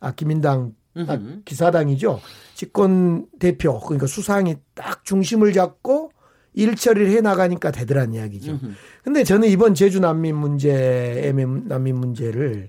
아 0.00 0.12
김민당 0.12 0.74
아, 0.96 1.18
기사당이죠 1.44 2.20
집권 2.54 3.26
대표 3.40 3.80
그러니까 3.80 4.06
수상이 4.06 4.56
딱 4.74 5.04
중심을 5.04 5.52
잡고 5.52 6.12
일 6.54 6.76
처리를 6.76 7.10
해 7.10 7.20
나가니까 7.20 7.70
되더란 7.70 8.14
이야기죠. 8.14 8.58
근데 9.02 9.24
저는 9.24 9.48
이번 9.48 9.74
제주 9.74 10.00
난민 10.00 10.36
문제, 10.36 11.32
난민 11.66 11.96
문제를 11.96 12.68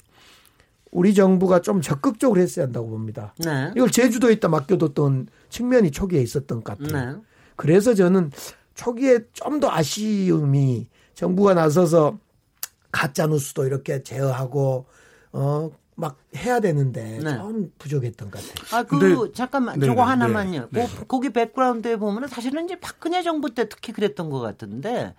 우리 0.92 1.14
정부가 1.14 1.62
좀 1.62 1.82
적극적으로 1.82 2.40
했어야 2.40 2.66
한다고 2.66 2.90
봅니다. 2.90 3.34
네. 3.40 3.72
이걸 3.76 3.92
제주도에 3.92 4.34
있다 4.34 4.48
맡겨뒀던 4.48 5.28
측면이 5.50 5.92
초기에 5.92 6.22
있었던 6.22 6.64
것 6.64 6.78
같아요. 6.80 7.12
네. 7.12 7.22
그래서 7.56 7.94
저는 7.94 8.32
초기에 8.76 9.20
좀 9.34 9.60
더 9.60 9.70
아쉬움이 9.70 10.88
정부가 11.14 11.54
나서서 11.54 12.18
가짜 12.92 13.28
뉴스도 13.28 13.66
이렇게 13.66 14.04
제어하고 14.04 14.86
어 15.34 15.72
막 15.96 16.18
해야 16.36 16.60
되는데 16.60 17.20
네. 17.24 17.38
좀 17.38 17.72
부족했던 17.78 18.30
것 18.30 18.42
같아요. 18.42 18.78
아, 18.78 18.84
그 18.84 19.00
근데, 19.00 19.32
잠깐만 19.34 19.80
네, 19.80 19.86
저거 19.86 20.02
네, 20.02 20.10
하나만요. 20.10 20.68
네, 20.72 20.88
네. 20.88 21.06
거기 21.08 21.30
백그라운드에 21.30 21.96
보면은 21.96 22.28
사실은 22.28 22.66
이제 22.66 22.80
박근혜 22.80 23.24
정부 23.24 23.54
때 23.54 23.70
특히 23.70 23.94
그랬던 23.94 24.30
것 24.30 24.40
같은데 24.40 25.16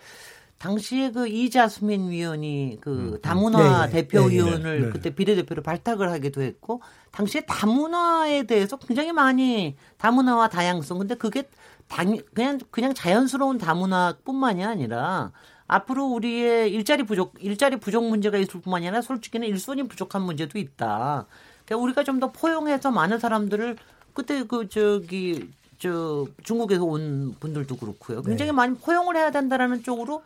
당시에 0.59 1.13
그 1.13 1.29
이자수민 1.29 2.11
위원이 2.11 2.79
그 2.81 2.91
음, 2.91 3.13
음. 3.15 3.21
다문화 3.21 3.87
네, 3.87 3.93
대표위원을 3.93 4.83
네, 4.83 4.91
그때 4.91 5.15
비례대표로 5.15 5.63
발탁을 5.63 6.11
하기도 6.13 6.43
했고 6.43 6.83
당시에 7.11 7.43
다문화에 7.47 8.45
대해서 8.45 8.77
굉장히 8.77 9.13
많이 9.13 9.77
다문화와 9.99 10.49
다양성 10.49 10.99
근데 10.99 11.15
그게 11.15 11.49
당 11.89 12.19
그냥 12.35 12.59
그냥 12.71 12.95
자연스러운 12.95 13.59
다문화뿐만이 13.59 14.65
아니라 14.65 15.33
앞으로 15.69 16.07
우리의 16.07 16.73
일자리 16.73 17.03
부족, 17.03 17.35
일자리 17.41 17.77
부족 17.77 18.09
문제가 18.09 18.39
있을 18.39 18.61
뿐만이 18.61 18.87
아니라 18.87 19.03
솔직히는 19.03 19.49
일손이 19.49 19.85
부족한 19.89 20.23
문제도 20.23 20.59
있다. 20.59 21.27
그러니까 21.65 21.83
우리가 21.85 22.05
좀 22.05 22.21
더 22.21 22.31
포용해서 22.33 22.91
많은 22.91 23.19
사람들을 23.19 23.77
그때 24.15 24.45
그 24.45 24.69
저기 24.69 25.51
저 25.79 26.27
중국에서 26.45 26.85
온 26.85 27.35
분들도 27.41 27.77
그렇고요. 27.77 28.23
굉장히 28.23 28.51
네. 28.51 28.57
많이 28.57 28.75
포용을 28.77 29.17
해야 29.17 29.31
된다라는 29.31 29.83
쪽으로 29.83 30.23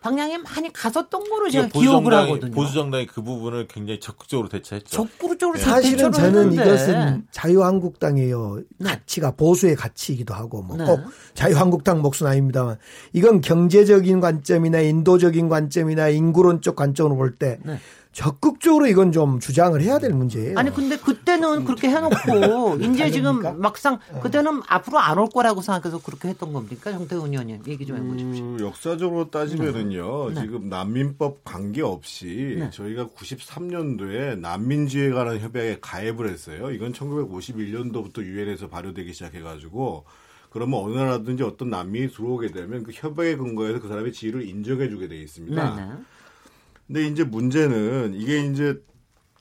방향에 0.00 0.38
많이 0.38 0.72
갔었던 0.72 1.28
거로 1.28 1.50
제가 1.50 1.68
기억을 1.68 2.12
하거든요. 2.14 2.52
보수 2.52 2.72
정당이 2.74 3.06
그 3.06 3.22
부분을 3.22 3.66
굉장히 3.68 4.00
적극적으로 4.00 4.48
대처했죠. 4.48 4.88
적극적으로 4.90 5.58
네. 5.58 5.62
사실은 5.64 6.10
저는 6.10 6.40
했는데. 6.52 6.62
이것은 6.62 7.26
자유한국당이에요. 7.30 8.60
네. 8.78 8.90
가치가 8.90 9.30
보수의 9.32 9.76
가치이기도 9.76 10.34
하고 10.34 10.62
뭐꼭 10.62 11.00
네. 11.00 11.06
자유한국당 11.34 12.00
몫은 12.02 12.26
아닙니다만 12.26 12.78
이건 13.12 13.40
경제적인 13.40 14.20
관점이나 14.20 14.80
인도적인 14.80 15.48
관점이나 15.48 16.08
인구론적 16.08 16.76
관점으로 16.76 17.16
볼때 17.16 17.58
네. 17.62 17.78
적극적으로 18.12 18.88
이건 18.88 19.12
좀 19.12 19.38
주장을 19.38 19.80
해야 19.80 20.00
될 20.00 20.12
문제예요. 20.12 20.58
아니 20.58 20.74
근데 20.74 20.96
그때는 20.96 21.64
그렇게 21.64 21.88
해놓고 21.88 22.78
이제 22.82 23.08
지금 23.12 23.40
막상 23.60 24.00
그때는 24.20 24.62
앞으로 24.66 24.98
안 24.98 25.16
올 25.16 25.28
거라고 25.28 25.60
생각해서 25.62 26.00
그렇게 26.02 26.28
했던 26.28 26.52
겁니까 26.52 26.90
정태훈 26.90 27.30
의원님 27.30 27.62
얘기 27.68 27.86
좀 27.86 27.96
해보십시오. 27.98 28.56
그 28.56 28.64
역사적으로 28.64 29.30
따지면은 29.30 29.89
요 29.94 30.30
네. 30.34 30.40
지금 30.40 30.68
난민법 30.68 31.44
관계 31.44 31.82
없이 31.82 32.56
네. 32.58 32.70
저희가 32.70 33.06
93년도에 33.08 34.38
난민지에 34.38 35.10
관한 35.10 35.38
협약에 35.38 35.78
가입을 35.80 36.28
했어요. 36.28 36.70
이건 36.70 36.92
1951년도부터 36.92 38.22
유엔에서 38.22 38.68
발효되기 38.68 39.12
시작해 39.12 39.40
가지고 39.40 40.04
그러면 40.50 40.80
어느 40.80 40.94
나라든지 40.94 41.42
어떤 41.42 41.70
난민이 41.70 42.08
들어오게 42.08 42.48
되면 42.48 42.82
그 42.82 42.90
협약에 42.92 43.36
근거해서 43.36 43.80
그 43.80 43.88
사람의 43.88 44.12
지위를 44.12 44.46
인정해 44.48 44.88
주게 44.88 45.08
돼 45.08 45.16
있습니다. 45.16 45.76
네, 45.76 45.82
네. 45.82 45.92
근데 46.86 47.06
이제 47.06 47.22
문제는 47.22 48.14
이게 48.14 48.44
이제 48.46 48.82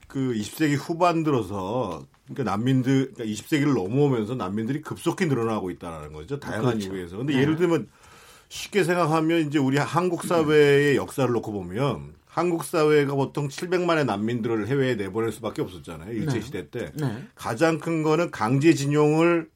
그 0.08 0.34
20세기 0.34 0.76
후반 0.78 1.24
들어서 1.24 2.06
그러니까 2.26 2.52
난민들 2.52 3.14
그러니까 3.14 3.24
20세기를 3.26 3.74
넘어오면서 3.74 4.36
난민들이 4.36 4.82
급속히 4.82 5.26
늘어나고 5.26 5.72
있다라는 5.72 6.14
거죠. 6.14 6.40
다양한 6.40 6.78
그렇죠. 6.78 6.94
이유에서. 6.94 7.18
근데 7.18 7.34
네. 7.34 7.42
예를 7.42 7.56
들면 7.56 7.90
쉽게 8.50 8.84
생각하면 8.84 9.48
이제 9.48 9.60
우리 9.60 9.78
한국 9.78 10.24
사회의 10.24 10.96
역사를 10.98 11.32
놓고 11.32 11.52
보면 11.52 12.14
한국 12.28 12.64
사회가 12.64 13.14
보통 13.16 13.48
700만의 13.48 14.06
난민들을 14.06 14.68
해외에 14.68 14.96
내보낼 14.96 15.32
수밖에 15.32 15.62
없었잖아요. 15.62 16.12
일제 16.14 16.36
네. 16.36 16.42
시대 16.42 16.70
때. 16.70 16.92
네. 16.96 17.24
가장 17.36 17.80
큰 17.80 18.02
거는 18.04 18.32
강제징용을 18.32 19.50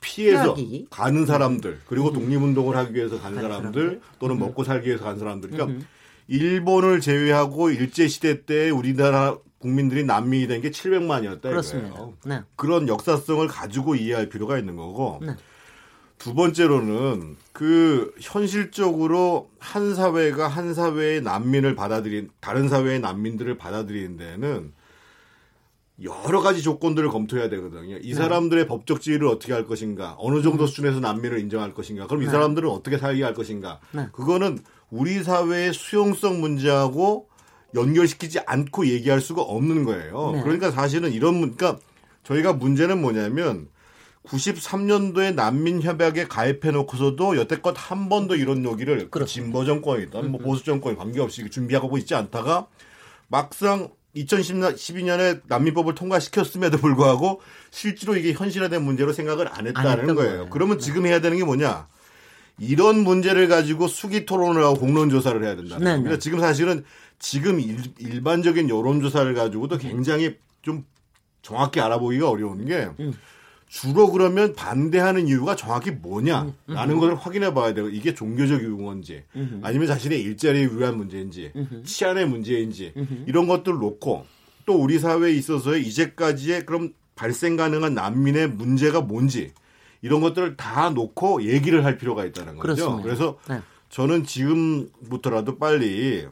피해서 0.00 0.54
피하기. 0.54 0.86
가는 0.90 1.26
사람들 1.26 1.80
그리고 1.86 2.08
음. 2.08 2.14
독립운동을 2.14 2.76
하기 2.76 2.94
위해서 2.94 3.18
간 3.20 3.34
사람들 3.34 4.00
또는 4.18 4.36
음. 4.36 4.40
먹고 4.40 4.62
살기 4.62 4.86
위해서 4.88 5.04
간 5.04 5.18
사람들 5.18 5.50
그러니까 5.50 5.74
음. 5.78 5.86
일본을 6.28 7.00
제외하고 7.00 7.70
일제 7.70 8.08
시대 8.08 8.44
때 8.44 8.70
우리나라 8.70 9.36
국민들이 9.58 10.04
난민이 10.04 10.48
된 10.48 10.60
게 10.60 10.70
700만이었다 10.70 11.40
그렇습니다. 11.42 11.88
이거예요. 11.88 12.14
네. 12.26 12.40
그런 12.56 12.88
역사성을 12.88 13.46
가지고 13.48 13.94
이해할 13.94 14.28
필요가 14.28 14.58
있는 14.58 14.76
거고. 14.76 15.18
네. 15.22 15.34
두 16.18 16.34
번째로는 16.34 17.36
그 17.52 18.14
현실적으로 18.20 19.50
한 19.58 19.94
사회가 19.94 20.48
한 20.48 20.74
사회의 20.74 21.20
난민을 21.20 21.74
받아들인 21.74 22.30
다른 22.40 22.68
사회의 22.68 23.00
난민들을 23.00 23.58
받아들이는 23.58 24.16
데는 24.16 24.72
여러 26.02 26.40
가지 26.40 26.62
조건들을 26.62 27.08
검토해야 27.08 27.48
되거든요. 27.48 27.96
이 27.96 28.08
네. 28.08 28.14
사람들의 28.14 28.66
법적 28.66 29.00
지위를 29.00 29.28
어떻게 29.28 29.52
할 29.54 29.64
것인가, 29.64 30.14
어느 30.18 30.42
정도 30.42 30.64
음. 30.64 30.66
수준에서 30.66 31.00
난민을 31.00 31.38
인정할 31.38 31.72
것인가, 31.72 32.06
그럼 32.06 32.22
이 32.22 32.26
네. 32.26 32.32
사람들은 32.32 32.68
어떻게 32.68 32.98
살게 32.98 33.22
할 33.22 33.32
것인가. 33.32 33.80
네. 33.92 34.08
그거는 34.12 34.58
우리 34.90 35.22
사회의 35.22 35.72
수용성 35.72 36.40
문제하고 36.40 37.28
연결시키지 37.74 38.40
않고 38.40 38.86
얘기할 38.88 39.20
수가 39.20 39.42
없는 39.42 39.84
거예요. 39.84 40.32
네. 40.34 40.42
그러니까 40.42 40.70
사실은 40.70 41.12
이런 41.12 41.40
그러니까 41.40 41.78
저희가 42.24 42.52
문제는 42.52 43.00
뭐냐면 43.00 43.68
93년도에 44.26 45.34
난민 45.34 45.82
협약에 45.82 46.26
가입해 46.26 46.70
놓고서도 46.72 47.36
여태껏 47.36 47.74
한 47.76 48.08
번도 48.08 48.36
이런 48.36 48.64
얘기를 48.64 49.08
그 49.10 49.24
진보 49.24 49.64
정권이든 49.64 50.30
뭐 50.30 50.40
보수 50.40 50.64
정권이 50.64 50.96
관계없이 50.96 51.48
준비하고 51.48 51.96
있지 51.98 52.14
않다가 52.14 52.66
막상 53.28 53.90
2012년에 54.16 55.42
난민법을 55.46 55.94
통과시켰음에도 55.94 56.78
불구하고 56.78 57.40
실제로 57.70 58.16
이게 58.16 58.32
현실화된 58.32 58.82
문제로 58.82 59.12
생각을 59.12 59.48
안 59.52 59.66
했다는 59.66 59.90
안 59.90 60.14
거예요. 60.14 60.14
거예요. 60.14 60.48
그러면 60.50 60.78
네. 60.78 60.84
지금 60.84 61.06
해야 61.06 61.20
되는 61.20 61.36
게 61.36 61.44
뭐냐? 61.44 61.88
이런 62.58 63.00
문제를 63.00 63.48
가지고 63.48 63.86
수기 63.86 64.24
토론을 64.24 64.64
하고 64.64 64.76
공론 64.76 65.10
조사를 65.10 65.42
해야 65.44 65.54
된다. 65.56 65.76
네, 65.78 65.84
네. 65.84 65.90
그러니까 65.98 66.18
지금 66.18 66.40
사실은 66.40 66.84
지금 67.18 67.60
일, 67.60 68.22
반적인 68.22 68.70
여론 68.70 69.02
조사를 69.02 69.32
가지고도 69.34 69.76
굉장히 69.76 70.36
좀 70.62 70.86
정확히 71.42 71.80
알아보기가 71.80 72.30
어려운 72.30 72.64
게 72.64 72.88
음. 72.98 73.12
주로 73.68 74.10
그러면 74.10 74.54
반대하는 74.54 75.26
이유가 75.26 75.56
정확히 75.56 75.90
뭐냐라는 75.90 76.54
음. 76.68 77.00
것을 77.00 77.16
확인해 77.16 77.52
봐야 77.52 77.74
되고 77.74 77.88
이게 77.88 78.14
종교적 78.14 78.62
유무인지 78.62 79.24
아니면 79.62 79.86
자신의 79.88 80.20
일자리에 80.22 80.68
위한 80.72 80.96
문제인지 80.96 81.52
치안의 81.84 82.28
문제인지 82.28 82.94
이런 83.26 83.46
것들을 83.48 83.78
놓고 83.78 84.24
또 84.66 84.74
우리 84.74 84.98
사회에 84.98 85.32
있어서의 85.32 85.82
이제까지의 85.86 86.66
그럼 86.66 86.92
발생 87.14 87.56
가능한 87.56 87.94
난민의 87.94 88.48
문제가 88.50 89.00
뭔지 89.00 89.52
이런 90.02 90.20
것들을 90.20 90.56
다 90.56 90.90
놓고 90.90 91.44
얘기를 91.44 91.84
할 91.84 91.98
필요가 91.98 92.24
있다는 92.24 92.56
거죠. 92.56 92.62
그렇습니다. 92.62 93.02
그래서 93.02 93.38
네. 93.48 93.60
저는 93.88 94.24
지금부터라도 94.24 95.58
빨리 95.58 96.26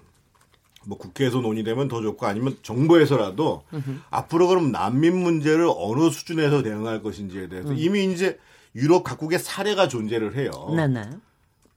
뭐 0.86 0.98
국회에서 0.98 1.40
논의되면 1.40 1.88
더 1.88 2.02
좋고 2.02 2.26
아니면 2.26 2.56
정부에서라도 2.62 3.62
으흠. 3.72 4.02
앞으로 4.10 4.48
그럼 4.48 4.72
난민 4.72 5.16
문제를 5.16 5.68
어느 5.76 6.10
수준에서 6.10 6.62
대응할 6.62 7.02
것인지에 7.02 7.48
대해서 7.48 7.70
음. 7.70 7.76
이미 7.78 8.12
이제 8.12 8.38
유럽 8.74 9.04
각국의 9.04 9.38
사례가 9.38 9.88
존재를 9.88 10.36
해요. 10.36 10.50
네네. 10.74 11.10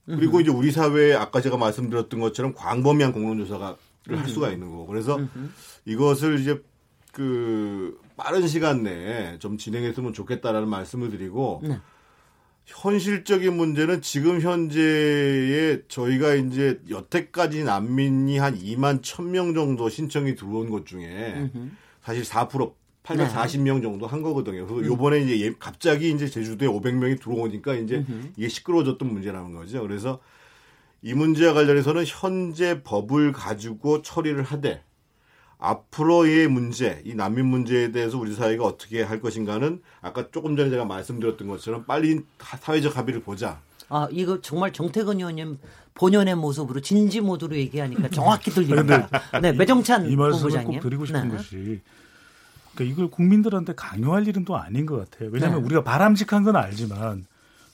그리고 0.06 0.40
이제 0.40 0.50
우리 0.50 0.72
사회에 0.72 1.14
아까 1.14 1.40
제가 1.40 1.58
말씀드렸던 1.58 2.18
것처럼 2.18 2.54
광범위한 2.54 3.12
공론조사가 3.12 3.76
할 4.08 4.28
수가 4.28 4.50
있는 4.50 4.70
거고 4.70 4.86
그래서 4.86 5.20
이것을 5.84 6.40
이제 6.40 6.62
그 7.12 7.98
빠른 8.16 8.46
시간 8.48 8.82
내에 8.82 9.38
좀 9.38 9.58
진행했으면 9.58 10.14
좋겠다라는 10.14 10.68
말씀을 10.68 11.10
드리고 11.10 11.60
네. 11.62 11.78
현실적인 12.68 13.56
문제는 13.56 14.02
지금 14.02 14.40
현재에 14.40 15.80
저희가 15.88 16.34
이제 16.34 16.80
여태까지 16.88 17.64
난민이 17.64 18.38
한 18.38 18.58
2만 18.58 19.00
1000명 19.00 19.54
정도 19.54 19.88
신청이 19.88 20.34
들어온 20.34 20.68
것 20.68 20.86
중에 20.86 21.50
사실 22.02 22.22
4% 22.22 22.74
840명 23.02 23.82
정도 23.82 24.06
한 24.06 24.20
거거든요. 24.20 24.66
그래서 24.66 24.82
음. 24.82 24.84
요번에 24.84 25.20
이제 25.20 25.40
예, 25.40 25.54
갑자기 25.58 26.10
이제 26.10 26.28
제주도에 26.28 26.68
500명이 26.68 27.18
들어오니까 27.22 27.74
이제 27.76 28.04
이게 28.36 28.48
시끄러워졌던 28.48 29.10
문제라는 29.10 29.54
거죠. 29.54 29.80
그래서 29.80 30.20
이 31.00 31.14
문제와 31.14 31.54
관련해서는 31.54 32.04
현재 32.06 32.82
법을 32.82 33.32
가지고 33.32 34.02
처리를 34.02 34.42
하되 34.42 34.82
앞으로의 35.58 36.48
문제, 36.48 37.02
이 37.04 37.14
난민 37.14 37.46
문제에 37.46 37.90
대해서 37.90 38.16
우리 38.18 38.34
사회가 38.34 38.64
어떻게 38.64 39.02
할 39.02 39.20
것인가는 39.20 39.82
아까 40.00 40.30
조금 40.30 40.56
전에 40.56 40.70
제가 40.70 40.84
말씀드렸던 40.84 41.48
것처럼 41.48 41.84
빨리 41.84 42.20
사회적 42.38 42.96
합의를 42.96 43.22
보자. 43.22 43.60
아, 43.88 44.06
이거 44.10 44.40
정말 44.40 44.72
정태근 44.72 45.16
의원님 45.16 45.58
본연의 45.94 46.36
모습으로 46.36 46.80
진지 46.80 47.20
모드로 47.20 47.56
얘기하니까 47.56 48.08
정확히 48.10 48.50
들립니다. 48.50 49.08
네, 49.42 49.52
매정찬 49.52 50.10
이 50.10 50.16
말씀을 50.16 50.64
꼭 50.64 50.80
드리고 50.80 51.06
싶은 51.06 51.28
네. 51.28 51.36
것이 51.36 51.80
그러니까 52.74 52.94
이걸 52.94 53.10
국민들한테 53.10 53.74
강요할 53.74 54.28
일은 54.28 54.44
또 54.44 54.56
아닌 54.56 54.86
것 54.86 55.10
같아요. 55.10 55.30
왜냐하면 55.32 55.60
네. 55.60 55.66
우리가 55.66 55.82
바람직한 55.82 56.44
건 56.44 56.54
알지만 56.54 57.26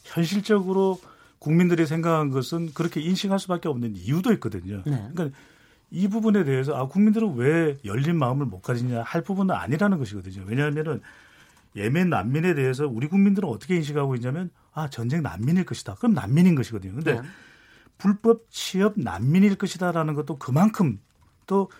현실적으로 0.04 0.98
국민들이 1.38 1.84
생각한 1.84 2.30
것은 2.30 2.72
그렇게 2.72 3.02
인식할 3.02 3.38
수밖에 3.38 3.68
없는 3.68 3.96
이유도 3.96 4.32
있거든요. 4.34 4.82
네. 4.86 5.06
그러니까 5.12 5.36
이 5.94 6.08
부분에 6.08 6.42
대해서 6.42 6.74
아 6.74 6.88
국민들은 6.88 7.36
왜 7.36 7.78
열린 7.84 8.16
마음을 8.16 8.46
못 8.46 8.60
가지냐 8.62 9.02
할 9.02 9.22
부분은 9.22 9.54
아니라는 9.54 9.98
것이거든요. 9.98 10.44
왜냐하면은 10.44 11.00
예멘 11.76 12.10
난민에 12.10 12.54
대해서 12.54 12.88
우리 12.88 13.06
국민들은 13.06 13.48
어떻게 13.48 13.76
인식하고 13.76 14.16
있냐면 14.16 14.50
아 14.72 14.90
전쟁 14.90 15.22
난민일 15.22 15.64
것이다. 15.64 15.94
그럼 15.94 16.14
난민인 16.14 16.56
것이거든요. 16.56 16.94
근데 16.94 17.14
네. 17.14 17.22
불법 17.96 18.50
취업 18.50 18.94
난민일 18.96 19.54
것이다라는 19.54 20.14
것도 20.14 20.36
그만큼 20.38 20.98
또 21.46 21.70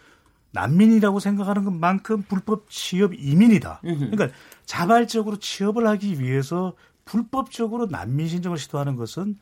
난민이라고 0.52 1.18
생각하는 1.18 1.64
것만큼 1.64 2.22
불법 2.28 2.70
취업 2.70 3.14
이민이다. 3.14 3.80
그러니까 3.82 4.28
자발적으로 4.64 5.38
취업을 5.38 5.88
하기 5.88 6.20
위해서 6.20 6.74
불법적으로 7.04 7.86
난민 7.86 8.28
신청을 8.28 8.58
시도하는 8.58 8.94
것은 8.94 9.36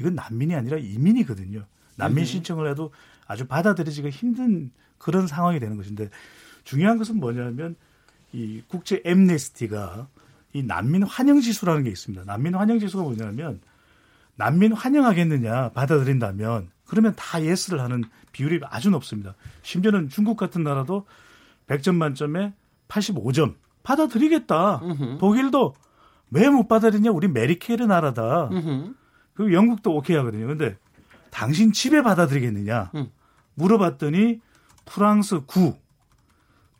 이건 0.00 0.16
난민이 0.16 0.56
아니라 0.56 0.78
이민이거든요. 0.78 1.64
난민 1.94 2.24
신청을 2.24 2.68
해도 2.68 2.90
아주 3.26 3.46
받아들이기가 3.46 4.10
힘든 4.10 4.70
그런 4.98 5.26
상황이 5.26 5.58
되는 5.60 5.76
것인데 5.76 6.10
중요한 6.64 6.98
것은 6.98 7.18
뭐냐면 7.18 7.76
이 8.32 8.62
국제 8.68 9.02
엠네스티가 9.04 10.08
이 10.52 10.62
난민 10.62 11.02
환영 11.02 11.40
지수라는 11.40 11.84
게 11.84 11.90
있습니다. 11.90 12.24
난민 12.24 12.54
환영 12.54 12.78
지수가 12.78 13.02
뭐냐면 13.02 13.60
난민 14.36 14.72
환영하겠느냐 14.72 15.70
받아들인다면 15.70 16.70
그러면 16.86 17.14
다 17.16 17.42
yes를 17.42 17.80
하는 17.80 18.04
비율이 18.32 18.60
아주 18.64 18.90
높습니다. 18.90 19.34
심지어는 19.62 20.08
중국 20.08 20.36
같은 20.36 20.62
나라도 20.62 21.06
100점 21.66 21.94
만점에 21.96 22.52
85점 22.88 23.54
받아들이겠다. 23.82 24.80
으흠. 24.82 25.18
독일도 25.18 25.74
왜 26.30 26.48
못 26.48 26.66
받아들이냐? 26.68 27.10
우리 27.12 27.28
메르켈 27.28 27.84
나라다. 27.84 28.48
으흠. 28.52 28.94
그리고 29.34 29.52
영국도 29.52 29.94
오케이 29.94 30.16
하거든요. 30.16 30.46
근데 30.46 30.76
당신 31.30 31.72
집에 31.72 32.02
받아들이겠느냐 32.02 32.90
음. 32.94 33.08
물어봤더니 33.56 34.40
프랑스 34.84 35.40
9, 35.46 35.76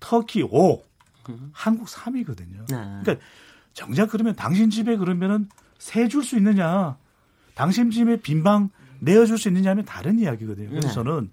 터키 0.00 0.42
5, 0.42 0.82
음. 1.28 1.50
한국 1.52 1.88
3이거든요. 1.88 2.66
네. 2.68 2.76
그러니까 3.02 3.16
정작 3.74 4.10
그러면 4.10 4.34
당신 4.36 4.70
집에 4.70 4.96
그러면은 4.96 5.48
세 5.78 6.08
줄 6.08 6.22
수 6.22 6.36
있느냐? 6.36 6.96
당신 7.54 7.90
집에 7.90 8.16
빈방 8.20 8.70
내어줄 9.00 9.36
수 9.38 9.48
있느냐 9.48 9.70
하면 9.70 9.84
다른 9.84 10.18
이야기거든요. 10.18 10.68
그래서 10.70 10.88
네. 10.88 10.94
저는 10.94 11.30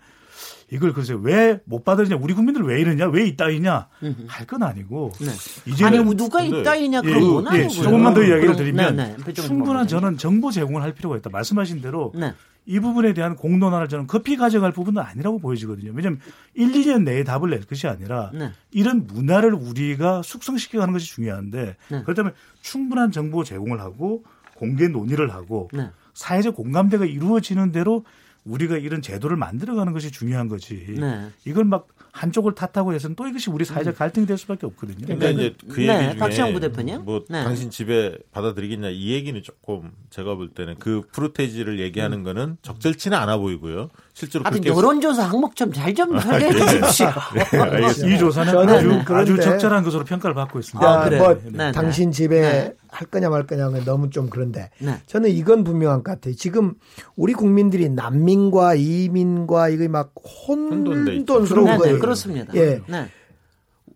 이걸 0.71 0.91
글쎄 0.93 1.15
왜 1.21 1.59
못 1.65 1.83
받으냐 1.83 2.15
우리 2.17 2.33
국민들 2.33 2.63
왜 2.63 2.81
이러냐 2.81 3.07
왜 3.07 3.27
이따이냐 3.27 3.87
할 4.27 4.45
건 4.47 4.63
아니고 4.63 5.11
네. 5.21 5.27
이제 5.71 5.85
아니 5.85 5.99
뭐 5.99 6.15
누가 6.15 6.41
이따이냐 6.41 7.01
그런 7.01 7.21
예, 7.21 7.25
건 7.27 7.45
예, 7.45 7.49
아니고 7.49 7.69
조금만 7.69 8.13
더 8.13 8.23
이야기를 8.23 8.55
드리면 8.55 8.95
네, 8.95 9.15
네. 9.23 9.33
충분한 9.33 9.87
저는 9.87 10.17
정보 10.17 10.51
제공을 10.51 10.81
할 10.81 10.93
필요가 10.93 11.15
있다 11.17 11.29
말씀하신 11.29 11.81
대로 11.81 12.11
네. 12.15 12.33
이 12.65 12.79
부분에 12.79 13.13
대한 13.13 13.35
공론화를 13.35 13.89
저는 13.89 14.07
급히 14.07 14.37
가져갈 14.37 14.71
부분은 14.71 15.01
아니라고 15.01 15.39
보여지거든요. 15.39 15.91
왜냐하면 15.93 16.19
1, 16.53 16.71
2년 16.71 17.03
내에 17.03 17.23
답을 17.23 17.49
낼 17.49 17.65
것이 17.65 17.87
아니라 17.87 18.31
네. 18.33 18.51
이런 18.71 19.05
문화를 19.05 19.53
우리가 19.53 20.21
숙성시켜가는 20.21 20.93
것이 20.93 21.07
중요한데 21.07 21.75
네. 21.89 22.03
그렇다면 22.03 22.33
충분한 22.61 23.11
정보 23.11 23.43
제공을 23.43 23.79
하고 23.81 24.23
공개 24.55 24.87
논의를 24.87 25.33
하고 25.33 25.69
네. 25.73 25.89
사회적 26.13 26.55
공감대가 26.55 27.05
이루어지는 27.05 27.71
대로 27.71 28.05
우리가 28.45 28.77
이런 28.77 29.01
제도를 29.01 29.37
만들어가는 29.37 29.93
것이 29.93 30.11
중요한 30.11 30.47
거지. 30.49 30.95
네. 30.99 31.29
이걸 31.45 31.63
막 31.63 31.87
한쪽을 32.11 32.53
탓하고 32.53 32.93
해서는 32.93 33.15
또 33.15 33.27
이것이 33.27 33.49
우리 33.49 33.65
사회적 33.65 33.95
음. 33.95 33.97
갈등이 33.97 34.27
될 34.27 34.37
수밖에 34.37 34.67
없거든요. 34.67 35.05
그러니까 35.05 35.29
이제 35.29 35.55
그 35.67 35.81
얘기 35.81 35.87
네, 35.87 36.09
중에 36.09 36.17
박시영 36.17 36.53
부대표님, 36.53 37.05
뭐 37.05 37.25
네. 37.27 37.43
당신 37.43 37.71
집에 37.71 38.15
받아들이겠냐 38.31 38.89
이 38.89 39.13
얘기는 39.13 39.41
조금 39.41 39.91
제가 40.11 40.35
볼 40.35 40.49
때는 40.49 40.75
그 40.77 41.01
프로테지를 41.11 41.79
얘기하는 41.79 42.19
음. 42.19 42.23
거는 42.23 42.57
적절치는 42.61 43.17
않아 43.17 43.37
보이고요. 43.37 43.89
실제로 44.13 44.43
그렇게 44.43 44.69
여론조사 44.69 45.23
항목 45.23 45.55
좀 45.55 45.73
잘좀 45.73 46.15
아, 46.15 46.37
네. 46.37 46.51
주십시오. 46.51 47.07
네, 47.33 48.13
이 48.13 48.19
조사는 48.19 48.69
아주, 48.69 49.01
아주 49.07 49.37
적절한 49.37 49.83
것으로 49.83 50.03
평가를 50.03 50.35
받고 50.35 50.59
있습니다. 50.59 50.87
아, 50.87 51.05
그래. 51.05 51.17
뭐 51.17 51.41
네. 51.45 51.71
당신 51.71 52.11
집에 52.11 52.75
할 52.93 53.07
거냐 53.07 53.29
말 53.29 53.47
거냐는 53.47 53.83
너무 53.85 54.09
좀 54.09 54.29
그런데 54.29 54.69
네. 54.79 54.97
저는 55.07 55.31
이건 55.31 55.63
분명한 55.63 56.03
것 56.03 56.11
같아요. 56.11 56.35
지금 56.35 56.75
우리 57.15 57.33
국민들이 57.33 57.89
난민과 57.89 58.75
이민과 58.75 59.69
이거 59.69 59.87
막 59.89 60.13
혼돈스러운 60.47 61.65
네, 61.65 61.77
거예요. 61.77 61.93
네, 61.95 61.99
그렇습니다. 61.99 62.53
예. 62.55 62.81
네. 62.87 63.07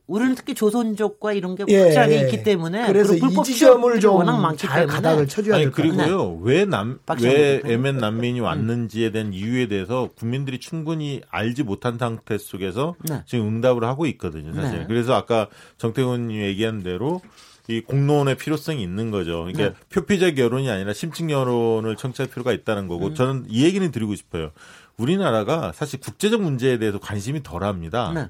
우리는 0.07 0.35
특히 0.35 0.55
조선족과 0.55 1.33
이런 1.33 1.55
게 1.55 1.65
예, 1.67 1.81
확실하게 1.81 2.15
예, 2.15 2.21
있기 2.21 2.43
때문에 2.43 2.87
그래서 2.87 3.13
이 3.13 3.43
지점을 3.43 3.99
좀 3.99 4.15
워낙 4.15 4.37
많기 4.37 4.65
잘 4.65 4.87
가닥을 4.87 5.27
쳐줘야 5.27 5.57
될 5.57 5.69
그리고요 5.69 6.39
왜남왜 6.41 7.63
예멘 7.65 7.97
난민이 7.97 8.39
왔는지에 8.39 9.11
대한 9.11 9.33
이유에 9.33 9.67
대해서 9.67 10.09
국민들이 10.17 10.59
충분히 10.61 11.21
알지 11.29 11.63
못한 11.63 11.97
상태 11.97 12.37
속에서 12.37 12.95
네. 13.03 13.21
지금 13.25 13.47
응답을 13.47 13.83
하고 13.83 14.05
있거든요 14.05 14.53
사실. 14.53 14.79
네. 14.79 14.85
그래서 14.87 15.13
아까 15.13 15.49
정태훈님 15.77 16.41
얘기한 16.41 16.83
대로 16.83 17.21
이 17.67 17.81
공론의 17.81 18.37
필요성이 18.37 18.81
있는 18.81 19.11
거죠. 19.11 19.43
그러니까 19.43 19.69
네. 19.69 19.85
표피적 19.89 20.37
여론이 20.37 20.69
아니라 20.69 20.93
심층 20.93 21.29
여론을 21.29 21.95
청취할 21.97 22.29
필요가 22.29 22.53
있다는 22.53 22.87
거고 22.87 23.07
음. 23.07 23.15
저는 23.15 23.45
이 23.49 23.63
얘기는 23.63 23.89
드리고 23.91 24.15
싶어요. 24.15 24.51
우리나라가 24.97 25.71
사실 25.73 25.99
국제적 25.99 26.41
문제에 26.41 26.77
대해서 26.77 26.99
관심이 26.99 27.43
덜합니다. 27.43 28.13
네. 28.13 28.29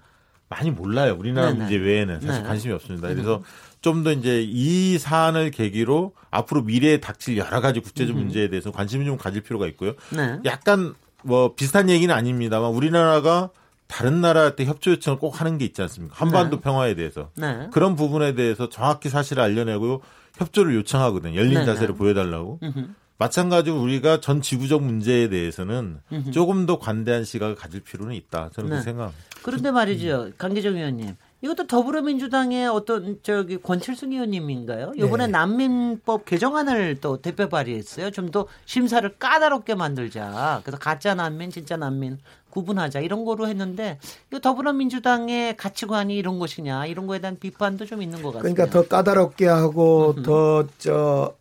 많이 0.50 0.72
몰라요. 0.72 1.16
우리나라 1.20 1.48
네네. 1.52 1.60
문제 1.60 1.76
외에는 1.76 2.16
사실 2.16 2.34
네네. 2.36 2.48
관심이 2.48 2.74
없습니다. 2.74 3.08
그래서 3.10 3.44
좀 3.82 4.04
더 4.04 4.12
이제 4.12 4.42
이 4.42 4.98
사안을 4.98 5.52
계기로 5.52 6.14
앞으로 6.30 6.64
미래에 6.64 7.00
닥칠 7.00 7.38
여러 7.38 7.62
가지 7.62 7.80
국제적 7.80 8.16
음. 8.16 8.24
문제에 8.24 8.50
대해서 8.50 8.72
관심을 8.72 9.06
좀 9.06 9.18
가질 9.18 9.44
필요가 9.44 9.66
있고요. 9.68 9.94
네. 10.10 10.40
약간 10.46 10.94
뭐 11.24 11.54
비슷한 11.56 11.90
얘기는 11.90 12.14
아닙니다만 12.14 12.72
우리나라가 12.72 13.50
다른 13.88 14.22
나라한테 14.22 14.66
협조 14.66 14.92
요청을 14.92 15.20
꼭 15.20 15.40
하는 15.40 15.58
게 15.58 15.66
있지 15.66 15.82
않습니까? 15.82 16.16
한반도 16.16 16.58
네. 16.58 16.62
평화에 16.62 16.96
대해서. 16.96 17.32
네. 17.36 17.68
그런 17.72 17.96
부분에 17.96 18.36
대해서 18.36 18.70
정확히 18.70 19.10
사실을 19.10 19.42
알려내고 19.44 20.02
협조를 20.36 20.76
요청하거든요. 20.76 21.36
열린 21.36 21.54
네, 21.54 21.60
네. 21.62 21.66
자세를 21.66 21.96
보여달라고. 21.96 22.60
음흠. 22.64 22.88
마찬가지로 23.20 23.82
우리가 23.82 24.20
전 24.22 24.42
지구적 24.44 24.84
문제에 24.84 25.28
대해서는 25.30 26.00
음흠. 26.12 26.32
조금 26.32 26.66
더 26.68 26.78
관대한 26.78 27.24
시각을 27.24 27.56
가질 27.56 27.80
필요는 27.80 28.14
있다. 28.14 28.52
저는 28.54 28.70
그렇게 28.70 28.76
네. 28.76 28.82
생각합니다. 28.84 29.24
그런데 29.42 29.72
말이죠. 29.72 30.32
강기정 30.38 30.76
의원님. 30.76 31.16
이것도 31.42 31.68
더불어민주당의 31.68 32.68
어떤 32.68 33.18
저기 33.24 33.58
권칠순 33.58 34.12
의원님인가요? 34.12 34.94
이번에 34.98 35.28
네. 35.28 35.32
난민법 35.32 36.26
개정안을 36.26 37.00
또 37.02 37.22
대표 37.22 37.48
발의했어요. 37.48 38.12
좀 38.12 38.30
더 38.32 38.48
심사를 38.66 39.08
까다롭게 39.18 39.74
만들자. 39.76 40.62
그래서 40.64 40.78
가짜 40.78 41.16
난민, 41.16 41.50
진짜 41.50 41.78
난민 41.78 42.20
구분하자 42.58 43.02
이런 43.02 43.24
거로 43.24 43.48
했는데 43.48 44.00
이 44.34 44.40
더불어민주당의 44.40 45.58
가치관이 45.58 46.16
이런 46.16 46.40
것이냐 46.40 46.88
이런 46.88 47.06
거에 47.06 47.20
대한 47.20 47.38
비판도 47.40 47.86
좀 47.86 48.02
있는 48.02 48.22
것 48.24 48.32
같습니다. 48.34 48.54
그러니까 48.54 48.82
더 48.82 48.88
까다롭게 48.88 49.48
하고 49.48 50.16
더 50.24 50.66
저 50.78 51.36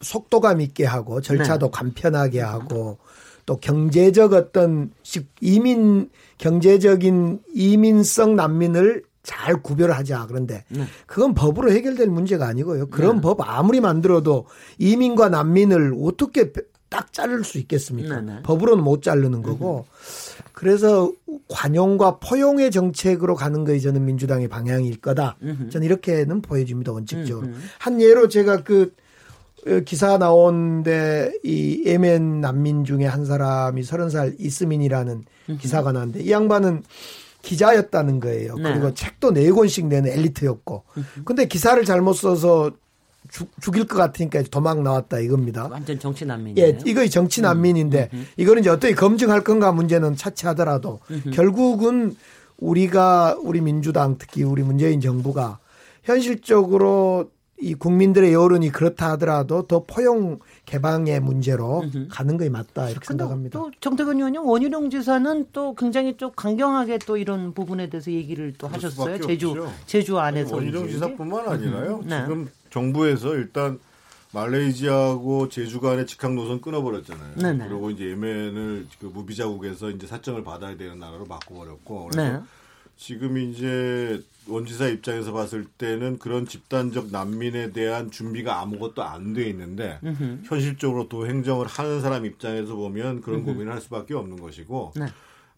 속도감 0.00 0.60
있게 0.60 0.84
하고 0.84 1.20
절차도 1.20 1.66
네. 1.66 1.70
간편하게 1.72 2.40
하고 2.40 2.98
또 3.46 3.56
경제적 3.56 4.32
어떤 4.34 4.92
이민 5.40 6.10
경제적인 6.38 7.40
이민성 7.54 8.36
난민을 8.36 9.02
잘 9.22 9.62
구별하자. 9.62 10.26
그런데 10.26 10.64
네. 10.68 10.84
그건 11.06 11.34
법으로 11.34 11.72
해결될 11.72 12.08
문제가 12.08 12.46
아니고요. 12.46 12.88
그런 12.88 13.16
네. 13.16 13.22
법 13.22 13.40
아무리 13.40 13.80
만들어도 13.80 14.46
이민과 14.78 15.28
난민을 15.28 15.94
어떻게 16.02 16.52
딱 16.88 17.12
자를 17.12 17.42
수 17.42 17.58
있겠습니까? 17.58 18.20
네, 18.20 18.34
네. 18.34 18.42
법으로는 18.42 18.84
못 18.84 19.02
자르는 19.02 19.42
거고. 19.42 19.86
그래서 20.62 21.12
관용과 21.48 22.20
포용의 22.20 22.70
정책으로 22.70 23.34
가는 23.34 23.64
것이 23.64 23.80
저는 23.80 24.04
민주당의 24.04 24.46
방향일 24.46 25.00
거다. 25.00 25.36
저는 25.70 25.84
이렇게는 25.84 26.40
보여집니다. 26.40 26.92
원칙적으로. 26.92 27.48
한 27.80 28.00
예로 28.00 28.28
제가 28.28 28.62
그 28.62 28.94
어, 29.66 29.80
기사 29.80 30.18
나온데 30.18 31.32
이 31.42 31.82
예멘 31.84 32.40
난민 32.40 32.84
중에 32.84 33.06
한 33.06 33.24
사람이 33.24 33.82
서른 33.82 34.08
살 34.08 34.36
이스민이라는 34.38 35.24
기사가 35.58 35.90
나왔는데 35.90 36.22
이 36.22 36.30
양반은 36.30 36.84
기자였다는 37.42 38.20
거예요. 38.20 38.54
네. 38.54 38.62
그리고 38.62 38.94
책도 38.94 39.32
네 39.32 39.50
권씩 39.50 39.86
내는 39.88 40.12
엘리트였고. 40.12 40.84
근데 41.24 41.46
기사를 41.46 41.84
잘못 41.84 42.12
써서 42.12 42.70
죽, 43.30 43.48
죽일 43.60 43.86
것 43.86 43.96
같으니까 43.96 44.42
도망 44.50 44.82
나왔다 44.82 45.18
이겁니다. 45.20 45.68
완전 45.70 45.98
정치 45.98 46.24
난민이에요. 46.24 46.66
예, 46.66 46.78
이거 46.84 47.06
정치 47.06 47.40
음. 47.40 47.42
난민인데 47.42 48.10
음. 48.12 48.26
이거는 48.36 48.62
이제 48.62 48.70
어떻게 48.70 48.94
검증할 48.94 49.42
건가 49.44 49.72
문제는 49.72 50.16
차치하더라도 50.16 51.00
결국은 51.32 52.14
우리가 52.58 53.36
우리 53.42 53.60
민주당 53.60 54.16
특히 54.18 54.42
우리 54.42 54.62
문재인 54.62 55.00
정부가 55.00 55.58
현실적으로 56.04 57.30
이 57.60 57.74
국민들의 57.74 58.32
여론이 58.32 58.70
그렇다 58.70 59.12
하더라도 59.12 59.68
더 59.68 59.84
포용 59.86 60.40
개방의 60.66 61.20
문제로 61.20 61.82
으흠. 61.82 62.08
가는 62.10 62.36
것이 62.36 62.50
맞다 62.50 62.90
이렇게 62.90 63.06
생각합니다. 63.06 63.56
또 63.56 63.70
정태근 63.80 64.16
의원님 64.16 64.44
원희룡 64.44 64.90
지사는 64.90 65.46
또 65.52 65.72
굉장히 65.76 66.16
좀 66.16 66.32
강경하게 66.34 66.98
또 67.06 67.16
이런 67.16 67.54
부분에 67.54 67.88
대해서 67.88 68.10
얘기를 68.10 68.52
또 68.58 68.66
하셨어요. 68.66 69.20
제주 69.20 69.50
없죠. 69.50 69.72
제주 69.86 70.18
안에서 70.18 70.56
원희룡 70.56 70.88
지사뿐만 70.88 71.48
아니라요. 71.48 72.02
네. 72.04 72.22
지금 72.22 72.48
정부에서 72.72 73.34
일단 73.36 73.78
말레이시아하고 74.32 75.48
제주 75.50 75.80
간의 75.80 76.06
직항 76.06 76.34
노선 76.34 76.60
끊어버렸잖아요. 76.60 77.36
네네. 77.36 77.68
그리고 77.68 77.90
이제 77.90 78.06
예멘을 78.06 78.86
그 78.98 79.06
무비자국에서 79.06 79.90
이제 79.90 80.06
사정을 80.06 80.42
받아야 80.42 80.76
되는 80.76 80.98
나라로 80.98 81.24
바꿔버렸고 81.24 82.08
그래서 82.10 82.32
네. 82.32 82.40
지금 82.96 83.36
이제 83.36 84.22
원지사 84.48 84.88
입장에서 84.88 85.32
봤을 85.32 85.66
때는 85.66 86.18
그런 86.18 86.46
집단적 86.46 87.10
난민에 87.10 87.72
대한 87.72 88.10
준비가 88.10 88.60
아무것도 88.60 89.02
안 89.02 89.34
돼 89.34 89.48
있는데 89.50 89.98
으흠. 90.04 90.42
현실적으로 90.46 91.08
또 91.08 91.26
행정을 91.26 91.66
하는 91.66 92.00
사람 92.00 92.24
입장에서 92.24 92.74
보면 92.74 93.20
그런 93.20 93.40
으흠. 93.40 93.46
고민을 93.46 93.72
할 93.72 93.80
수밖에 93.82 94.14
없는 94.14 94.40
것이고 94.40 94.94
네. 94.96 95.06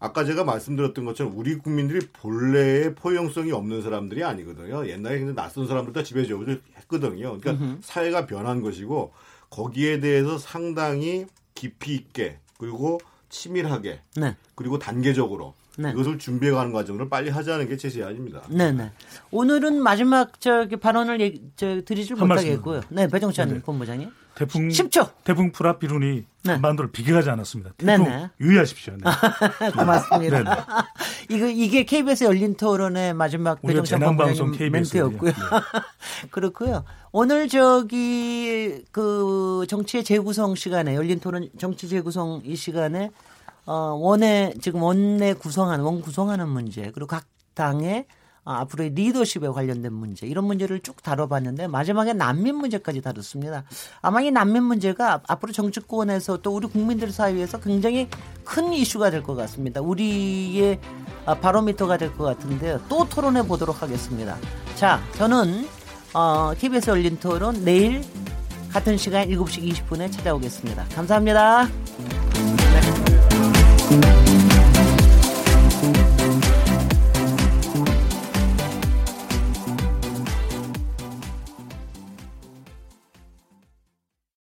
아까 0.04 0.22
제가 0.26 0.44
말씀드렸던 0.44 1.06
것처럼 1.06 1.32
우리 1.34 1.56
국민들이 1.56 2.06
본래의 2.12 2.94
포용성이 2.94 3.52
없는 3.52 3.80
사람들이 3.80 4.22
아니거든요. 4.22 4.86
옛날에 4.86 5.16
굉장히 5.16 5.34
낯선 5.34 5.66
사람들 5.66 5.94
다 5.94 6.02
집에 6.02 6.26
저우를 6.26 6.60
했거든요. 6.76 7.38
그러니까 7.38 7.52
으흠. 7.52 7.78
사회가 7.82 8.26
변한 8.26 8.60
것이고 8.60 9.12
거기에 9.48 10.00
대해서 10.00 10.36
상당히 10.36 11.24
깊이 11.54 11.94
있게 11.94 12.38
그리고 12.58 13.00
치밀하게 13.30 14.00
네. 14.16 14.36
그리고 14.54 14.78
단계적으로 14.78 15.54
네. 15.78 15.90
이것을 15.92 16.18
준비해가는 16.18 16.70
과정을 16.70 17.08
빨리 17.08 17.30
하자는 17.30 17.66
게 17.66 17.78
제 17.78 17.88
제안입니다. 17.88 18.42
네네. 18.50 18.90
오늘은 19.30 19.82
마지막 19.82 20.38
저기 20.38 20.76
발언을 20.76 21.20
얘기, 21.22 21.40
저, 21.56 21.80
드리질 21.80 22.16
못하겠고요. 22.16 22.82
네, 22.90 23.08
배정찬 23.08 23.48
네. 23.48 23.60
본부장님. 23.62 24.10
태풍 24.34 24.68
10초. 24.68 25.10
태풍 25.24 25.52
프라피룬이 25.52 26.24
네. 26.44 26.52
한반도를 26.52 26.90
비교하지 26.90 27.30
않았습니다. 27.30 27.72
태풍 27.78 28.04
네네. 28.04 28.30
유의하십시오. 28.40 28.94
네. 28.96 29.02
고맙습니다. 29.70 30.42
네네. 30.42 30.50
이거 31.30 31.46
이게 31.46 31.84
KBS 31.84 32.24
열린 32.24 32.54
토론의 32.56 33.14
마지막 33.14 33.62
배정찬 33.62 34.00
본부장님 34.00 34.72
멘트였고요. 34.72 35.30
네. 35.30 35.36
그렇고요. 36.30 36.84
오늘 37.12 37.48
저기 37.48 38.82
그 38.90 39.64
정치의 39.68 40.04
재구성 40.04 40.54
시간에 40.54 40.94
열린 40.94 41.20
토론 41.20 41.48
정치 41.58 41.88
재구성 41.88 42.42
이 42.44 42.56
시간에 42.56 43.10
어, 43.66 43.96
원내 43.98 44.54
지금 44.60 44.82
원내 44.82 45.34
구성하는 45.34 45.84
원 45.84 46.02
구성하는 46.02 46.48
문제 46.48 46.90
그리고 46.92 47.06
각 47.06 47.24
당의 47.54 48.06
아, 48.08 48.23
앞으로의 48.44 48.90
리더십에 48.90 49.48
관련된 49.48 49.92
문제 49.92 50.26
이런 50.26 50.44
문제를 50.44 50.80
쭉 50.80 51.02
다뤄봤는데 51.02 51.68
마지막에 51.68 52.12
난민 52.12 52.56
문제까지 52.56 53.00
다뤘습니다. 53.00 53.64
아마 54.02 54.20
이 54.20 54.30
난민 54.30 54.62
문제가 54.62 55.20
앞으로 55.26 55.52
정치권에서 55.52 56.38
또 56.42 56.54
우리 56.54 56.66
국민들 56.66 57.10
사이에서 57.12 57.58
굉장히 57.60 58.08
큰 58.44 58.72
이슈가 58.72 59.10
될 59.10 59.22
것 59.22 59.34
같습니다. 59.34 59.80
우리의 59.80 60.78
아, 61.26 61.34
바로미터가 61.34 61.96
될 61.96 62.12
것 62.14 62.24
같은데요. 62.24 62.80
또 62.88 63.08
토론해 63.08 63.46
보도록 63.46 63.82
하겠습니다. 63.82 64.36
자, 64.74 65.00
저는 65.16 65.66
어, 66.12 66.52
KBS 66.58 66.90
열린 66.90 67.18
토론 67.18 67.64
내일 67.64 68.02
같은 68.70 68.98
시간 68.98 69.26
7시 69.28 69.72
20분에 69.72 70.12
찾아오겠습니다. 70.12 70.84
감사합니다. 70.94 71.68
네. 73.90 74.00